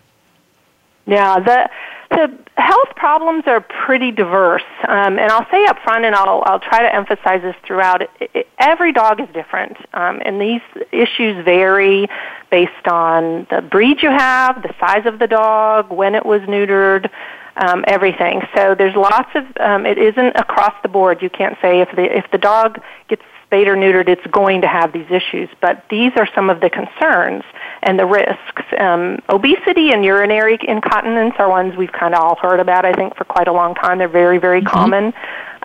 Yeah, 1.05 1.39
the 1.39 1.69
the 2.11 2.42
health 2.57 2.95
problems 2.95 3.43
are 3.47 3.61
pretty 3.61 4.11
diverse, 4.11 4.63
um, 4.87 5.17
and 5.17 5.31
I'll 5.31 5.49
say 5.49 5.65
up 5.65 5.79
front, 5.83 6.05
and 6.05 6.15
I'll 6.15 6.43
I'll 6.45 6.59
try 6.59 6.81
to 6.81 6.93
emphasize 6.93 7.41
this 7.41 7.55
throughout. 7.65 8.01
It, 8.01 8.09
it, 8.19 8.47
every 8.59 8.91
dog 8.93 9.19
is 9.19 9.27
different, 9.33 9.77
um, 9.93 10.21
and 10.23 10.39
these 10.39 10.61
issues 10.91 11.43
vary 11.43 12.07
based 12.51 12.87
on 12.87 13.47
the 13.49 13.61
breed 13.61 14.03
you 14.03 14.09
have, 14.09 14.61
the 14.61 14.73
size 14.79 15.05
of 15.05 15.19
the 15.19 15.27
dog, 15.27 15.91
when 15.91 16.13
it 16.13 16.25
was 16.25 16.41
neutered, 16.41 17.09
um, 17.57 17.83
everything. 17.87 18.41
So 18.55 18.75
there's 18.75 18.95
lots 18.95 19.29
of. 19.35 19.45
Um, 19.59 19.85
it 19.85 19.97
isn't 19.97 20.35
across 20.35 20.73
the 20.83 20.89
board. 20.89 21.21
You 21.21 21.29
can't 21.29 21.57
say 21.61 21.81
if 21.81 21.89
the 21.95 22.17
if 22.17 22.29
the 22.31 22.37
dog 22.37 22.79
gets 23.07 23.23
spayed 23.53 23.67
or 23.67 23.75
neutered, 23.75 24.09
it's 24.09 24.25
going 24.31 24.61
to 24.61 24.67
have 24.67 24.91
these 24.93 25.05
issues. 25.11 25.47
But 25.61 25.85
these 25.89 26.11
are 26.17 26.27
some 26.33 26.49
of 26.49 26.59
the 26.59 26.71
concerns 26.71 27.43
and 27.83 27.99
the 27.99 28.05
risks. 28.05 28.63
Um, 28.79 29.19
obesity 29.29 29.91
and 29.91 30.03
urinary 30.03 30.57
incontinence 30.67 31.35
are 31.37 31.47
ones 31.49 31.75
we've 31.77 31.91
kind 31.91 32.15
of 32.15 32.21
all 32.21 32.35
heard 32.35 32.59
about, 32.59 32.83
I 32.83 32.93
think, 32.93 33.15
for 33.15 33.25
quite 33.25 33.47
a 33.47 33.53
long 33.53 33.75
time. 33.75 33.99
They're 33.99 34.07
very, 34.07 34.39
very 34.39 34.61
mm-hmm. 34.61 34.73
common, 34.73 35.13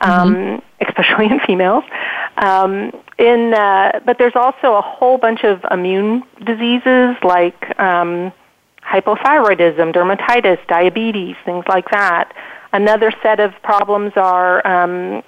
um, 0.03 0.34
mm-hmm. 0.34 0.64
especially 0.86 1.26
in 1.26 1.41
females. 1.47 1.84
Um, 2.36 2.93
in, 3.18 3.55
uh, 3.55 4.01
but 4.05 4.18
there's 4.18 4.36
also 4.36 4.74
a 4.74 4.82
whole 4.82 5.16
bunch 5.16 5.45
of 5.45 5.64
immune 5.70 6.24
diseases 6.45 7.16
like 7.22 7.78
um, 7.80 8.32
hypothyroidism, 8.84 9.95
dermatitis, 9.95 10.59
diabetes, 10.68 11.36
things 11.47 11.64
like 11.68 11.89
that. 11.91 12.34
Another 12.70 13.11
set 13.22 13.41
of 13.41 13.53
problems 13.62 14.12
are 14.16 14.66
um, 14.66 15.22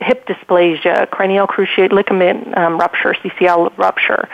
hip 0.00 0.26
dysplasia, 0.26 1.08
cranial 1.10 1.46
cruciate 1.46 1.92
ligament 1.92 2.56
um, 2.56 2.78
rupture, 2.78 3.14
CCL 3.14 3.76
rupture. 3.76 4.28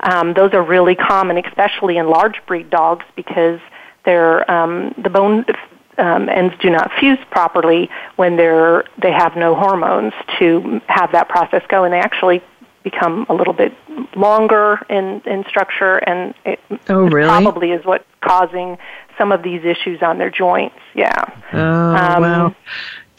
Um, 0.00 0.32
those 0.34 0.52
are 0.54 0.62
really 0.62 0.94
common, 0.94 1.36
especially 1.36 1.98
in 1.98 2.08
large 2.08 2.44
breed 2.46 2.70
dogs, 2.70 3.04
because 3.16 3.60
they're, 4.04 4.50
um, 4.50 4.94
the 5.02 5.10
bone 5.10 5.44
um, 5.98 6.28
ends 6.28 6.54
do 6.60 6.70
not 6.70 6.90
fuse 6.98 7.18
properly 7.30 7.90
when 8.16 8.36
they're 8.36 8.84
they 9.00 9.12
have 9.12 9.36
no 9.36 9.54
hormones 9.54 10.14
to 10.38 10.80
have 10.86 11.12
that 11.12 11.28
process 11.28 11.62
go, 11.68 11.84
and 11.84 11.92
they 11.92 11.98
actually 11.98 12.42
become 12.82 13.26
a 13.28 13.34
little 13.34 13.52
bit 13.52 13.74
longer 14.16 14.80
in 14.88 15.20
in 15.26 15.44
structure, 15.48 15.98
and 15.98 16.34
it, 16.44 16.58
oh, 16.88 17.06
really? 17.08 17.28
probably 17.28 17.72
is 17.72 17.84
what 17.84 18.06
causing 18.22 18.78
some 19.18 19.32
of 19.32 19.42
these 19.42 19.62
issues 19.64 20.02
on 20.02 20.18
their 20.18 20.30
joints. 20.30 20.78
Yeah. 20.94 21.24
Oh 21.52 21.58
um, 21.58 22.22
wow. 22.22 22.54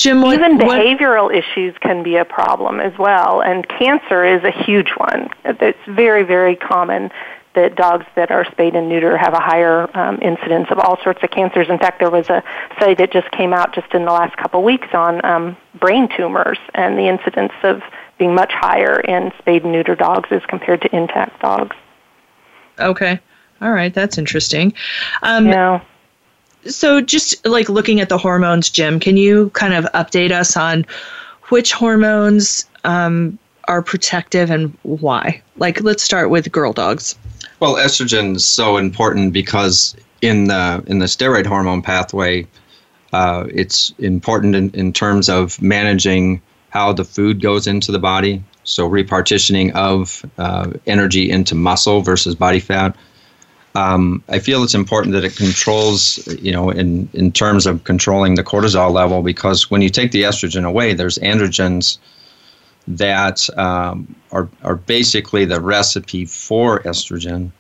Jim, 0.01 0.23
what, 0.23 0.33
even 0.33 0.57
behavioral 0.57 1.25
what? 1.25 1.35
issues 1.35 1.75
can 1.79 2.01
be 2.01 2.15
a 2.15 2.25
problem 2.25 2.79
as 2.79 2.97
well, 2.97 3.39
and 3.43 3.67
cancer 3.69 4.25
is 4.25 4.43
a 4.43 4.49
huge 4.49 4.89
one. 4.97 5.29
It's 5.45 5.77
very, 5.87 6.23
very 6.23 6.55
common 6.55 7.11
that 7.53 7.75
dogs 7.75 8.07
that 8.15 8.31
are 8.31 8.43
spayed 8.45 8.73
and 8.73 8.91
neutered 8.91 9.19
have 9.19 9.35
a 9.35 9.39
higher 9.39 9.95
um, 9.95 10.17
incidence 10.19 10.69
of 10.71 10.79
all 10.79 10.97
sorts 11.03 11.21
of 11.21 11.29
cancers. 11.29 11.69
In 11.69 11.77
fact, 11.77 11.99
there 11.99 12.09
was 12.09 12.27
a 12.29 12.43
study 12.77 12.95
that 12.95 13.13
just 13.13 13.29
came 13.29 13.53
out 13.53 13.75
just 13.75 13.93
in 13.93 14.05
the 14.05 14.11
last 14.11 14.35
couple 14.37 14.61
of 14.61 14.65
weeks 14.65 14.87
on 14.91 15.23
um, 15.23 15.55
brain 15.79 16.09
tumors 16.17 16.57
and 16.73 16.97
the 16.97 17.07
incidence 17.07 17.53
of 17.61 17.83
being 18.17 18.33
much 18.33 18.51
higher 18.53 19.01
in 19.01 19.31
spayed 19.37 19.63
and 19.63 19.75
neutered 19.75 19.99
dogs 19.99 20.29
as 20.31 20.41
compared 20.47 20.81
to 20.81 20.95
intact 20.95 21.39
dogs. 21.43 21.75
Okay. 22.79 23.19
All 23.61 23.71
right, 23.71 23.93
that's 23.93 24.17
interesting. 24.17 24.73
Um, 25.21 25.45
yeah 25.45 25.81
so 26.68 27.01
just 27.01 27.45
like 27.45 27.70
looking 27.70 27.99
at 27.99 28.09
the 28.09 28.18
hormones, 28.18 28.70
Jim, 28.70 28.99
can 28.99 29.18
you 29.18 29.49
kind 29.51 29.74
of 29.74 29.86
update 29.93 30.32
us 30.32 30.55
on 30.55 30.86
which 31.49 31.74
hormones 31.74 32.66
um, 32.84 33.38
are 33.68 33.82
protective 33.82 34.51
and 34.51 34.76
why? 34.84 35.41
Like, 35.57 35.82
let's 35.82 36.03
start 36.03 36.30
with 36.30 36.51
girl 36.51 36.74
dogs. 36.74 37.16
Well, 37.59 37.76
estrogen 37.76 38.36
is 38.36 38.45
so 38.45 38.78
important 38.78 39.34
because 39.34 39.95
in 40.22 40.45
the 40.45 40.84
in 40.88 40.99
the 40.99 41.05
steroid 41.05 41.45
hormone 41.45 41.82
pathway, 41.82 42.47
uh, 43.14 43.45
it's 43.49 43.93
important 43.99 44.55
in, 44.55 44.72
in 44.72 44.93
terms 44.93 45.30
of 45.30 45.62
managing 45.62 46.41
how 46.70 46.93
the 46.93 47.03
food 47.03 47.41
goes 47.41 47.68
into 47.68 47.91
the 47.91 47.99
body. 47.99 48.43
So 48.64 48.89
repartitioning 48.89 49.72
of 49.74 50.24
uh, 50.38 50.72
energy 50.86 51.30
into 51.30 51.55
muscle 51.55 52.01
versus 52.01 52.36
body 52.36 52.59
fat 52.59 52.95
um, 53.76 54.24
I 54.30 54.39
feel 54.39 54.63
it's 54.63 54.76
important 54.76 55.13
that 55.13 55.24
it 55.24 55.36
controls, 55.36 56.28
you 56.41 56.51
know, 56.51 56.69
in, 56.69 57.09
in 57.13 57.32
terms 57.32 57.65
of 57.65 57.84
controlling 57.84 58.36
the 58.36 58.43
cortisol 58.43 58.91
level, 58.91 59.22
because 59.24 59.72
when 59.72 59.82
you 59.82 59.89
take 59.89 60.11
the 60.11 60.24
estrogen 60.24 60.65
away, 60.65 60.93
there's 60.93 61.17
androgens 61.19 61.97
that 62.88 63.49
um, 63.57 64.13
are, 64.32 64.49
are 64.63 64.76
basically 64.76 65.45
the 65.45 65.61
recipe 65.61 66.26
for 66.26 66.80
estrogen 66.82 67.51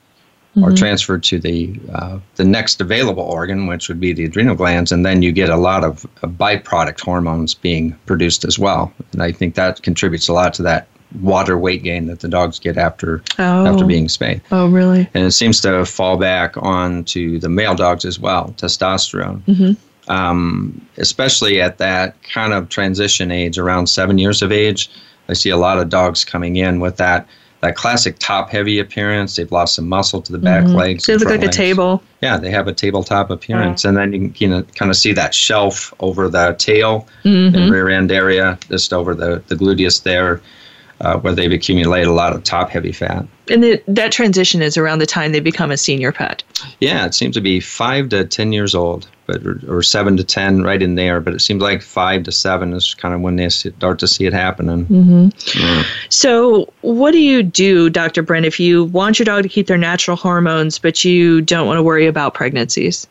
mm-hmm. 0.55 0.63
are 0.63 0.75
transferred 0.75 1.23
to 1.23 1.39
the, 1.39 1.79
uh, 1.93 2.19
the 2.35 2.43
next 2.43 2.81
available 2.81 3.23
organ, 3.23 3.67
which 3.67 3.87
would 3.87 3.99
be 3.99 4.13
the 4.13 4.25
adrenal 4.25 4.55
glands, 4.55 4.91
and 4.91 5.05
then 5.05 5.21
you 5.21 5.31
get 5.31 5.49
a 5.49 5.57
lot 5.57 5.83
of 5.83 6.05
uh, 6.23 6.27
byproduct 6.27 6.99
hormones 6.99 7.53
being 7.53 7.93
produced 8.05 8.45
as 8.45 8.59
well. 8.59 8.91
And 9.13 9.23
I 9.23 9.31
think 9.31 9.55
that 9.55 9.81
contributes 9.81 10.27
a 10.27 10.33
lot 10.33 10.53
to 10.55 10.63
that 10.63 10.87
water 11.19 11.57
weight 11.57 11.83
gain 11.83 12.07
that 12.07 12.21
the 12.21 12.27
dogs 12.27 12.59
get 12.59 12.77
after 12.77 13.23
oh. 13.39 13.65
after 13.65 13.85
being 13.85 14.07
spayed. 14.07 14.41
Oh, 14.51 14.69
really? 14.69 15.09
And 15.13 15.25
it 15.25 15.31
seems 15.31 15.59
to 15.61 15.85
fall 15.85 16.17
back 16.17 16.55
onto 16.57 17.39
the 17.39 17.49
male 17.49 17.75
dogs 17.75 18.05
as 18.05 18.19
well, 18.19 18.53
testosterone. 18.57 19.41
Mm-hmm. 19.41 20.11
Um, 20.11 20.85
especially 20.97 21.61
at 21.61 21.77
that 21.77 22.21
kind 22.23 22.53
of 22.53 22.69
transition 22.69 23.31
age, 23.31 23.57
around 23.57 23.87
seven 23.87 24.17
years 24.17 24.41
of 24.41 24.51
age, 24.51 24.89
I 25.29 25.33
see 25.33 25.49
a 25.49 25.57
lot 25.57 25.77
of 25.77 25.89
dogs 25.89 26.25
coming 26.25 26.55
in 26.55 26.79
with 26.79 26.97
that 26.97 27.27
that 27.61 27.75
classic 27.75 28.17
top 28.17 28.49
heavy 28.49 28.79
appearance. 28.79 29.35
They've 29.35 29.51
lost 29.51 29.75
some 29.75 29.87
muscle 29.87 30.19
to 30.23 30.31
the 30.31 30.39
back 30.39 30.63
mm-hmm. 30.63 30.75
legs. 30.75 31.05
They 31.05 31.15
look 31.15 31.29
like 31.29 31.41
legs. 31.41 31.55
a 31.55 31.57
table. 31.57 32.01
Yeah, 32.21 32.37
they 32.37 32.49
have 32.49 32.67
a 32.67 32.73
tabletop 32.73 33.29
appearance. 33.29 33.85
And 33.85 33.95
then 33.95 34.13
you 34.13 34.19
can 34.29 34.35
you 34.39 34.47
know, 34.49 34.63
kind 34.73 34.89
of 34.89 34.97
see 34.97 35.13
that 35.13 35.35
shelf 35.35 35.93
over 35.99 36.27
the 36.27 36.55
tail 36.57 37.07
mm-hmm. 37.23 37.55
and 37.55 37.71
rear 37.71 37.87
end 37.87 38.11
area, 38.11 38.57
just 38.67 38.91
over 38.91 39.13
the, 39.13 39.43
the 39.47 39.55
gluteus 39.55 40.01
there 40.01 40.41
uh, 41.01 41.17
where 41.17 41.33
they've 41.33 41.51
accumulated 41.51 42.07
a 42.07 42.13
lot 42.13 42.33
of 42.33 42.43
top 42.43 42.69
heavy 42.69 42.91
fat. 42.91 43.25
And 43.49 43.63
the, 43.63 43.83
that 43.87 44.11
transition 44.11 44.61
is 44.61 44.77
around 44.77 44.99
the 44.99 45.05
time 45.05 45.31
they 45.31 45.39
become 45.39 45.71
a 45.71 45.77
senior 45.77 46.11
pet. 46.11 46.43
Yeah, 46.79 47.05
it 47.05 47.15
seems 47.15 47.35
to 47.35 47.41
be 47.41 47.59
five 47.59 48.09
to 48.09 48.23
10 48.23 48.53
years 48.53 48.75
old, 48.75 49.09
but 49.25 49.45
or, 49.45 49.59
or 49.67 49.83
seven 49.83 50.15
to 50.17 50.23
10 50.23 50.61
right 50.61 50.81
in 50.81 50.95
there. 50.95 51.19
But 51.19 51.33
it 51.33 51.39
seems 51.39 51.61
like 51.61 51.81
five 51.81 52.23
to 52.23 52.31
seven 52.31 52.71
is 52.73 52.93
kind 52.93 53.15
of 53.15 53.21
when 53.21 53.35
they 53.35 53.49
start 53.49 53.99
to 53.99 54.07
see 54.07 54.25
it 54.25 54.33
happening. 54.33 54.85
Mm-hmm. 54.85 55.59
Yeah. 55.59 55.83
So, 56.09 56.71
what 56.81 57.11
do 57.11 57.19
you 57.19 57.41
do, 57.41 57.89
Dr. 57.89 58.21
Brent, 58.21 58.45
if 58.45 58.59
you 58.59 58.85
want 58.85 59.17
your 59.17 59.25
dog 59.25 59.43
to 59.43 59.49
keep 59.49 59.67
their 59.67 59.77
natural 59.77 60.15
hormones, 60.15 60.77
but 60.77 61.03
you 61.03 61.41
don't 61.41 61.65
want 61.65 61.77
to 61.77 61.83
worry 61.83 62.05
about 62.05 62.35
pregnancies? 62.35 63.07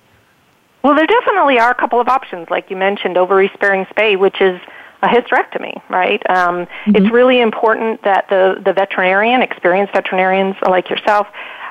Well, 0.82 0.94
there 0.94 1.06
definitely 1.06 1.58
are 1.58 1.70
a 1.70 1.74
couple 1.74 2.00
of 2.00 2.08
options, 2.08 2.48
like 2.48 2.70
you 2.70 2.76
mentioned, 2.76 3.18
ovary 3.18 3.50
sparing 3.52 3.84
spay, 3.86 4.18
which 4.18 4.40
is 4.40 4.58
a 5.02 5.08
hysterectomy, 5.08 5.80
right? 5.88 6.22
Um, 6.28 6.66
mm-hmm. 6.66 6.96
It's 6.96 7.10
really 7.12 7.40
important 7.40 8.02
that 8.04 8.28
the, 8.28 8.60
the 8.64 8.72
veterinarian, 8.72 9.42
experienced 9.42 9.94
veterinarians 9.94 10.56
like 10.62 10.90
yourself, 10.90 11.26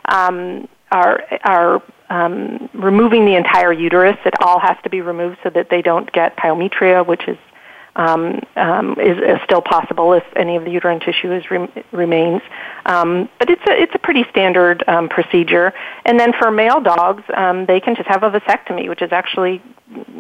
um, 0.06 0.68
are, 0.92 1.24
are 1.44 1.84
um, 2.10 2.70
removing 2.74 3.26
the 3.26 3.36
entire 3.36 3.72
uterus. 3.72 4.18
It 4.26 4.34
all 4.42 4.60
has 4.60 4.78
to 4.84 4.90
be 4.90 5.02
removed 5.02 5.38
so 5.44 5.50
that 5.52 5.70
they 5.70 5.82
don't 5.82 6.12
get 6.12 6.36
pyometra, 6.38 7.06
which 7.06 7.28
is 7.28 7.38
um, 7.96 8.40
um, 8.56 8.92
is, 9.00 9.18
is, 9.18 9.40
still 9.44 9.62
possible 9.62 10.14
if 10.14 10.24
any 10.36 10.56
of 10.56 10.64
the 10.64 10.72
uterine 10.72 11.00
tissue 11.00 11.34
is 11.34 11.44
remains. 11.92 12.42
Um, 12.86 13.28
but 13.40 13.50
it's 13.50 13.62
a 13.68 13.82
it's 13.82 13.94
a 13.94 14.00
pretty 14.00 14.26
standard 14.30 14.84
um, 14.88 15.10
procedure. 15.10 15.74
And 16.06 16.20
then 16.20 16.32
for 16.40 16.50
male 16.50 16.80
dogs, 16.80 17.24
um, 17.36 17.66
they 17.66 17.80
can 17.80 17.96
just 17.96 18.08
have 18.08 18.24
a 18.24 18.32
vasectomy, 18.32 18.88
which 18.88 19.02
is 19.02 19.12
actually 19.12 19.62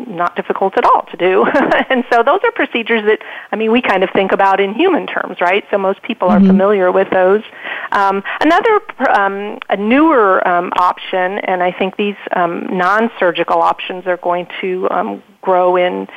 not 0.10 0.36
difficult 0.36 0.78
at 0.78 0.86
all 0.86 1.04
to 1.12 1.18
do. 1.18 1.46
and 1.90 2.04
so 2.12 2.24
those 2.24 2.40
are 2.44 2.52
procedures 2.52 3.04
that 3.06 3.20
I 3.52 3.56
mean 3.56 3.72
we 3.72 3.82
kind 3.82 4.04
of 4.04 4.10
think 4.12 4.32
about 4.32 4.60
in 4.60 4.74
human 4.74 5.08
terms, 5.08 5.40
right? 5.40 5.64
So 5.72 5.78
most 5.78 6.02
people 6.02 6.30
are 6.30 6.40
mm-hmm. 6.40 6.48
familiar 6.48 6.92
with 6.92 7.10
those. 7.12 7.44
Um, 7.92 8.24
another 8.42 8.82
um, 9.10 9.60
a 9.70 9.78
newer 9.78 10.46
um, 10.48 10.72
option, 10.78 11.40
and 11.40 11.64
I 11.64 11.72
think 11.72 11.96
these 11.96 12.18
um, 12.36 12.78
non-surgical 12.78 13.62
options 13.62 14.06
are 14.08 14.18
going 14.18 14.48
to 14.62 14.90
um, 14.90 15.24
grow 15.42 15.76
in 15.76 16.08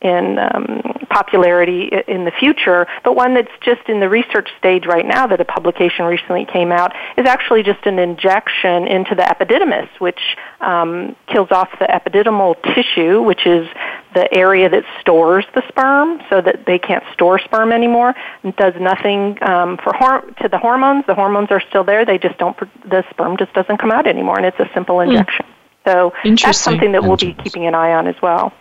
in 0.00 0.38
um, 0.38 0.80
popularity 1.10 1.90
in 2.08 2.24
the 2.24 2.30
future, 2.30 2.86
but 3.04 3.14
one 3.14 3.34
that's 3.34 3.50
just 3.60 3.86
in 3.88 4.00
the 4.00 4.08
research 4.08 4.48
stage 4.58 4.86
right 4.86 5.04
now 5.04 5.26
that 5.26 5.40
a 5.40 5.44
publication 5.44 6.06
recently 6.06 6.46
came 6.46 6.72
out 6.72 6.92
is 7.18 7.26
actually 7.26 7.62
just 7.62 7.84
an 7.84 7.98
injection 7.98 8.86
into 8.86 9.14
the 9.14 9.22
epididymis, 9.22 9.88
which 9.98 10.20
um, 10.60 11.14
kills 11.26 11.48
off 11.50 11.68
the 11.78 11.86
epididymal 11.86 12.56
tissue, 12.74 13.20
which 13.22 13.46
is 13.46 13.68
the 14.14 14.32
area 14.34 14.68
that 14.70 14.84
stores 15.00 15.44
the 15.54 15.62
sperm, 15.68 16.20
so 16.30 16.40
that 16.40 16.64
they 16.66 16.78
can't 16.78 17.04
store 17.12 17.38
sperm 17.38 17.70
anymore. 17.70 18.14
It 18.42 18.56
does 18.56 18.74
nothing 18.80 19.36
um, 19.42 19.76
for 19.76 19.92
hor- 19.92 20.22
to 20.42 20.48
the 20.48 20.58
hormones. 20.58 21.04
The 21.06 21.14
hormones 21.14 21.50
are 21.50 21.62
still 21.68 21.84
there; 21.84 22.06
they 22.06 22.18
just 22.18 22.38
don't. 22.38 22.56
The 22.88 23.04
sperm 23.10 23.36
just 23.36 23.52
doesn't 23.52 23.78
come 23.78 23.90
out 23.90 24.06
anymore, 24.06 24.38
and 24.38 24.46
it's 24.46 24.58
a 24.58 24.70
simple 24.72 25.02
hmm. 25.02 25.10
injection. 25.10 25.44
Mm. 25.44 25.54
So 25.86 26.12
that's 26.24 26.58
something 26.58 26.92
that 26.92 27.02
we'll 27.02 27.16
be 27.16 27.32
keeping 27.32 27.66
an 27.66 27.74
eye 27.74 27.92
on 27.92 28.06
as 28.06 28.16
well. 28.20 28.52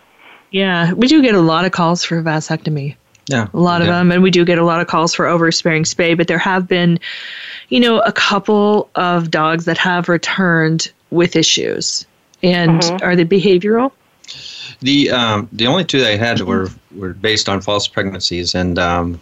Yeah, 0.52 0.94
we 0.94 1.08
do 1.08 1.22
get 1.22 1.36
a 1.36 1.42
lot 1.42 1.66
of 1.66 1.72
calls 1.72 2.04
for 2.04 2.22
vasectomy. 2.22 2.96
Yeah. 3.28 3.48
A 3.54 3.60
lot 3.60 3.82
of 3.82 3.88
them. 3.88 4.12
And 4.12 4.24
we 4.24 4.32
do 4.32 4.44
get 4.44 4.58
a 4.58 4.66
lot 4.66 4.82
of 4.82 4.88
calls 4.88 5.14
for 5.14 5.28
ovary 5.28 5.54
sparing 5.54 5.84
spay, 5.84 6.18
but 6.18 6.28
there 6.28 6.40
have 6.40 6.68
been, 6.68 7.00
you 7.70 7.80
know, 7.80 8.00
a 8.00 8.12
couple 8.12 8.90
of 8.96 9.30
dogs 9.30 9.66
that 9.66 9.78
have 9.78 10.10
returned 10.10 10.92
with 11.12 11.36
issues. 11.36 12.08
And 12.42 12.82
mm-hmm. 12.82 13.06
are 13.06 13.16
they 13.16 13.26
behavioral? 13.26 13.92
The 14.82 15.12
um, 15.12 15.50
the 15.52 15.68
only 15.68 15.84
two 15.84 16.00
they 16.00 16.18
had 16.18 16.42
were 16.42 16.70
were 16.96 17.14
based 17.14 17.50
on 17.50 17.60
false 17.60 17.88
pregnancies, 17.88 18.56
and 18.56 18.80
um, 18.80 19.20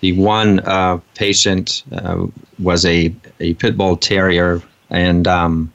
the 0.00 0.12
one 0.12 0.60
uh, 0.60 0.98
patient 1.14 1.82
uh, 1.92 2.26
was 2.58 2.86
a, 2.86 3.14
a 3.40 3.54
pit 3.54 3.76
bull 3.76 3.96
terrier, 3.96 4.62
and 4.88 5.28
um, 5.28 5.72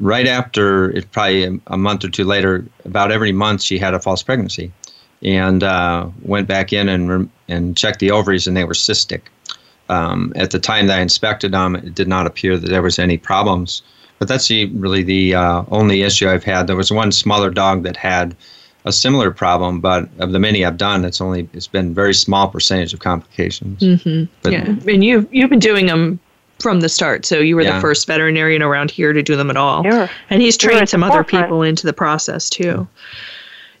right 0.00 0.26
after 0.26 0.90
it, 0.90 1.10
probably 1.12 1.60
a 1.66 1.76
month 1.76 2.04
or 2.04 2.08
two 2.08 2.24
later, 2.24 2.64
about 2.84 3.12
every 3.12 3.32
month 3.32 3.62
she 3.62 3.78
had 3.78 3.94
a 3.94 4.00
false 4.00 4.22
pregnancy, 4.22 4.72
and 5.22 5.62
uh, 5.62 6.08
went 6.22 6.48
back 6.48 6.72
in 6.72 6.88
and 6.88 7.30
and 7.48 7.76
checked 7.76 8.00
the 8.00 8.10
ovaries, 8.10 8.46
and 8.46 8.56
they 8.56 8.64
were 8.64 8.74
cystic. 8.74 9.22
Um, 9.88 10.32
at 10.36 10.50
the 10.50 10.60
time 10.60 10.86
that 10.86 10.98
I 10.98 11.02
inspected 11.02 11.52
them, 11.52 11.76
it 11.76 11.94
did 11.94 12.08
not 12.08 12.26
appear 12.26 12.56
that 12.56 12.68
there 12.68 12.82
was 12.82 12.98
any 12.98 13.18
problems. 13.18 13.82
But 14.20 14.28
that's 14.28 14.48
the, 14.48 14.66
really 14.66 15.02
the 15.02 15.34
uh, 15.34 15.64
only 15.70 16.02
issue 16.02 16.28
I've 16.28 16.44
had. 16.44 16.66
There 16.66 16.76
was 16.76 16.92
one 16.92 17.10
smaller 17.10 17.50
dog 17.50 17.84
that 17.84 17.96
had 17.96 18.36
a 18.84 18.92
similar 18.92 19.30
problem, 19.30 19.80
but 19.80 20.08
of 20.18 20.32
the 20.32 20.38
many 20.38 20.64
I've 20.64 20.76
done, 20.76 21.04
it's 21.04 21.20
only 21.20 21.48
it's 21.52 21.66
been 21.66 21.94
very 21.94 22.14
small 22.14 22.48
percentage 22.48 22.94
of 22.94 23.00
complications. 23.00 23.80
Mm-hmm. 23.80 24.32
But, 24.42 24.52
yeah, 24.52 24.92
and 24.92 25.02
you 25.02 25.26
you've 25.32 25.50
been 25.50 25.58
doing 25.58 25.86
them 25.86 26.20
from 26.60 26.80
the 26.80 26.88
start. 26.88 27.24
So 27.24 27.38
you 27.38 27.56
were 27.56 27.62
yeah. 27.62 27.74
the 27.74 27.80
first 27.80 28.06
veterinarian 28.06 28.62
around 28.62 28.90
here 28.90 29.12
to 29.12 29.22
do 29.22 29.36
them 29.36 29.50
at 29.50 29.56
all. 29.56 29.82
Sure. 29.82 30.10
And 30.28 30.42
he's 30.42 30.56
trained 30.56 30.88
some 30.88 31.02
other 31.02 31.24
people 31.24 31.62
into 31.62 31.86
the 31.86 31.92
process 31.92 32.50
too. 32.50 32.86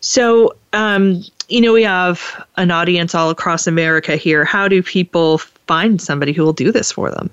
So, 0.00 0.54
um, 0.72 1.22
you 1.48 1.60
know, 1.60 1.72
we 1.72 1.82
have 1.82 2.46
an 2.56 2.70
audience 2.70 3.14
all 3.14 3.30
across 3.30 3.66
America 3.66 4.16
here. 4.16 4.44
How 4.44 4.68
do 4.68 4.82
people 4.82 5.38
find 5.38 6.00
somebody 6.00 6.32
who 6.32 6.42
will 6.42 6.52
do 6.52 6.72
this 6.72 6.92
for 6.92 7.10
them? 7.10 7.30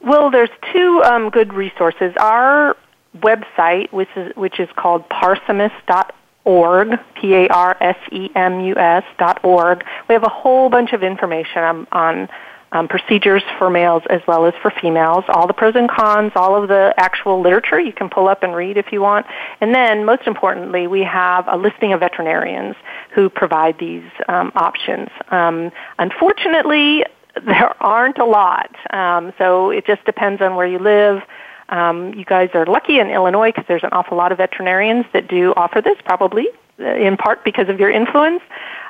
Well, 0.00 0.30
there's 0.30 0.50
two 0.72 1.02
um, 1.04 1.30
good 1.30 1.52
resources. 1.52 2.12
Our 2.18 2.76
website, 3.18 3.92
which 3.92 4.08
is 4.16 4.34
which 4.36 4.58
is 4.58 4.68
called 4.76 5.08
parsemus.org, 5.08 6.98
P 7.14 7.34
A 7.34 7.48
R 7.48 7.76
S 7.80 7.96
E 8.10 8.30
M 8.34 8.60
U 8.60 8.76
S 8.76 9.04
dot 9.18 9.44
org. 9.44 9.84
We 10.08 10.12
have 10.14 10.24
a 10.24 10.28
whole 10.28 10.68
bunch 10.70 10.92
of 10.92 11.02
information 11.02 11.62
on, 11.62 11.86
on 11.92 12.28
um, 12.72 12.88
procedures 12.88 13.42
for 13.58 13.70
males 13.70 14.02
as 14.10 14.20
well 14.26 14.46
as 14.46 14.54
for 14.60 14.72
females, 14.80 15.24
all 15.28 15.46
the 15.46 15.52
pros 15.52 15.74
and 15.76 15.88
cons, 15.88 16.32
all 16.34 16.60
of 16.60 16.68
the 16.68 16.94
actual 16.96 17.40
literature 17.40 17.78
you 17.78 17.92
can 17.92 18.08
pull 18.08 18.28
up 18.28 18.42
and 18.42 18.54
read 18.54 18.76
if 18.76 18.92
you 18.92 19.00
want. 19.00 19.26
And 19.60 19.74
then, 19.74 20.04
most 20.04 20.26
importantly, 20.26 20.86
we 20.86 21.02
have 21.04 21.46
a 21.48 21.56
listing 21.56 21.92
of 21.92 22.00
veterinarians 22.00 22.74
who 23.14 23.28
provide 23.28 23.78
these 23.78 24.04
um, 24.28 24.52
options. 24.54 25.08
Um, 25.30 25.70
unfortunately, 25.98 27.04
there 27.46 27.82
aren't 27.82 28.18
a 28.18 28.24
lot, 28.24 28.74
um, 28.92 29.32
so 29.38 29.70
it 29.70 29.86
just 29.86 30.04
depends 30.04 30.42
on 30.42 30.56
where 30.56 30.66
you 30.66 30.78
live. 30.78 31.22
Um, 31.68 32.12
you 32.14 32.24
guys 32.24 32.50
are 32.54 32.66
lucky 32.66 32.98
in 32.98 33.08
Illinois 33.08 33.50
because 33.50 33.64
there's 33.68 33.84
an 33.84 33.90
awful 33.92 34.16
lot 34.16 34.32
of 34.32 34.38
veterinarians 34.38 35.06
that 35.14 35.28
do 35.28 35.54
offer 35.56 35.80
this, 35.80 35.96
probably 36.04 36.48
in 36.82 37.16
part 37.16 37.44
because 37.44 37.68
of 37.68 37.80
your 37.80 37.90
influence. 37.90 38.42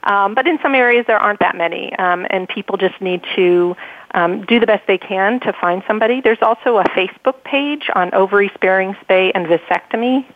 Um, 0.04 0.34
but 0.34 0.48
in 0.48 0.58
some 0.62 0.74
areas, 0.74 1.04
there 1.06 1.18
aren't 1.18 1.40
that 1.40 1.56
many, 1.56 1.94
um, 1.96 2.26
and 2.30 2.48
people 2.48 2.76
just 2.76 3.00
need 3.00 3.22
to 3.36 3.76
um, 4.14 4.44
do 4.46 4.58
the 4.58 4.66
best 4.66 4.86
they 4.86 4.98
can 4.98 5.38
to 5.40 5.52
find 5.52 5.82
somebody. 5.86 6.20
There's 6.20 6.42
also 6.42 6.78
a 6.78 6.84
Facebook 6.84 7.44
page 7.44 7.88
on 7.94 8.12
ovary 8.12 8.50
sparing 8.54 8.94
spay 8.94 9.30
and 9.34 9.46
vasectomy. 9.46 10.26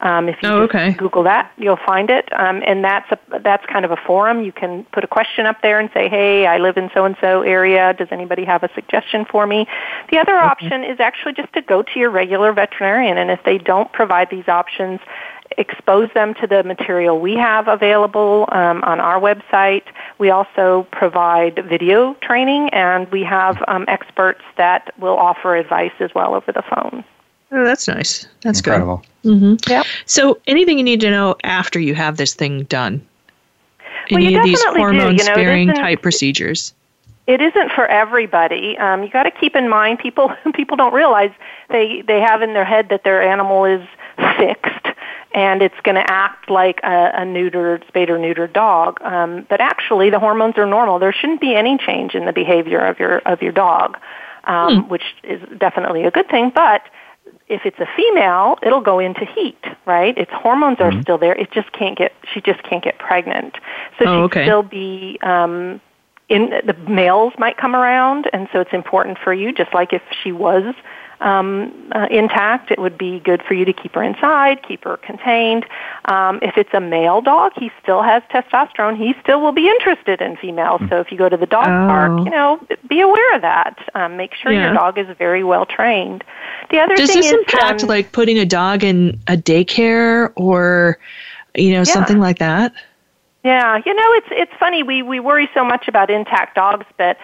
Um, 0.00 0.28
if 0.28 0.42
you 0.42 0.48
oh, 0.50 0.62
okay. 0.62 0.92
Google 0.92 1.22
that, 1.22 1.50
you'll 1.56 1.78
find 1.78 2.10
it, 2.10 2.28
um, 2.38 2.62
and 2.66 2.84
that's 2.84 3.10
a 3.10 3.40
that's 3.40 3.64
kind 3.64 3.82
of 3.86 3.90
a 3.90 3.96
forum. 3.96 4.44
You 4.44 4.52
can 4.52 4.84
put 4.92 5.04
a 5.04 5.06
question 5.06 5.46
up 5.46 5.62
there 5.62 5.80
and 5.80 5.88
say, 5.94 6.10
"Hey, 6.10 6.46
I 6.46 6.58
live 6.58 6.76
in 6.76 6.90
so 6.92 7.06
and 7.06 7.16
so 7.18 7.40
area. 7.40 7.94
Does 7.94 8.08
anybody 8.10 8.44
have 8.44 8.62
a 8.62 8.68
suggestion 8.74 9.24
for 9.24 9.46
me?" 9.46 9.66
The 10.10 10.18
other 10.18 10.36
okay. 10.36 10.46
option 10.46 10.84
is 10.84 11.00
actually 11.00 11.32
just 11.32 11.50
to 11.54 11.62
go 11.62 11.82
to 11.82 11.98
your 11.98 12.10
regular 12.10 12.52
veterinarian, 12.52 13.16
and 13.16 13.30
if 13.30 13.42
they 13.44 13.56
don't 13.56 13.90
provide 13.90 14.28
these 14.28 14.48
options, 14.48 15.00
expose 15.58 16.10
them 16.14 16.34
to 16.34 16.46
the 16.46 16.62
material 16.62 17.20
we 17.20 17.34
have 17.34 17.68
available 17.68 18.48
um, 18.52 18.82
on 18.84 19.00
our 19.00 19.20
website. 19.20 19.84
We 20.18 20.30
also 20.30 20.86
provide 20.92 21.64
video 21.68 22.14
training, 22.14 22.70
and 22.70 23.10
we 23.10 23.22
have 23.24 23.62
um, 23.68 23.84
experts 23.88 24.42
that 24.56 24.92
will 24.98 25.16
offer 25.16 25.56
advice 25.56 25.92
as 26.00 26.14
well 26.14 26.34
over 26.34 26.52
the 26.52 26.62
phone. 26.62 27.04
Oh, 27.52 27.64
that's 27.64 27.86
nice. 27.86 28.26
That's 28.42 28.58
incredible. 28.58 29.04
good. 29.22 29.34
Mm-hmm. 29.34 29.70
Yep. 29.70 29.86
So, 30.06 30.40
anything 30.46 30.78
you 30.78 30.84
need 30.84 31.00
to 31.00 31.10
know 31.10 31.36
after 31.44 31.78
you 31.78 31.94
have 31.94 32.16
this 32.16 32.34
thing 32.34 32.64
done? 32.64 33.06
Well, 34.10 34.22
Any 34.22 34.36
of 34.36 34.44
these 34.44 34.62
hormone 34.64 35.16
do. 35.16 35.22
You 35.22 35.28
know, 35.28 35.34
sparing 35.34 35.72
type 35.72 36.02
procedures? 36.02 36.74
It 37.26 37.40
isn't 37.40 37.72
for 37.72 37.86
everybody. 37.86 38.78
Um, 38.78 39.02
you 39.02 39.10
got 39.10 39.24
to 39.24 39.32
keep 39.32 39.56
in 39.56 39.68
mind 39.68 39.98
people 39.98 40.32
people 40.54 40.76
don't 40.76 40.94
realize 40.94 41.30
they 41.70 42.02
they 42.06 42.20
have 42.20 42.42
in 42.42 42.54
their 42.54 42.64
head 42.64 42.88
that 42.90 43.04
their 43.04 43.22
animal 43.22 43.64
is 43.64 43.86
fixed 44.38 44.86
and 45.36 45.60
it's 45.60 45.78
going 45.82 45.96
to 45.96 46.10
act 46.10 46.50
like 46.50 46.80
a, 46.82 47.10
a 47.14 47.20
neutered, 47.20 47.86
spayed 47.88 48.08
or 48.08 48.18
neutered 48.18 48.54
dog. 48.54 49.00
Um, 49.02 49.46
but 49.50 49.60
actually, 49.60 50.08
the 50.08 50.18
hormones 50.18 50.56
are 50.56 50.66
normal. 50.66 50.98
There 50.98 51.12
shouldn't 51.12 51.42
be 51.42 51.54
any 51.54 51.76
change 51.76 52.14
in 52.14 52.24
the 52.24 52.32
behavior 52.32 52.80
of 52.80 52.98
your 52.98 53.18
of 53.18 53.42
your 53.42 53.52
dog, 53.52 53.98
um, 54.44 54.82
hmm. 54.82 54.88
which 54.88 55.02
is 55.22 55.40
definitely 55.58 56.04
a 56.04 56.10
good 56.10 56.28
thing. 56.28 56.50
But 56.54 56.82
if 57.48 57.62
it's 57.64 57.78
a 57.78 57.86
female, 57.96 58.58
it'll 58.62 58.80
go 58.80 58.98
into 58.98 59.26
heat, 59.26 59.62
right? 59.84 60.16
Its 60.16 60.32
hormones 60.32 60.78
are 60.80 60.90
mm-hmm. 60.90 61.02
still 61.02 61.18
there. 61.18 61.34
It 61.34 61.52
just 61.52 61.70
can't 61.72 61.98
get. 61.98 62.12
She 62.32 62.40
just 62.40 62.62
can't 62.62 62.82
get 62.82 62.98
pregnant. 62.98 63.56
So 63.98 64.06
oh, 64.06 64.22
okay. 64.24 64.44
still 64.44 64.62
be. 64.62 65.18
Um, 65.22 65.82
in 66.28 66.50
the 66.64 66.74
males 66.88 67.32
might 67.38 67.56
come 67.56 67.74
around, 67.74 68.28
and 68.32 68.48
so 68.52 68.60
it's 68.60 68.72
important 68.72 69.18
for 69.18 69.32
you, 69.32 69.52
just 69.52 69.72
like 69.72 69.92
if 69.92 70.02
she 70.22 70.32
was 70.32 70.74
um, 71.20 71.90
uh, 71.92 72.06
intact, 72.10 72.70
it 72.70 72.78
would 72.78 72.98
be 72.98 73.20
good 73.20 73.42
for 73.42 73.54
you 73.54 73.64
to 73.64 73.72
keep 73.72 73.94
her 73.94 74.02
inside, 74.02 74.62
keep 74.66 74.84
her 74.84 74.96
contained. 74.98 75.64
Um, 76.06 76.38
if 76.42 76.56
it's 76.56 76.74
a 76.74 76.80
male 76.80 77.20
dog, 77.22 77.52
he 77.56 77.70
still 77.82 78.02
has 78.02 78.22
testosterone. 78.24 78.96
He 78.96 79.14
still 79.22 79.40
will 79.40 79.52
be 79.52 79.68
interested 79.68 80.20
in 80.20 80.36
females. 80.36 80.82
So 80.90 81.00
if 81.00 81.10
you 81.10 81.18
go 81.18 81.28
to 81.28 81.36
the 81.36 81.46
dog 81.46 81.68
oh. 81.68 81.88
park, 81.88 82.24
you 82.24 82.30
know, 82.30 82.60
be 82.88 83.00
aware 83.00 83.34
of 83.34 83.42
that. 83.42 83.78
Um, 83.94 84.16
make 84.16 84.34
sure 84.34 84.52
yeah. 84.52 84.66
your 84.66 84.74
dog 84.74 84.98
is 84.98 85.06
very 85.16 85.44
well 85.44 85.64
trained. 85.64 86.22
The 86.70 86.80
other 86.80 86.96
Does 86.96 87.10
thing 87.10 87.22
this 87.22 87.26
is, 87.26 87.32
impact 87.32 87.82
um, 87.84 87.88
like 87.88 88.12
putting 88.12 88.38
a 88.38 88.46
dog 88.46 88.84
in 88.84 89.20
a 89.26 89.36
daycare 89.36 90.32
or, 90.36 90.98
you 91.54 91.70
know, 91.70 91.78
yeah. 91.78 91.84
something 91.84 92.18
like 92.18 92.40
that? 92.40 92.74
Yeah, 93.46 93.80
you 93.86 93.94
know, 93.94 94.12
it's 94.14 94.26
it's 94.32 94.52
funny. 94.58 94.82
We 94.82 95.02
we 95.02 95.20
worry 95.20 95.48
so 95.54 95.64
much 95.64 95.86
about 95.86 96.10
intact 96.10 96.56
dogs, 96.56 96.84
but 96.98 97.16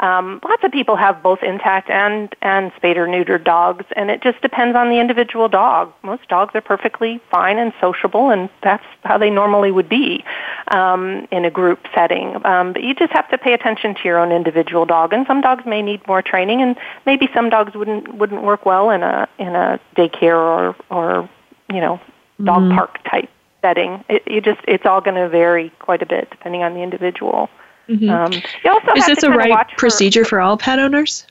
um, 0.00 0.38
lots 0.46 0.62
of 0.62 0.72
people 0.72 0.94
have 0.94 1.22
both 1.22 1.42
intact 1.42 1.88
and 1.88 2.36
and 2.42 2.70
spayed 2.76 2.98
or 2.98 3.06
neutered 3.06 3.44
dogs, 3.44 3.86
and 3.96 4.10
it 4.10 4.22
just 4.22 4.42
depends 4.42 4.76
on 4.76 4.90
the 4.90 5.00
individual 5.00 5.48
dog. 5.48 5.90
Most 6.02 6.28
dogs 6.28 6.54
are 6.54 6.60
perfectly 6.60 7.18
fine 7.30 7.56
and 7.56 7.72
sociable, 7.80 8.28
and 8.28 8.50
that's 8.62 8.84
how 9.04 9.16
they 9.16 9.30
normally 9.30 9.70
would 9.70 9.88
be 9.88 10.22
um, 10.70 11.26
in 11.30 11.46
a 11.46 11.50
group 11.50 11.78
setting. 11.94 12.44
Um, 12.44 12.74
but 12.74 12.82
you 12.82 12.94
just 12.94 13.12
have 13.12 13.30
to 13.30 13.38
pay 13.38 13.54
attention 13.54 13.94
to 13.94 14.00
your 14.04 14.18
own 14.18 14.32
individual 14.32 14.84
dog, 14.84 15.14
and 15.14 15.26
some 15.26 15.40
dogs 15.40 15.64
may 15.64 15.80
need 15.80 16.06
more 16.06 16.20
training, 16.20 16.60
and 16.60 16.76
maybe 17.06 17.26
some 17.32 17.48
dogs 17.48 17.74
wouldn't 17.74 18.12
wouldn't 18.16 18.42
work 18.42 18.66
well 18.66 18.90
in 18.90 19.02
a 19.02 19.26
in 19.38 19.56
a 19.56 19.80
daycare 19.96 20.36
or 20.36 20.76
or 20.90 21.30
you 21.72 21.80
know 21.80 21.98
dog 22.44 22.64
mm. 22.64 22.74
park 22.76 23.02
type 23.10 23.30
setting. 23.62 24.04
It, 24.08 24.22
you 24.26 24.40
just 24.40 24.60
it's 24.66 24.86
all 24.86 25.00
going 25.00 25.16
to 25.16 25.28
vary 25.28 25.70
quite 25.78 26.02
a 26.02 26.06
bit 26.06 26.30
depending 26.30 26.62
on 26.62 26.74
the 26.74 26.80
individual. 26.80 27.48
Mhm. 27.88 28.08
Um, 28.08 28.32
you 28.64 28.70
also 28.70 28.92
Is 28.92 29.06
this 29.06 29.22
a 29.22 29.30
right 29.30 29.50
watch 29.50 29.70
for- 29.72 29.78
procedure 29.78 30.24
for 30.24 30.40
all 30.40 30.56
pet 30.56 30.78
owners? 30.78 31.26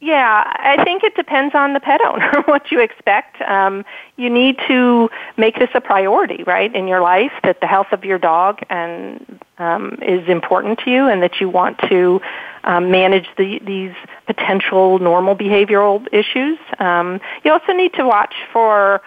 Yeah, 0.00 0.42
I 0.56 0.84
think 0.84 1.02
it 1.02 1.14
depends 1.14 1.54
on 1.54 1.72
the 1.72 1.80
pet 1.80 2.02
owner 2.04 2.42
what 2.44 2.70
you 2.70 2.78
expect. 2.78 3.40
Um, 3.40 3.86
you 4.16 4.28
need 4.28 4.58
to 4.68 5.08
make 5.38 5.58
this 5.58 5.70
a 5.72 5.80
priority, 5.80 6.42
right, 6.42 6.74
in 6.74 6.86
your 6.86 7.00
life 7.00 7.32
that 7.42 7.60
the 7.62 7.66
health 7.66 7.86
of 7.90 8.04
your 8.04 8.18
dog 8.18 8.60
and 8.68 9.40
um, 9.56 9.98
is 10.02 10.28
important 10.28 10.80
to 10.80 10.90
you, 10.90 11.08
and 11.08 11.22
that 11.22 11.40
you 11.40 11.48
want 11.48 11.78
to 11.88 12.20
um, 12.64 12.90
manage 12.90 13.26
the, 13.38 13.60
these 13.64 13.94
potential 14.26 14.98
normal 14.98 15.34
behavioral 15.34 16.06
issues. 16.12 16.58
Um, 16.78 17.18
you 17.42 17.50
also 17.50 17.72
need 17.72 17.94
to 17.94 18.04
watch 18.04 18.34
for 18.52 19.00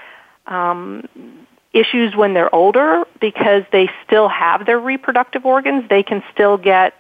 um, 0.48 1.08
issues 1.74 2.16
when 2.16 2.34
they're 2.34 2.54
older 2.54 3.06
because 3.20 3.64
they 3.72 3.90
still 4.06 4.28
have 4.30 4.66
their 4.66 4.80
reproductive 4.80 5.46
organs. 5.46 5.88
They 5.90 6.04
can 6.04 6.24
still 6.34 6.58
get 6.58 6.94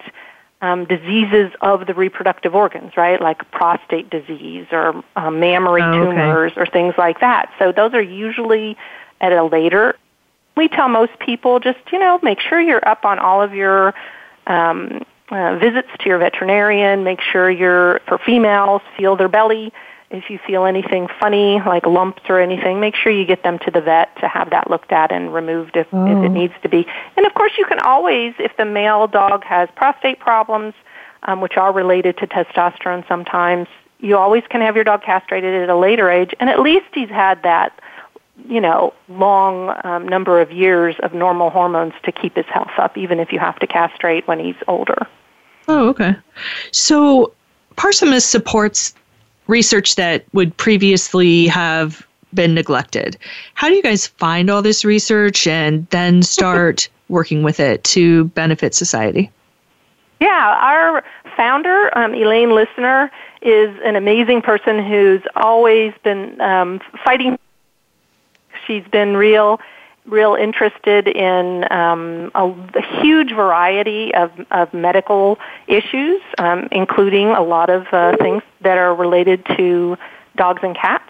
um, 0.61 0.86
diseases 0.86 1.51
of 1.61 1.86
the 1.86 1.93
reproductive 1.93 2.55
organs, 2.55 2.97
right? 2.97 3.22
Like 3.22 3.49
prostate 3.51 4.09
disease 4.09 4.65
or 4.72 5.03
um, 5.15 5.39
mammary 5.39 5.82
Oh, 5.82 5.91
okay. 5.91 5.97
tumors 6.09 6.51
or 6.55 6.65
things 6.65 6.95
like 6.97 7.20
that. 7.20 7.51
So 7.59 7.72
those 7.72 7.93
are 7.93 8.01
usually 8.01 8.78
at 9.22 9.32
a 9.32 9.43
later. 9.43 9.95
We 10.55 10.68
tell 10.68 10.89
most 10.89 11.18
people 11.20 11.59
just, 11.59 11.80
you 11.91 11.99
know, 11.99 12.20
make 12.24 12.39
sure 12.39 12.59
you're 12.59 12.88
up 12.88 13.05
on 13.05 13.20
all 13.20 13.41
of 13.41 13.53
your 13.53 13.93
um, 14.47 15.05
uh, 15.30 15.57
visits 15.57 15.89
to 15.99 16.09
your 16.09 16.18
veterinarian. 16.18 17.03
Make 17.03 17.22
sure 17.22 17.49
you're, 17.49 17.99
for 18.07 18.18
females, 18.18 18.82
feel 18.97 19.15
their 19.15 19.28
belly. 19.28 19.72
If 20.10 20.30
you 20.30 20.39
feel 20.47 20.64
anything 20.66 21.08
funny, 21.20 21.60
like 21.66 21.86
lumps 21.86 22.24
or 22.30 22.39
anything, 22.39 22.80
make 22.80 22.95
sure 22.95 23.12
you 23.12 23.26
get 23.26 23.43
them 23.43 23.60
to 23.60 23.72
the 23.72 23.82
vet 23.82 24.16
to 24.22 24.28
have 24.28 24.51
that 24.51 24.70
looked 24.70 24.93
at 24.93 25.12
and 25.12 25.34
removed 25.34 25.76
if, 25.76 25.88
if 25.88 25.93
Oh. 25.93 26.24
it 26.24 26.30
needs 26.30 26.53
to 26.62 26.70
be. 26.70 26.88
And 27.18 27.26
of 27.26 27.34
course, 27.34 27.51
you 27.58 27.66
can 27.66 27.80
always, 27.80 28.34
if 28.39 28.55
the 28.55 28.64
male 28.66 29.08
dog 29.08 29.43
has 29.43 29.68
prostate 29.76 30.20
problems, 30.20 30.74
um, 31.24 31.41
which 31.41 31.58
are 31.58 31.74
related 31.74 32.18
to 32.20 32.28
testosterone 32.28 33.05
sometimes, 33.08 33.68
you 33.99 34.16
always 34.16 34.43
can 34.49 34.62
have 34.62 34.76
your 34.76 34.86
dog 34.86 35.01
castrated 35.01 35.62
at 35.64 35.70
a 35.70 35.76
later 35.76 36.10
age, 36.10 36.34
and 36.39 36.49
at 36.49 36.62
least 36.62 36.86
he's 36.93 37.10
had 37.10 37.43
that, 37.43 37.78
you 38.47 38.62
know, 38.62 38.93
long 39.10 39.76
um, 39.84 40.08
number 40.08 40.39
of 40.39 40.51
years 40.51 40.95
of 41.03 41.14
normal 41.14 41.49
hormones 41.49 41.93
to 42.03 42.12
keep 42.14 42.36
his 42.38 42.45
health 42.45 42.72
up, 42.78 42.97
even 42.97 43.20
if 43.20 43.34
you 43.34 43.39
have 43.39 43.60
to 43.60 43.68
castrate 43.68 44.26
when 44.28 44.39
he's 44.39 44.55
older. 44.70 45.05
Oh, 45.68 45.89
okay. 45.89 46.16
So 46.72 47.34
Parsemus 47.76 48.24
supports 48.24 48.93
research 49.48 49.95
that 49.95 50.26
would 50.34 50.56
previously 50.58 51.48
have 51.48 52.06
been 52.34 52.54
neglected. 52.54 53.18
How 53.54 53.68
do 53.68 53.74
you 53.74 53.82
guys 53.82 54.08
find 54.08 54.50
all 54.50 54.62
this 54.62 54.84
research 54.84 55.48
and 55.48 55.88
then 55.89 56.22
start 56.22 56.89
working 57.10 57.43
with 57.43 57.60
it 57.60 57.84
to 57.86 58.26
benefit 58.26 58.76
society? 58.76 59.32
Yeah, 60.20 60.58
our 60.60 61.04
founder, 61.36 61.95
um, 61.98 62.14
Elaine 62.14 62.50
Lissner, 62.50 63.10
is 63.41 63.80
an 63.84 63.95
amazing 63.95 64.41
person 64.41 64.84
who's 64.84 65.22
always 65.36 65.93
been 66.04 66.39
um, 66.41 66.82
fighting. 67.06 67.38
She's 68.66 68.84
been 68.86 69.16
real, 69.16 69.60
real 70.08 70.36
interested 70.36 71.08
in 71.08 71.66
um, 71.72 72.32
a, 72.34 72.47
a 72.76 73.01
huge 73.01 73.32
variety 73.34 74.14
of, 74.14 74.32
of 74.51 74.74
medical 74.74 75.38
issues, 75.68 76.22
um, 76.38 76.68
including 76.72 77.28
a 77.30 77.41
lot 77.41 77.70
of 77.70 77.88
uh, 77.91 78.16
things 78.18 78.41
that 78.62 78.78
are 78.78 78.95
related 78.95 79.45
to 79.58 79.97
dogs 80.36 80.62
and 80.64 80.76
cats. 80.76 81.10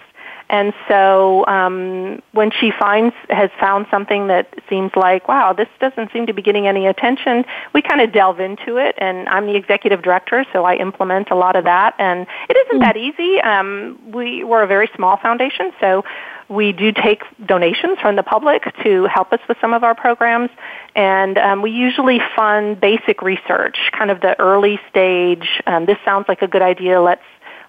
And 0.49 0.73
so 0.87 1.45
um, 1.47 2.21
when 2.31 2.51
she 2.51 2.71
finds 2.71 3.13
has 3.29 3.49
found 3.59 3.85
something 3.91 4.27
that 4.27 4.53
seems 4.69 4.91
like, 4.95 5.27
wow, 5.27 5.51
this 5.51 5.67
doesn't 5.79 6.11
seem 6.13 6.25
to 6.27 6.33
be 6.33 6.41
getting 6.41 6.67
any 6.67 6.87
attention, 6.87 7.43
we 7.73 7.81
kind 7.81 7.99
of 7.99 8.13
delve 8.13 8.39
into 8.39 8.77
it. 8.77 8.95
And 8.97 9.27
I'm 9.27 9.45
the 9.45 9.55
executive 9.55 10.01
director, 10.01 10.45
so 10.53 10.63
I 10.63 10.75
implement 10.75 11.31
a 11.31 11.35
lot 11.35 11.57
of 11.57 11.65
that. 11.65 11.95
And 11.99 12.25
it 12.49 12.55
isn't 12.55 12.79
that 12.79 12.95
easy. 12.95 13.41
Um, 13.41 13.99
we 14.11 14.43
we're 14.45 14.63
a 14.63 14.67
very 14.67 14.89
small 14.95 15.17
foundation, 15.17 15.73
so 15.81 16.05
we 16.49 16.71
do 16.71 16.91
take 16.91 17.23
donations 17.45 17.99
from 17.99 18.15
the 18.15 18.23
public 18.23 18.63
to 18.83 19.05
help 19.05 19.33
us 19.33 19.39
with 19.49 19.57
some 19.59 19.73
of 19.73 19.83
our 19.83 19.95
programs, 19.95 20.49
and 20.95 21.37
um, 21.37 21.61
we 21.61 21.71
usually 21.71 22.19
fund 22.35 22.79
basic 22.79 23.21
research, 23.21 23.77
kind 23.97 24.11
of 24.11 24.21
the 24.21 24.39
early 24.39 24.79
stage. 24.89 25.61
Um, 25.65 25.85
this 25.85 25.97
sounds 26.05 26.25
like 26.27 26.41
a 26.41 26.47
good 26.47 26.61
idea. 26.61 27.01
Let's 27.01 27.21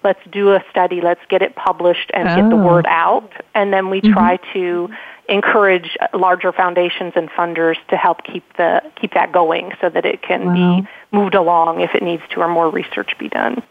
let's 0.03 0.19
do 0.31 0.53
a 0.53 0.63
study. 0.69 1.01
Let's 1.01 1.19
get 1.29 1.41
it 1.41 1.55
published 1.55 2.09
and 2.13 2.25
get 2.27 2.49
the 2.49 2.55
Oh. 2.55 2.67
word 2.67 2.85
out, 2.87 3.31
and 3.53 3.73
then 3.73 3.89
we 3.89 3.99
try 4.01 4.37
to 4.53 4.89
encourage 5.27 5.95
larger 6.13 6.51
foundations 6.51 7.13
and 7.15 7.29
funders 7.29 7.75
to 7.89 7.97
help 7.97 8.23
keep 8.23 8.43
the 8.57 8.81
keep 8.99 9.13
that 9.13 9.31
going 9.31 9.71
so 9.81 9.89
that 9.89 10.05
it 10.05 10.21
can 10.21 10.45
Wow. 10.45 10.53
be 10.81 10.87
moved 11.11 11.35
along 11.35 11.81
if 11.81 11.93
it 11.95 12.01
needs 12.01 12.23
to 12.29 12.41
or 12.41 12.47
more 12.47 12.69
research 12.69 13.15
be 13.19 13.27
done. 13.29 13.61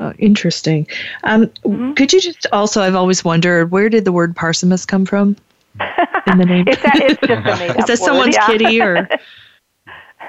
Oh, 0.00 0.12
interesting. 0.18 0.86
Um, 1.24 1.50
Could 1.94 2.12
you 2.12 2.20
just 2.22 2.46
also, 2.52 2.80
I've 2.82 2.94
always 2.94 3.22
wondered, 3.22 3.70
where 3.70 3.90
did 3.90 4.06
the 4.06 4.12
word 4.12 4.34
Parsemus 4.34 4.86
come 4.86 5.04
from 5.04 5.36
in 6.26 6.38
the 6.38 6.46
name? 6.46 6.64
It's, 6.68 6.82
that, 6.82 6.96
it's 7.02 7.20
just 7.20 7.46
a 7.46 7.56
made 7.68 7.76
Is 7.78 7.84
that 7.84 7.98
someone's 7.98 8.38
kitty 8.46 8.80
or? 8.80 9.06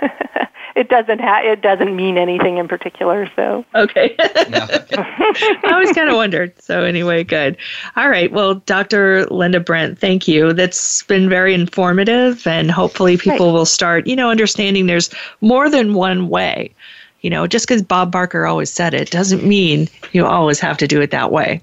it 0.75 0.89
doesn't 0.89 1.19
ha- 1.19 1.41
it 1.43 1.61
doesn't 1.61 1.95
mean 1.95 2.17
anything 2.17 2.57
in 2.57 2.67
particular. 2.67 3.29
So 3.35 3.63
Okay. 3.73 4.13
I 4.19 5.59
always 5.71 5.93
kind 5.93 6.09
of 6.09 6.15
wondered. 6.15 6.53
So 6.61 6.83
anyway, 6.83 7.23
good. 7.23 7.55
All 7.95 8.09
right. 8.09 8.31
Well, 8.31 8.55
Dr. 8.55 9.25
Linda 9.27 9.61
Brent, 9.61 9.97
thank 9.99 10.27
you. 10.27 10.51
That's 10.51 11.03
been 11.03 11.29
very 11.29 11.53
informative, 11.53 12.45
and 12.45 12.69
hopefully 12.69 13.15
people 13.15 13.47
Great. 13.47 13.53
will 13.53 13.65
start, 13.65 14.05
you 14.07 14.17
know, 14.17 14.29
understanding 14.29 14.87
there's 14.87 15.09
more 15.39 15.69
than 15.69 15.93
one 15.93 16.27
way. 16.27 16.73
You 17.21 17.29
know, 17.29 17.47
just 17.47 17.67
because 17.67 17.81
Bob 17.81 18.11
Barker 18.11 18.45
always 18.45 18.71
said 18.71 18.93
it 18.93 19.11
doesn't 19.11 19.43
mean 19.43 19.87
you 20.11 20.25
always 20.25 20.59
have 20.59 20.77
to 20.77 20.87
do 20.87 21.01
it 21.01 21.11
that 21.11 21.31
way. 21.31 21.61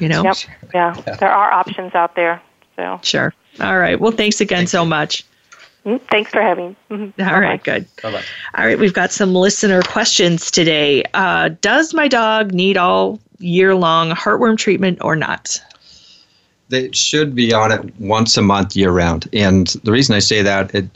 You 0.00 0.08
know. 0.08 0.24
yep, 0.24 0.36
yeah, 0.74 0.92
there 1.20 1.30
are 1.30 1.52
options 1.52 1.94
out 1.94 2.16
there. 2.16 2.42
So 2.76 2.98
Sure. 3.02 3.32
All 3.60 3.78
right. 3.78 4.00
Well, 4.00 4.12
thanks 4.12 4.40
again 4.40 4.66
so 4.66 4.84
much. 4.84 5.24
mm, 5.86 6.00
thanks 6.10 6.30
for 6.30 6.42
having. 6.42 6.74
mhm. 6.90 7.12
All 7.20 7.40
right. 7.40 7.62
Good. 7.62 7.86
Bye-bye. 8.02 8.22
All 8.58 8.66
right, 8.66 8.78
we've 8.78 8.94
got 8.94 9.12
some 9.12 9.34
listener 9.34 9.82
questions 9.82 10.50
today. 10.50 11.04
Uh, 11.14 11.50
does 11.60 11.94
my 11.94 12.08
dog 12.08 12.52
need 12.52 12.76
all 12.76 13.20
year 13.38 13.74
long 13.76 14.10
heartworm 14.10 14.58
treatment 14.58 14.98
or 15.02 15.14
not? 15.14 15.60
they 16.68 16.90
should 16.92 17.34
be 17.34 17.52
on 17.52 17.70
it 17.70 17.94
once 18.00 18.36
a 18.36 18.42
month 18.42 18.74
year 18.76 18.90
round. 18.90 19.28
And 19.32 19.68
the 19.84 19.92
reason 19.92 20.14
I 20.16 20.18
say 20.18 20.42
that, 20.42 20.74
it, 20.74 20.86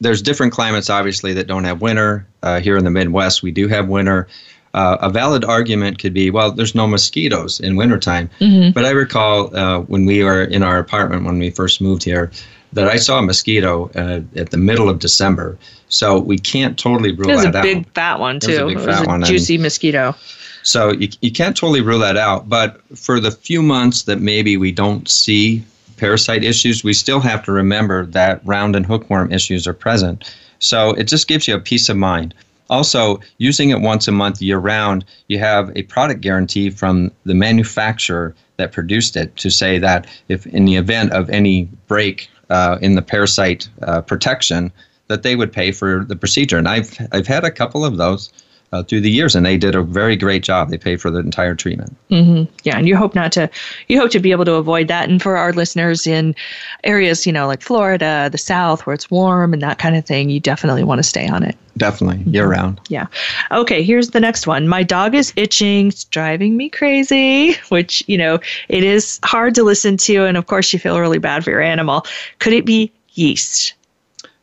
there's 0.00 0.20
different 0.22 0.52
climates 0.52 0.90
obviously 0.90 1.32
that 1.34 1.46
don't 1.46 1.64
have 1.64 1.80
winter. 1.80 2.26
Uh, 2.42 2.60
here 2.60 2.76
in 2.76 2.84
the 2.84 2.90
Midwest, 2.90 3.42
we 3.42 3.50
do 3.52 3.68
have 3.68 3.88
winter. 3.88 4.28
Uh, 4.74 4.98
a 5.00 5.08
valid 5.08 5.44
argument 5.44 5.98
could 6.00 6.12
be, 6.12 6.30
well, 6.30 6.50
there's 6.50 6.74
no 6.74 6.86
mosquitoes 6.86 7.60
in 7.60 7.76
wintertime. 7.76 8.28
But 8.74 8.84
I 8.84 8.90
recall 8.90 9.56
uh, 9.56 9.80
when 9.82 10.04
we 10.04 10.24
were 10.24 10.42
in 10.42 10.62
our 10.64 10.78
apartment 10.78 11.24
when 11.24 11.38
we 11.38 11.50
first 11.50 11.80
moved 11.80 12.02
here 12.02 12.30
that 12.72 12.88
I 12.88 12.96
saw 12.96 13.20
a 13.20 13.22
mosquito 13.22 13.88
uh, 13.94 14.20
at 14.34 14.50
the 14.50 14.56
middle 14.56 14.88
of 14.90 14.98
December. 14.98 15.56
So 15.88 16.18
we 16.18 16.38
can't 16.38 16.76
totally 16.76 17.12
rule 17.12 17.28
that 17.28 17.30
out. 17.30 17.32
It 17.32 17.36
was 17.36 17.44
a 17.46 17.50
that 17.52 17.62
big 17.62 17.76
out. 17.78 17.86
fat 17.94 18.18
one 18.18 18.36
It 18.36 18.46
was 18.48 18.56
a 18.56 18.58
too. 18.58 18.66
big 18.66 18.72
It 18.78 18.86
was 18.86 18.96
fat 18.96 19.04
a 19.04 19.06
one, 19.06 19.14
and- 19.22 19.26
juicy 19.26 19.58
mosquito. 19.58 20.16
So 20.64 20.90
you, 20.92 21.08
you 21.20 21.30
can't 21.30 21.56
totally 21.56 21.82
rule 21.82 22.00
that 22.00 22.16
out. 22.16 22.48
But 22.48 22.80
for 22.98 23.20
the 23.20 23.30
few 23.30 23.62
months 23.62 24.02
that 24.04 24.20
maybe 24.20 24.56
we 24.56 24.72
don't 24.72 25.08
see 25.08 25.62
parasite 25.96 26.44
issues, 26.44 26.84
we 26.84 26.92
still 26.92 27.20
have 27.20 27.42
to 27.44 27.52
remember 27.52 28.06
that 28.06 28.40
round 28.44 28.76
and 28.76 28.86
hookworm 28.86 29.32
issues 29.32 29.66
are 29.66 29.74
present. 29.74 30.34
So 30.58 30.90
it 30.90 31.04
just 31.04 31.28
gives 31.28 31.48
you 31.48 31.54
a 31.54 31.60
peace 31.60 31.88
of 31.88 31.96
mind. 31.96 32.34
Also, 32.70 33.20
using 33.38 33.70
it 33.70 33.80
once 33.80 34.08
a 34.08 34.12
month 34.12 34.40
year 34.40 34.58
round, 34.58 35.04
you 35.28 35.38
have 35.38 35.70
a 35.76 35.82
product 35.82 36.20
guarantee 36.20 36.70
from 36.70 37.10
the 37.24 37.34
manufacturer 37.34 38.34
that 38.56 38.72
produced 38.72 39.16
it 39.16 39.36
to 39.36 39.50
say 39.50 39.78
that 39.78 40.06
if 40.28 40.46
in 40.46 40.64
the 40.64 40.76
event 40.76 41.12
of 41.12 41.28
any 41.28 41.68
break 41.86 42.28
uh, 42.50 42.78
in 42.80 42.94
the 42.94 43.02
parasite 43.02 43.68
uh, 43.82 44.00
protection, 44.00 44.72
that 45.08 45.22
they 45.22 45.36
would 45.36 45.52
pay 45.52 45.70
for 45.72 46.04
the 46.04 46.16
procedure. 46.16 46.56
And 46.56 46.68
I've 46.68 46.96
I've 47.12 47.26
had 47.26 47.44
a 47.44 47.50
couple 47.50 47.84
of 47.84 47.96
those 47.96 48.32
uh, 48.72 48.82
through 48.82 49.00
the 49.00 49.10
years, 49.10 49.34
and 49.34 49.46
they 49.46 49.56
did 49.56 49.74
a 49.74 49.82
very 49.82 50.16
great 50.16 50.42
job. 50.42 50.70
They 50.70 50.78
paid 50.78 51.00
for 51.00 51.10
the 51.10 51.18
entire 51.20 51.54
treatment. 51.54 51.94
hmm 52.08 52.44
Yeah, 52.64 52.76
and 52.76 52.88
you 52.88 52.96
hope 52.96 53.14
not 53.14 53.32
to, 53.32 53.48
you 53.88 54.00
hope 54.00 54.10
to 54.10 54.20
be 54.20 54.32
able 54.32 54.44
to 54.46 54.54
avoid 54.54 54.88
that. 54.88 55.08
And 55.08 55.22
for 55.22 55.36
our 55.36 55.52
listeners 55.52 56.06
in 56.06 56.34
areas, 56.82 57.26
you 57.26 57.32
know, 57.32 57.46
like 57.46 57.62
Florida, 57.62 58.28
the 58.30 58.38
South, 58.38 58.86
where 58.86 58.94
it's 58.94 59.10
warm 59.10 59.52
and 59.52 59.62
that 59.62 59.78
kind 59.78 59.96
of 59.96 60.04
thing, 60.04 60.28
you 60.30 60.40
definitely 60.40 60.82
want 60.84 60.98
to 60.98 61.04
stay 61.04 61.28
on 61.28 61.42
it. 61.44 61.56
Definitely 61.76 62.30
year 62.30 62.48
round. 62.48 62.80
Yeah. 62.88 63.06
Okay, 63.50 63.82
here's 63.82 64.10
the 64.10 64.20
next 64.20 64.46
one. 64.46 64.68
My 64.68 64.82
dog 64.82 65.14
is 65.14 65.32
itching, 65.36 65.88
it's 65.88 66.04
driving 66.04 66.56
me 66.56 66.68
crazy, 66.68 67.54
which, 67.68 68.02
you 68.06 68.18
know, 68.18 68.38
it 68.68 68.84
is 68.84 69.20
hard 69.24 69.54
to 69.56 69.64
listen 69.64 69.96
to. 69.98 70.24
And 70.24 70.36
of 70.36 70.46
course, 70.46 70.72
you 70.72 70.78
feel 70.78 71.00
really 71.00 71.18
bad 71.18 71.44
for 71.44 71.50
your 71.50 71.60
animal. 71.60 72.06
Could 72.38 72.52
it 72.52 72.64
be 72.64 72.92
yeast? 73.14 73.74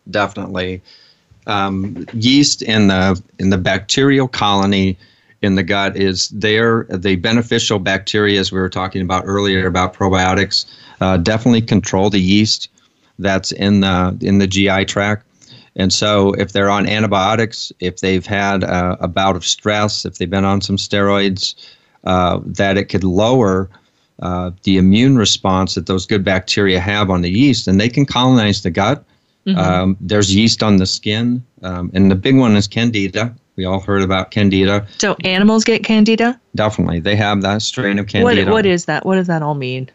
Definitely, 0.09 0.81
um, 1.47 2.05
yeast 2.13 2.61
in 2.61 2.87
the 2.87 3.21
in 3.39 3.49
the 3.49 3.57
bacterial 3.57 4.27
colony 4.27 4.97
in 5.41 5.55
the 5.55 5.63
gut 5.63 5.97
is 5.97 6.29
there. 6.29 6.85
The 6.89 7.15
beneficial 7.15 7.79
bacteria, 7.79 8.39
as 8.39 8.51
we 8.51 8.59
were 8.59 8.69
talking 8.69 9.01
about 9.01 9.23
earlier 9.25 9.65
about 9.65 9.93
probiotics, 9.93 10.65
uh, 11.01 11.17
definitely 11.17 11.61
control 11.61 12.09
the 12.09 12.21
yeast. 12.21 12.69
that's 13.19 13.51
in 13.51 13.81
the 13.81 14.17
in 14.21 14.39
the 14.39 14.47
GI 14.47 14.85
tract. 14.85 15.25
And 15.75 15.93
so, 15.93 16.33
if 16.33 16.51
they're 16.51 16.69
on 16.69 16.87
antibiotics, 16.87 17.71
if 17.79 18.01
they've 18.01 18.25
had 18.25 18.63
a, 18.63 18.97
a 19.01 19.07
bout 19.07 19.35
of 19.35 19.45
stress, 19.45 20.05
if 20.05 20.17
they've 20.17 20.29
been 20.29 20.43
on 20.43 20.61
some 20.61 20.75
steroids, 20.75 21.55
uh, 22.03 22.39
that 22.45 22.77
it 22.77 22.85
could 22.85 23.05
lower 23.05 23.69
uh, 24.21 24.51
the 24.63 24.77
immune 24.77 25.17
response 25.17 25.75
that 25.75 25.87
those 25.87 26.05
good 26.05 26.23
bacteria 26.23 26.79
have 26.79 27.09
on 27.09 27.21
the 27.21 27.31
yeast, 27.31 27.67
and 27.67 27.79
they 27.79 27.89
can 27.89 28.05
colonize 28.05 28.61
the 28.63 28.69
gut. 28.69 29.03
Mm-hmm. 29.45 29.57
Um, 29.57 29.97
there's 29.99 30.33
yeast 30.33 30.61
on 30.61 30.77
the 30.77 30.85
skin, 30.85 31.43
um, 31.63 31.91
and 31.93 32.11
the 32.11 32.15
big 32.15 32.37
one 32.37 32.55
is 32.55 32.67
candida. 32.67 33.35
We 33.55 33.65
all 33.65 33.79
heard 33.79 34.01
about 34.01 34.31
candida. 34.31 34.87
So 34.97 35.15
animals 35.23 35.63
get 35.63 35.83
candida? 35.83 36.39
Definitely, 36.55 36.99
they 36.99 37.15
have 37.15 37.41
that 37.41 37.61
strain 37.61 37.99
of 37.99 38.07
candida. 38.07 38.45
What, 38.45 38.51
what 38.51 38.65
is 38.65 38.85
that? 38.85 39.05
What 39.05 39.15
does 39.15 39.27
that 39.27 39.41
all 39.41 39.55
mean? 39.55 39.89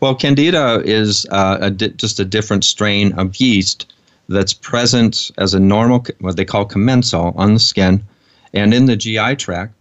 Well, 0.00 0.14
candida 0.14 0.82
is 0.84 1.26
uh, 1.30 1.58
a 1.60 1.70
di- 1.70 1.90
just 1.90 2.20
a 2.20 2.24
different 2.24 2.64
strain 2.64 3.12
of 3.12 3.36
yeast 3.36 3.92
that's 4.28 4.52
present 4.52 5.30
as 5.38 5.54
a 5.54 5.60
normal, 5.60 6.04
what 6.20 6.36
they 6.36 6.44
call 6.44 6.64
commensal, 6.64 7.32
on 7.36 7.54
the 7.54 7.60
skin 7.60 8.02
and 8.52 8.74
in 8.74 8.86
the 8.86 8.96
GI 8.96 9.36
tract, 9.36 9.74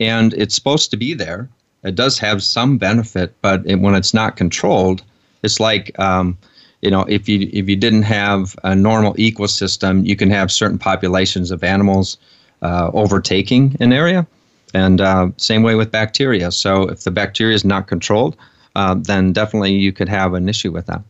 and 0.00 0.32
it's 0.34 0.54
supposed 0.54 0.90
to 0.90 0.96
be 0.96 1.14
there. 1.14 1.48
It 1.82 1.94
does 1.94 2.18
have 2.18 2.42
some 2.42 2.78
benefit, 2.78 3.34
but 3.42 3.62
it, 3.66 3.76
when 3.76 3.94
it's 3.94 4.14
not 4.14 4.36
controlled, 4.36 5.02
it's 5.42 5.58
like 5.58 5.98
um, 5.98 6.38
you 6.82 6.90
know 6.90 7.02
if 7.02 7.28
you 7.28 7.48
if 7.52 7.68
you 7.68 7.76
didn't 7.76 8.02
have 8.02 8.54
a 8.64 8.74
normal 8.74 9.14
ecosystem, 9.14 10.04
you 10.04 10.16
can 10.16 10.30
have 10.30 10.52
certain 10.52 10.78
populations 10.78 11.50
of 11.50 11.64
animals 11.64 12.18
uh, 12.60 12.90
overtaking 12.92 13.76
an 13.80 13.92
area, 13.92 14.26
and 14.74 15.00
uh, 15.00 15.30
same 15.36 15.62
way 15.62 15.74
with 15.74 15.90
bacteria. 15.90 16.50
So 16.50 16.82
if 16.82 17.04
the 17.04 17.10
bacteria 17.10 17.54
is 17.54 17.64
not 17.64 17.86
controlled, 17.86 18.36
uh, 18.74 18.94
then 18.94 19.32
definitely 19.32 19.72
you 19.72 19.92
could 19.92 20.08
have 20.08 20.34
an 20.34 20.48
issue 20.48 20.72
with 20.72 20.86
that. 20.86 21.02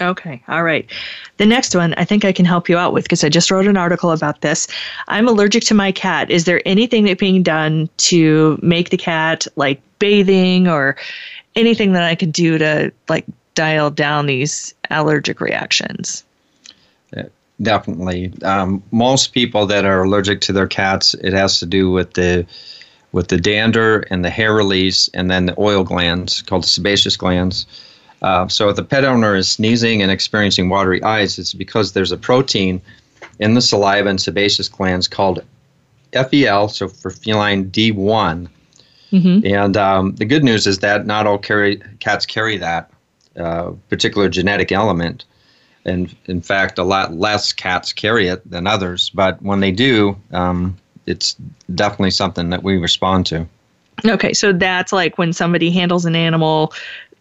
Okay, 0.00 0.42
all 0.48 0.64
right. 0.64 0.90
The 1.36 1.46
next 1.46 1.76
one 1.76 1.94
I 1.94 2.04
think 2.04 2.24
I 2.24 2.32
can 2.32 2.44
help 2.44 2.68
you 2.68 2.76
out 2.76 2.92
with 2.92 3.04
because 3.04 3.22
I 3.22 3.28
just 3.28 3.50
wrote 3.50 3.66
an 3.66 3.76
article 3.76 4.10
about 4.10 4.40
this. 4.40 4.66
I'm 5.06 5.28
allergic 5.28 5.62
to 5.64 5.74
my 5.74 5.92
cat. 5.92 6.30
Is 6.30 6.44
there 6.44 6.60
anything 6.66 7.04
that 7.04 7.18
being 7.18 7.42
done 7.42 7.88
to 7.98 8.58
make 8.62 8.90
the 8.90 8.96
cat 8.96 9.46
like 9.54 9.80
bathing 9.98 10.66
or 10.66 10.96
anything 11.54 11.92
that 11.92 12.02
I 12.02 12.14
could 12.14 12.32
do 12.32 12.58
to 12.58 12.92
like 13.08 13.26
dial 13.54 13.90
down 13.90 14.26
these 14.26 14.74
allergic 14.90 15.40
reactions? 15.40 16.24
Definitely. 17.62 18.32
Um, 18.42 18.82
most 18.90 19.32
people 19.32 19.66
that 19.66 19.84
are 19.84 20.02
allergic 20.02 20.40
to 20.42 20.52
their 20.52 20.66
cats, 20.66 21.14
it 21.14 21.32
has 21.32 21.58
to 21.60 21.66
do 21.66 21.90
with 21.90 22.14
the 22.14 22.46
with 23.12 23.28
the 23.28 23.36
dander 23.36 24.00
and 24.10 24.24
the 24.24 24.30
hair 24.30 24.54
release, 24.54 25.08
and 25.12 25.30
then 25.30 25.44
the 25.46 25.54
oil 25.60 25.84
glands 25.84 26.40
called 26.42 26.64
the 26.64 26.68
sebaceous 26.68 27.16
glands. 27.16 27.66
Uh, 28.22 28.48
so 28.48 28.70
if 28.70 28.76
the 28.76 28.82
pet 28.82 29.04
owner 29.04 29.36
is 29.36 29.50
sneezing 29.50 30.00
and 30.00 30.10
experiencing 30.10 30.70
watery 30.70 31.02
eyes, 31.02 31.38
it's 31.38 31.52
because 31.52 31.92
there's 31.92 32.10
a 32.10 32.16
protein 32.16 32.80
in 33.38 33.52
the 33.52 33.60
saliva 33.60 34.08
and 34.08 34.20
sebaceous 34.20 34.68
glands 34.68 35.06
called 35.06 35.44
FEL, 36.12 36.68
so 36.68 36.88
for 36.88 37.10
feline 37.10 37.70
D1. 37.70 38.48
Mm-hmm. 39.12 39.46
And 39.46 39.76
um, 39.76 40.14
the 40.14 40.24
good 40.24 40.42
news 40.42 40.66
is 40.66 40.78
that 40.78 41.04
not 41.04 41.26
all 41.26 41.38
carry, 41.38 41.82
cats 42.00 42.24
carry 42.24 42.56
that 42.56 42.91
uh, 43.36 43.72
particular 43.88 44.28
genetic 44.28 44.72
element. 44.72 45.24
And 45.84 46.14
in 46.26 46.40
fact, 46.40 46.78
a 46.78 46.84
lot 46.84 47.14
less 47.14 47.52
cats 47.52 47.92
carry 47.92 48.28
it 48.28 48.48
than 48.48 48.66
others. 48.66 49.10
But 49.10 49.42
when 49.42 49.60
they 49.60 49.72
do, 49.72 50.16
um, 50.32 50.76
it's 51.06 51.36
definitely 51.74 52.12
something 52.12 52.50
that 52.50 52.62
we 52.62 52.76
respond 52.76 53.26
to. 53.26 53.46
Okay, 54.04 54.32
so 54.32 54.52
that's 54.52 54.92
like 54.92 55.18
when 55.18 55.32
somebody 55.32 55.70
handles 55.70 56.04
an 56.04 56.16
animal 56.16 56.72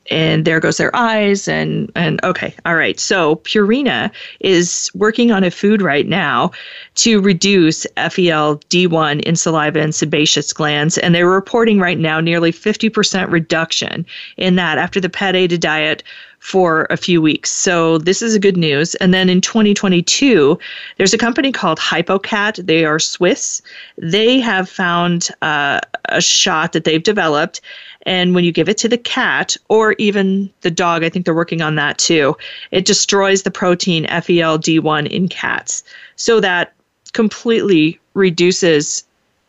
and 0.10 0.45
there 0.45 0.60
goes 0.60 0.78
their 0.78 0.95
eyes 0.95 1.47
and 1.47 1.91
and 1.95 2.24
okay 2.24 2.56
all 2.66 2.76
right. 2.76 2.99
So 2.99 3.36
purina 3.38 4.12
is 4.39 4.89
working 4.95 5.32
on 5.32 5.43
a 5.43 5.52
food 5.52 5.82
right 5.82 6.08
now 6.08 6.52
to 6.95 7.22
reduce 7.22 7.86
fel-d1 7.95 9.22
in 9.22 9.36
saliva 9.36 9.80
and 9.80 9.93
sebaceous 9.93 10.54
glands. 10.54 10.97
And 10.97 11.14
they're 11.14 11.30
reporting 11.30 11.80
right 11.80 11.99
now 11.99 12.20
nearly 12.20 12.52
50% 12.52 13.32
reduction 13.32 14.06
in 14.38 14.56
that 14.56 14.78
after 14.78 14.99
the 14.99 15.10
pet 15.10 15.36
ate 15.36 15.52
a 15.52 15.58
diet 15.58 16.04
for 16.42 16.86
a 16.89 16.98
few 16.98 17.22
weeks. 17.22 17.50
So 17.50 17.98
this 18.00 18.22
is 18.22 18.36
a 18.36 18.39
good 18.39 18.58
news. 18.58 18.96
And 18.96 19.14
then 19.14 19.30
in 19.30 19.42
2022, 19.42 20.60
there's 20.98 21.14
a 21.14 21.18
company 21.18 21.52
called 21.52 21.80
Hypocat. 21.80 22.66
They 22.66 22.84
are 22.84 23.00
Swiss. 23.00 23.62
They 23.98 24.39
have 24.39 24.68
found 24.68 25.30
uh, 25.42 25.80
a 26.06 26.20
shot 26.20 26.74
that 26.74 26.84
they've 26.84 27.02
developed 27.02 27.62
and 28.04 28.34
when 28.34 28.44
you 28.44 28.52
give 28.52 28.70
it 28.70 28.78
to 28.80 28.89
the 28.89 28.98
cat 28.98 29.56
or 29.70 29.94
even 29.94 30.50
the 30.62 30.72
dog, 30.72 31.04
I 31.04 31.10
think 31.10 31.26
they're 31.26 31.36
working 31.36 31.62
on 31.62 31.76
that 31.76 31.98
too, 31.98 32.36
it 32.72 32.86
destroys 32.86 33.44
the 33.44 33.52
protein 33.52 34.06
FELD1 34.06 35.08
in 35.08 35.28
cats. 35.28 35.84
So 36.16 36.39
that 36.39 36.74
completely 37.14 38.00
reduces 38.14 39.04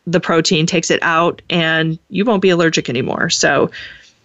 the 0.07 0.20
protein, 0.20 0.66
takes 0.66 0.90
it 0.90 1.03
out, 1.03 1.40
and 1.49 1.99
you 2.11 2.24
won't 2.24 2.43
be 2.43 2.51
allergic 2.51 2.88
anymore. 2.88 3.30
So 3.30 3.70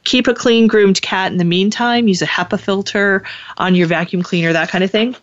keep 0.07 0.27
a 0.27 0.33
clean, 0.33 0.67
groomed 0.67 1.01
cat 1.01 1.31
in 1.31 1.37
the 1.37 1.43
meantime. 1.43 2.07
Use 2.07 2.21
a 2.21 2.25
HEPA 2.25 2.59
filter 2.59 3.23
on 3.57 3.75
your 3.75 3.87
vacuum 3.87 4.23
cleaner, 4.23 4.53
that 4.53 4.69
kind 4.69 4.83
of 4.83 4.89
thing. 4.89 5.15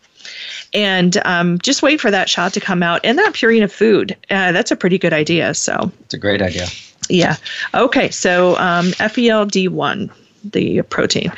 And 0.72 1.16
um, 1.24 1.58
just 1.58 1.82
wait 1.82 2.00
for 2.00 2.10
that 2.10 2.28
shot 2.28 2.52
to 2.54 2.60
come 2.60 2.82
out. 2.82 3.00
And 3.02 3.18
that 3.18 3.32
Purina 3.32 3.70
food, 3.70 4.16
uh, 4.30 4.52
that's 4.52 4.70
a 4.70 4.76
pretty 4.76 4.98
good 4.98 5.12
idea. 5.12 5.54
So 5.54 5.90
it's 6.00 6.14
a 6.14 6.18
great 6.18 6.42
idea. 6.42 6.66
Yeah. 7.08 7.36
Okay. 7.72 8.10
So 8.10 8.56
um, 8.58 8.86
FELD1, 8.92 10.10
the 10.52 10.82
protein. 10.82 11.32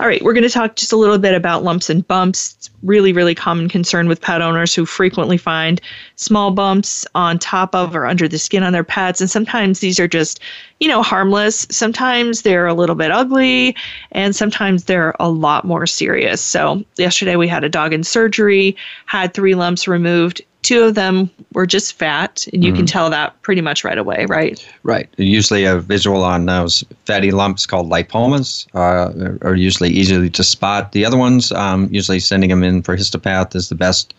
All 0.00 0.06
right. 0.06 0.22
We're 0.22 0.32
going 0.32 0.42
to 0.42 0.50
talk 0.50 0.76
just 0.76 0.92
a 0.92 0.96
little 0.96 1.18
bit 1.18 1.34
about 1.34 1.64
lumps 1.64 1.90
and 1.90 2.06
bumps. 2.06 2.54
It's 2.56 2.70
really, 2.82 3.12
really 3.12 3.34
common 3.34 3.68
concern 3.68 4.08
with 4.08 4.20
pet 4.20 4.42
owners 4.42 4.74
who 4.74 4.86
frequently 4.86 5.36
find 5.36 5.80
small 6.16 6.50
bumps 6.50 7.06
on 7.14 7.38
top 7.38 7.74
of 7.74 7.94
or 7.94 8.06
under 8.06 8.28
the 8.28 8.38
skin 8.38 8.62
on 8.62 8.72
their 8.72 8.84
pets. 8.84 9.20
And 9.20 9.30
sometimes 9.30 9.80
these 9.80 10.00
are 10.00 10.08
just, 10.08 10.40
you 10.80 10.88
know, 10.88 11.02
harmless. 11.02 11.66
Sometimes 11.70 12.42
they're 12.42 12.66
a 12.66 12.74
little 12.74 12.96
bit 12.96 13.10
ugly. 13.10 13.76
And 14.12 14.34
sometimes 14.34 14.84
they're 14.84 15.14
a 15.20 15.28
lot 15.28 15.64
more 15.64 15.86
serious. 15.86 16.40
So 16.40 16.84
yesterday 16.96 17.36
we 17.36 17.48
had 17.48 17.64
a 17.64 17.68
dog 17.68 17.92
in 17.92 18.04
surgery, 18.04 18.76
had 19.06 19.34
three 19.34 19.54
lumps 19.54 19.86
removed 19.88 20.42
two 20.62 20.84
of 20.84 20.94
them 20.94 21.30
were 21.52 21.66
just 21.66 21.92
fat, 21.92 22.46
and 22.52 22.64
you 22.64 22.70
mm-hmm. 22.70 22.78
can 22.78 22.86
tell 22.86 23.10
that 23.10 23.40
pretty 23.42 23.60
much 23.60 23.84
right 23.84 23.98
away, 23.98 24.26
right? 24.26 24.66
Right. 24.84 25.08
Usually, 25.16 25.64
a 25.64 25.78
visual 25.78 26.22
on 26.22 26.46
those 26.46 26.84
fatty 27.04 27.32
lumps 27.32 27.66
called 27.66 27.90
lipomas 27.90 28.66
uh, 28.74 29.36
are 29.46 29.54
usually 29.54 29.90
easily 29.90 30.30
to 30.30 30.44
spot. 30.44 30.92
The 30.92 31.04
other 31.04 31.18
ones, 31.18 31.52
um, 31.52 31.88
usually 31.90 32.20
sending 32.20 32.50
them 32.50 32.62
in 32.62 32.82
for 32.82 32.96
histopath 32.96 33.54
is 33.54 33.68
the 33.68 33.74
best 33.74 34.14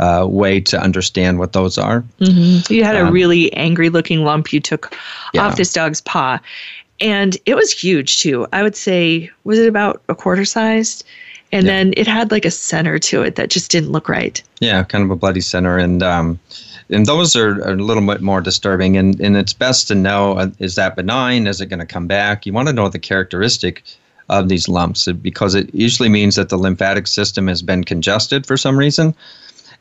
uh, 0.00 0.26
way 0.28 0.60
to 0.60 0.80
understand 0.80 1.38
what 1.38 1.52
those 1.52 1.78
are. 1.78 2.04
Mm-hmm. 2.20 2.72
You 2.72 2.84
had 2.84 2.96
a 2.96 3.06
um, 3.06 3.12
really 3.12 3.52
angry 3.54 3.88
looking 3.88 4.24
lump 4.24 4.52
you 4.52 4.60
took 4.60 4.96
yeah. 5.32 5.46
off 5.46 5.56
this 5.56 5.72
dog's 5.72 6.00
paw, 6.00 6.40
and 7.00 7.36
it 7.46 7.54
was 7.54 7.70
huge 7.70 8.18
too. 8.18 8.46
I 8.52 8.62
would 8.62 8.76
say, 8.76 9.30
was 9.44 9.58
it 9.58 9.68
about 9.68 10.02
a 10.08 10.14
quarter 10.14 10.44
sized? 10.44 11.04
And 11.54 11.66
yeah. 11.66 11.72
then 11.72 11.94
it 11.96 12.08
had 12.08 12.32
like 12.32 12.44
a 12.44 12.50
center 12.50 12.98
to 12.98 13.22
it 13.22 13.36
that 13.36 13.48
just 13.48 13.70
didn't 13.70 13.92
look 13.92 14.08
right. 14.08 14.42
Yeah, 14.58 14.82
kind 14.82 15.04
of 15.04 15.10
a 15.10 15.16
bloody 15.16 15.40
center, 15.40 15.78
and 15.78 16.02
um, 16.02 16.40
and 16.90 17.06
those 17.06 17.36
are, 17.36 17.60
a 17.62 17.76
little 17.76 18.04
bit 18.04 18.20
more 18.20 18.40
disturbing. 18.40 18.96
And 18.96 19.20
and 19.20 19.36
it's 19.36 19.52
best 19.52 19.86
to 19.88 19.94
know 19.94 20.32
uh, 20.32 20.50
is 20.58 20.74
that 20.74 20.96
benign? 20.96 21.46
Is 21.46 21.60
it 21.60 21.66
going 21.66 21.78
to 21.78 21.86
come 21.86 22.08
back? 22.08 22.44
You 22.44 22.52
want 22.52 22.66
to 22.68 22.74
know 22.74 22.88
the 22.88 22.98
characteristic 22.98 23.84
of 24.28 24.48
these 24.48 24.68
lumps 24.68 25.06
because 25.12 25.54
it 25.54 25.72
usually 25.72 26.08
means 26.08 26.34
that 26.34 26.48
the 26.48 26.56
lymphatic 26.56 27.06
system 27.06 27.46
has 27.46 27.62
been 27.62 27.84
congested 27.84 28.46
for 28.46 28.56
some 28.56 28.76
reason 28.76 29.14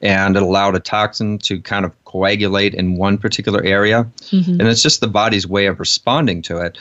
and 0.01 0.35
it 0.35 0.43
allowed 0.43 0.75
a 0.75 0.81
toxin 0.81 1.39
to 1.39 1.61
kind 1.61 1.85
of 1.85 2.03
coagulate 2.03 2.73
in 2.73 2.97
one 2.97 3.17
particular 3.17 3.63
area. 3.63 4.05
Mm-hmm. 4.31 4.59
And 4.59 4.63
it's 4.63 4.83
just 4.83 4.99
the 4.99 5.07
body's 5.07 5.47
way 5.47 5.65
of 5.65 5.79
responding 5.79 6.41
to 6.43 6.57
it. 6.57 6.77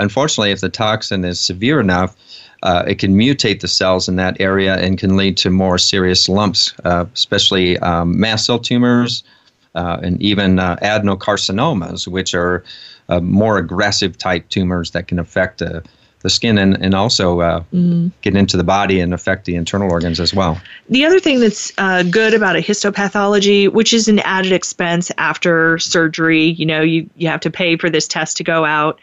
Unfortunately, 0.00 0.50
if 0.50 0.60
the 0.60 0.68
toxin 0.68 1.24
is 1.24 1.38
severe 1.38 1.78
enough, 1.78 2.16
uh, 2.64 2.82
it 2.86 2.98
can 2.98 3.14
mutate 3.14 3.60
the 3.60 3.68
cells 3.68 4.08
in 4.08 4.16
that 4.16 4.40
area 4.40 4.76
and 4.76 4.98
can 4.98 5.16
lead 5.16 5.36
to 5.36 5.50
more 5.50 5.78
serious 5.78 6.28
lumps, 6.28 6.74
uh, 6.84 7.04
especially 7.14 7.78
um, 7.78 8.18
mast 8.18 8.46
cell 8.46 8.58
tumors 8.58 9.22
uh, 9.74 9.98
and 10.02 10.20
even 10.22 10.58
uh, 10.58 10.76
adenocarcinomas, 10.76 12.08
which 12.08 12.34
are 12.34 12.64
uh, 13.10 13.20
more 13.20 13.58
aggressive 13.58 14.16
type 14.16 14.48
tumors 14.48 14.92
that 14.92 15.06
can 15.06 15.18
affect 15.18 15.58
the 15.58 15.84
the 16.24 16.30
skin 16.30 16.56
and, 16.56 16.82
and 16.82 16.94
also 16.94 17.40
uh, 17.40 17.62
mm. 17.70 18.10
get 18.22 18.34
into 18.34 18.56
the 18.56 18.64
body 18.64 18.98
and 18.98 19.12
affect 19.12 19.44
the 19.44 19.54
internal 19.54 19.92
organs 19.92 20.18
as 20.18 20.32
well. 20.32 20.58
The 20.88 21.04
other 21.04 21.20
thing 21.20 21.38
that's 21.38 21.70
uh, 21.76 22.02
good 22.02 22.32
about 22.32 22.56
a 22.56 22.60
histopathology, 22.60 23.70
which 23.70 23.92
is 23.92 24.08
an 24.08 24.20
added 24.20 24.50
expense 24.50 25.12
after 25.18 25.78
surgery, 25.78 26.44
you 26.44 26.64
know, 26.64 26.80
you, 26.80 27.10
you 27.16 27.28
have 27.28 27.40
to 27.40 27.50
pay 27.50 27.76
for 27.76 27.90
this 27.90 28.08
test 28.08 28.38
to 28.38 28.42
go 28.42 28.64
out 28.64 28.98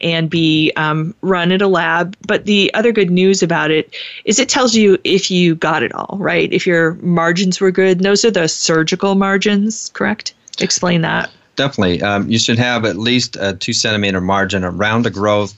and 0.00 0.28
be 0.28 0.72
um, 0.76 1.14
run 1.22 1.52
at 1.52 1.62
a 1.62 1.68
lab. 1.68 2.16
But 2.26 2.44
the 2.44 2.72
other 2.74 2.92
good 2.92 3.10
news 3.10 3.42
about 3.42 3.70
it 3.70 3.94
is 4.24 4.38
it 4.38 4.48
tells 4.48 4.74
you 4.74 4.98
if 5.04 5.30
you 5.30 5.54
got 5.54 5.82
it 5.82 5.94
all, 5.94 6.16
right? 6.18 6.52
If 6.52 6.66
your 6.66 6.94
margins 6.94 7.60
were 7.60 7.70
good. 7.70 8.00
Those 8.00 8.24
are 8.24 8.30
the 8.30 8.48
surgical 8.48 9.14
margins, 9.14 9.90
correct? 9.90 10.34
Explain 10.60 11.02
that. 11.02 11.30
Definitely. 11.56 12.02
Um, 12.02 12.28
you 12.28 12.38
should 12.38 12.58
have 12.58 12.84
at 12.84 12.96
least 12.96 13.36
a 13.40 13.54
two 13.54 13.72
centimeter 13.72 14.20
margin 14.20 14.64
around 14.64 15.02
the 15.02 15.10
growth 15.10 15.54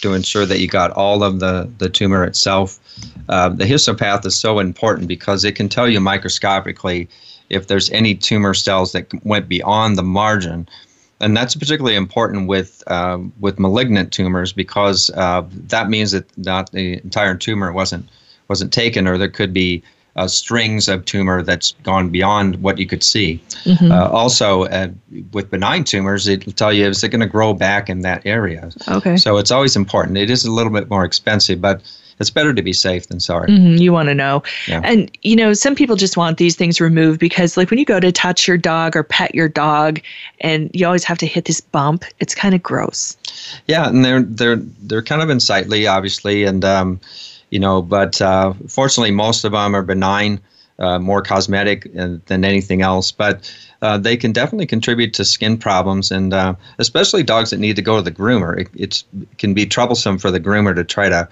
to 0.00 0.14
ensure 0.14 0.46
that 0.46 0.58
you 0.58 0.66
got 0.66 0.90
all 0.92 1.22
of 1.22 1.40
the, 1.40 1.70
the 1.78 1.88
tumor 1.88 2.24
itself. 2.24 2.78
Uh, 3.28 3.48
the 3.48 3.64
histopath 3.64 4.26
is 4.26 4.36
so 4.36 4.58
important 4.58 5.08
because 5.08 5.44
it 5.44 5.52
can 5.52 5.68
tell 5.68 5.88
you 5.88 6.00
microscopically 6.00 7.08
if 7.50 7.66
there's 7.66 7.90
any 7.90 8.14
tumor 8.14 8.54
cells 8.54 8.92
that 8.92 9.06
went 9.24 9.48
beyond 9.48 9.96
the 9.96 10.02
margin. 10.02 10.68
And 11.22 11.36
that's 11.36 11.54
particularly 11.54 11.96
important 11.96 12.48
with 12.48 12.82
uh, 12.88 13.18
with 13.40 13.58
malignant 13.58 14.12
tumors 14.12 14.52
because 14.52 15.08
uh, 15.10 15.42
that 15.68 15.88
means 15.88 16.10
that 16.10 16.26
not 16.36 16.72
the 16.72 16.94
entire 16.94 17.36
tumor 17.36 17.72
wasn't 17.72 18.08
wasn't 18.48 18.72
taken, 18.72 19.06
or 19.06 19.16
there 19.16 19.28
could 19.28 19.52
be 19.54 19.82
uh, 20.16 20.28
strings 20.28 20.88
of 20.88 21.04
tumor 21.04 21.42
that's 21.42 21.72
gone 21.84 22.10
beyond 22.10 22.56
what 22.56 22.78
you 22.78 22.86
could 22.86 23.02
see. 23.02 23.42
Mm-hmm. 23.64 23.90
Uh, 23.90 24.08
also, 24.08 24.64
uh, 24.64 24.88
with 25.32 25.50
benign 25.50 25.84
tumors, 25.84 26.28
it'll 26.28 26.52
tell 26.52 26.72
you 26.72 26.86
is 26.86 27.02
it 27.02 27.08
going 27.08 27.20
to 27.20 27.26
grow 27.26 27.54
back 27.54 27.88
in 27.88 28.00
that 28.00 28.20
area. 28.26 28.70
Okay. 28.88 29.16
So 29.16 29.38
it's 29.38 29.50
always 29.50 29.76
important. 29.76 30.18
It 30.18 30.28
is 30.28 30.44
a 30.44 30.50
little 30.50 30.72
bit 30.72 30.90
more 30.90 31.04
expensive, 31.04 31.60
but 31.60 31.80
it's 32.20 32.30
better 32.30 32.54
to 32.54 32.62
be 32.62 32.72
safe 32.72 33.08
than 33.08 33.20
sorry. 33.20 33.48
Mm-hmm, 33.48 33.76
you 33.76 33.92
want 33.92 34.08
to 34.08 34.14
know. 34.14 34.42
Yeah. 34.66 34.80
And, 34.84 35.10
you 35.22 35.36
know, 35.36 35.54
some 35.54 35.74
people 35.74 35.96
just 35.96 36.16
want 36.16 36.38
these 36.38 36.56
things 36.56 36.80
removed 36.80 37.20
because, 37.20 37.56
like, 37.56 37.70
when 37.70 37.78
you 37.78 37.84
go 37.84 38.00
to 38.00 38.12
touch 38.12 38.46
your 38.46 38.58
dog 38.58 38.96
or 38.96 39.02
pet 39.02 39.34
your 39.34 39.48
dog 39.48 40.00
and 40.40 40.70
you 40.72 40.86
always 40.86 41.04
have 41.04 41.18
to 41.18 41.26
hit 41.26 41.44
this 41.46 41.60
bump, 41.60 42.04
it's 42.20 42.34
kind 42.34 42.54
of 42.54 42.62
gross. 42.62 43.16
Yeah. 43.66 43.88
And 43.88 44.04
they're, 44.04 44.22
they're, 44.22 44.56
they're 44.56 45.02
kind 45.02 45.22
of 45.22 45.30
unsightly, 45.30 45.86
obviously. 45.86 46.44
And, 46.44 46.64
um, 46.64 47.00
you 47.50 47.58
know, 47.58 47.82
but 47.82 48.20
uh, 48.22 48.54
fortunately, 48.68 49.10
most 49.10 49.44
of 49.44 49.52
them 49.52 49.76
are 49.76 49.82
benign, 49.82 50.40
uh, 50.78 50.98
more 50.98 51.22
cosmetic 51.22 51.86
uh, 51.98 52.16
than 52.26 52.44
anything 52.44 52.82
else. 52.82 53.12
But 53.12 53.52
uh, 53.82 53.98
they 53.98 54.16
can 54.16 54.32
definitely 54.32 54.66
contribute 54.66 55.12
to 55.14 55.24
skin 55.24 55.58
problems, 55.58 56.10
and 56.10 56.32
uh, 56.32 56.54
especially 56.78 57.22
dogs 57.22 57.50
that 57.50 57.58
need 57.58 57.76
to 57.76 57.82
go 57.82 57.96
to 57.96 58.02
the 58.02 58.10
groomer. 58.10 58.58
It, 58.58 58.68
it 58.74 59.04
can 59.38 59.54
be 59.54 59.66
troublesome 59.66 60.18
for 60.18 60.30
the 60.30 60.40
groomer 60.40 60.74
to 60.74 60.84
try 60.84 61.08
to 61.08 61.28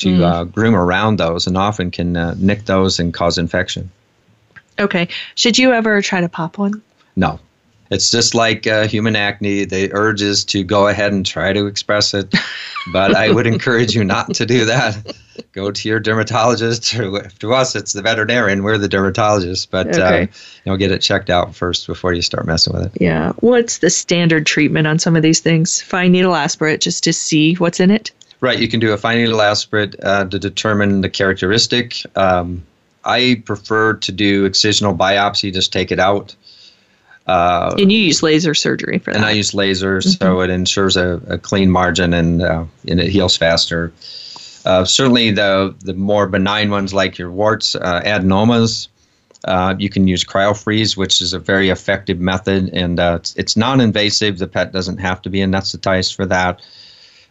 to 0.00 0.18
mm. 0.18 0.22
uh, 0.22 0.44
groom 0.44 0.74
around 0.74 1.16
those, 1.16 1.46
and 1.46 1.56
often 1.56 1.90
can 1.90 2.16
uh, 2.16 2.34
nick 2.38 2.64
those 2.64 2.98
and 2.98 3.14
cause 3.14 3.38
infection. 3.38 3.90
Okay. 4.78 5.08
Should 5.34 5.58
you 5.58 5.72
ever 5.72 6.00
try 6.02 6.20
to 6.20 6.28
pop 6.28 6.58
one? 6.58 6.82
No. 7.16 7.38
It's 7.90 8.10
just 8.10 8.36
like 8.36 8.66
uh, 8.68 8.86
human 8.86 9.16
acne. 9.16 9.64
The 9.64 9.92
urge 9.92 10.22
is 10.22 10.44
to 10.46 10.62
go 10.62 10.86
ahead 10.86 11.12
and 11.12 11.26
try 11.26 11.52
to 11.52 11.66
express 11.66 12.14
it, 12.14 12.32
but 12.92 13.16
I 13.16 13.30
would 13.32 13.48
encourage 13.48 13.94
you 13.96 14.04
not 14.04 14.32
to 14.34 14.46
do 14.46 14.64
that. 14.64 15.16
Go 15.52 15.72
to 15.72 15.88
your 15.88 15.98
dermatologist, 15.98 16.94
or 16.94 17.28
to 17.40 17.52
us, 17.52 17.74
it's 17.74 17.92
the 17.92 18.02
veterinarian. 18.02 18.62
We're 18.62 18.78
the 18.78 18.88
dermatologist, 18.88 19.72
but 19.72 19.88
uh, 19.88 19.90
okay. 19.90 20.22
uh, 20.22 20.26
you 20.64 20.72
know, 20.72 20.76
get 20.76 20.92
it 20.92 21.00
checked 21.00 21.30
out 21.30 21.54
first 21.54 21.88
before 21.88 22.12
you 22.12 22.22
start 22.22 22.46
messing 22.46 22.72
with 22.72 22.86
it. 22.86 23.02
Yeah. 23.02 23.32
What's 23.40 23.78
the 23.78 23.90
standard 23.90 24.46
treatment 24.46 24.86
on 24.86 25.00
some 25.00 25.16
of 25.16 25.22
these 25.22 25.40
things? 25.40 25.82
Fine 25.82 26.12
needle 26.12 26.36
aspirate, 26.36 26.80
just 26.80 27.02
to 27.04 27.12
see 27.12 27.54
what's 27.54 27.80
in 27.80 27.90
it. 27.90 28.12
Right. 28.40 28.58
You 28.58 28.68
can 28.68 28.80
do 28.80 28.92
a 28.92 28.96
fine 28.96 29.18
needle 29.18 29.42
aspirate 29.42 29.96
uh, 30.02 30.24
to 30.24 30.38
determine 30.38 31.02
the 31.02 31.10
characteristic. 31.10 31.94
Um, 32.16 32.64
I 33.04 33.42
prefer 33.44 33.94
to 33.94 34.12
do 34.12 34.48
excisional 34.48 34.96
biopsy, 34.96 35.52
just 35.52 35.72
take 35.72 35.92
it 35.92 35.98
out. 35.98 36.34
Uh, 37.26 37.74
and 37.78 37.92
you 37.92 37.98
use 37.98 38.22
laser 38.22 38.54
surgery 38.54 38.98
for 38.98 39.12
that. 39.12 39.16
And 39.16 39.24
I 39.24 39.32
use 39.32 39.54
laser, 39.54 39.98
mm-hmm. 39.98 40.08
so 40.08 40.40
it 40.40 40.50
ensures 40.50 40.96
a, 40.96 41.20
a 41.28 41.38
clean 41.38 41.70
margin 41.70 42.12
and 42.12 42.42
uh, 42.42 42.64
and 42.88 42.98
it 42.98 43.08
heals 43.10 43.36
faster. 43.36 43.92
Uh, 44.64 44.84
certainly, 44.84 45.30
the 45.30 45.74
the 45.80 45.94
more 45.94 46.26
benign 46.26 46.70
ones 46.70 46.92
like 46.92 47.18
your 47.18 47.30
warts, 47.30 47.74
uh, 47.74 48.00
adenomas, 48.04 48.88
uh, 49.44 49.74
you 49.78 49.88
can 49.88 50.08
use 50.08 50.24
cryofreeze, 50.24 50.96
which 50.96 51.20
is 51.20 51.32
a 51.32 51.38
very 51.38 51.68
effective 51.68 52.18
method, 52.18 52.70
and 52.72 52.98
uh, 52.98 53.18
it's, 53.20 53.34
it's 53.36 53.56
non-invasive. 53.56 54.38
The 54.38 54.48
pet 54.48 54.72
doesn't 54.72 54.98
have 54.98 55.22
to 55.22 55.30
be 55.30 55.38
anesthetized 55.38 56.16
for 56.16 56.26
that 56.26 56.62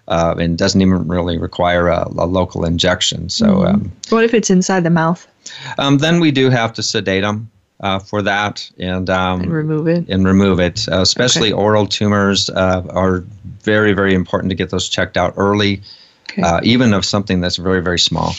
uh, 0.10 0.36
and 0.40 0.58
doesn't 0.58 0.82
even 0.82 1.08
really 1.08 1.38
require 1.38 1.88
a, 1.88 2.08
a 2.18 2.26
local 2.26 2.66
injection. 2.66 3.30
So, 3.30 3.46
mm-hmm. 3.46 3.68
um, 3.68 3.92
what 4.10 4.24
if 4.24 4.34
it's 4.34 4.50
inside 4.50 4.84
the 4.84 4.90
mouth? 4.90 5.26
Um, 5.78 6.00
then 6.00 6.20
we 6.20 6.32
do 6.32 6.50
have 6.50 6.74
to 6.74 6.84
sedate 6.84 7.24
them. 7.24 7.50
Uh, 7.82 7.98
for 7.98 8.22
that 8.22 8.70
and, 8.78 9.10
um, 9.10 9.40
and 9.40 9.54
remove 9.54 9.88
it 9.88 10.06
and 10.10 10.26
remove 10.26 10.60
it 10.60 10.86
uh, 10.92 11.00
especially 11.00 11.54
okay. 11.54 11.62
oral 11.62 11.88
tumors 11.88 12.50
uh, 12.50 12.86
are 12.90 13.24
very 13.62 13.94
very 13.94 14.14
important 14.14 14.50
to 14.50 14.56
get 14.56 14.70
those 14.70 14.90
checked 14.90 15.16
out 15.16 15.34
early 15.38 15.82
okay. 16.30 16.42
Uh, 16.42 16.60
even 16.62 16.94
of 16.94 17.06
something 17.06 17.40
that's 17.40 17.56
very 17.56 17.82
very 17.82 17.98
small 17.98 18.34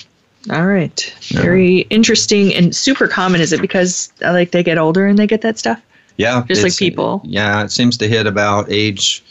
all 0.50 0.66
right 0.66 1.14
very 1.28 1.86
interesting 1.88 2.54
and 2.54 2.76
super 2.76 3.08
common 3.08 3.40
is 3.40 3.50
it 3.50 3.62
because 3.62 4.12
uh, 4.22 4.30
like 4.30 4.50
they 4.50 4.62
get 4.62 4.76
older 4.76 5.06
and 5.06 5.18
they 5.18 5.26
get 5.26 5.40
that 5.40 5.58
stuff 5.58 5.80
yeah 6.18 6.44
just 6.46 6.62
like 6.62 6.76
people 6.76 7.22
yeah 7.24 7.64
it 7.64 7.70
seems 7.70 7.96
to 7.96 8.06
hit 8.06 8.26
about 8.26 8.70
age 8.70 9.24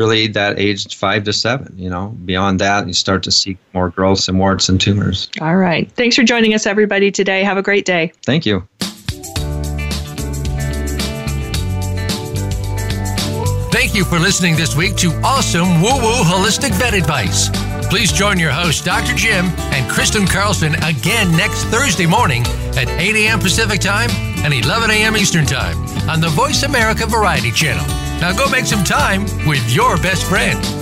really 0.00 0.26
that 0.28 0.58
age 0.58 0.96
five 0.96 1.24
to 1.24 1.32
seven. 1.32 1.74
You 1.76 1.90
know, 1.90 2.08
beyond 2.24 2.58
that, 2.60 2.86
you 2.86 2.94
start 2.94 3.22
to 3.24 3.30
see 3.30 3.58
more 3.74 3.90
growths 3.90 4.28
and 4.28 4.38
warts 4.38 4.70
and 4.70 4.80
tumors. 4.80 5.28
All 5.42 5.56
right. 5.56 5.90
Thanks 5.92 6.16
for 6.16 6.22
joining 6.22 6.54
us, 6.54 6.66
everybody, 6.66 7.10
today. 7.10 7.44
Have 7.44 7.58
a 7.58 7.62
great 7.62 7.84
day. 7.84 8.12
Thank 8.24 8.46
you. 8.46 8.66
Thank 13.70 13.94
you 13.94 14.04
for 14.04 14.18
listening 14.18 14.56
this 14.56 14.74
week 14.74 14.96
to 14.96 15.08
Awesome 15.22 15.82
Woo 15.82 15.96
Woo 15.96 16.22
Holistic 16.24 16.72
Vet 16.74 16.94
Advice. 16.94 17.50
Please 17.90 18.10
join 18.12 18.38
your 18.38 18.52
host, 18.52 18.84
Dr. 18.84 19.14
Jim, 19.14 19.46
and 19.74 19.90
Kristen 19.90 20.26
Carlson 20.26 20.76
again 20.84 21.30
next 21.36 21.64
Thursday 21.64 22.06
morning 22.06 22.42
at 22.76 22.88
8 22.88 23.16
a.m. 23.16 23.38
Pacific 23.38 23.80
Time 23.80 24.10
and 24.44 24.54
11 24.54 24.90
a.m. 24.90 25.16
Eastern 25.16 25.44
Time 25.44 25.76
on 26.08 26.20
the 26.20 26.28
Voice 26.28 26.62
America 26.62 27.04
Variety 27.04 27.50
Channel. 27.50 28.09
Now 28.20 28.32
go 28.32 28.50
make 28.50 28.66
some 28.66 28.84
time 28.84 29.22
with 29.46 29.72
your 29.72 29.96
best 29.96 30.24
friend. 30.24 30.79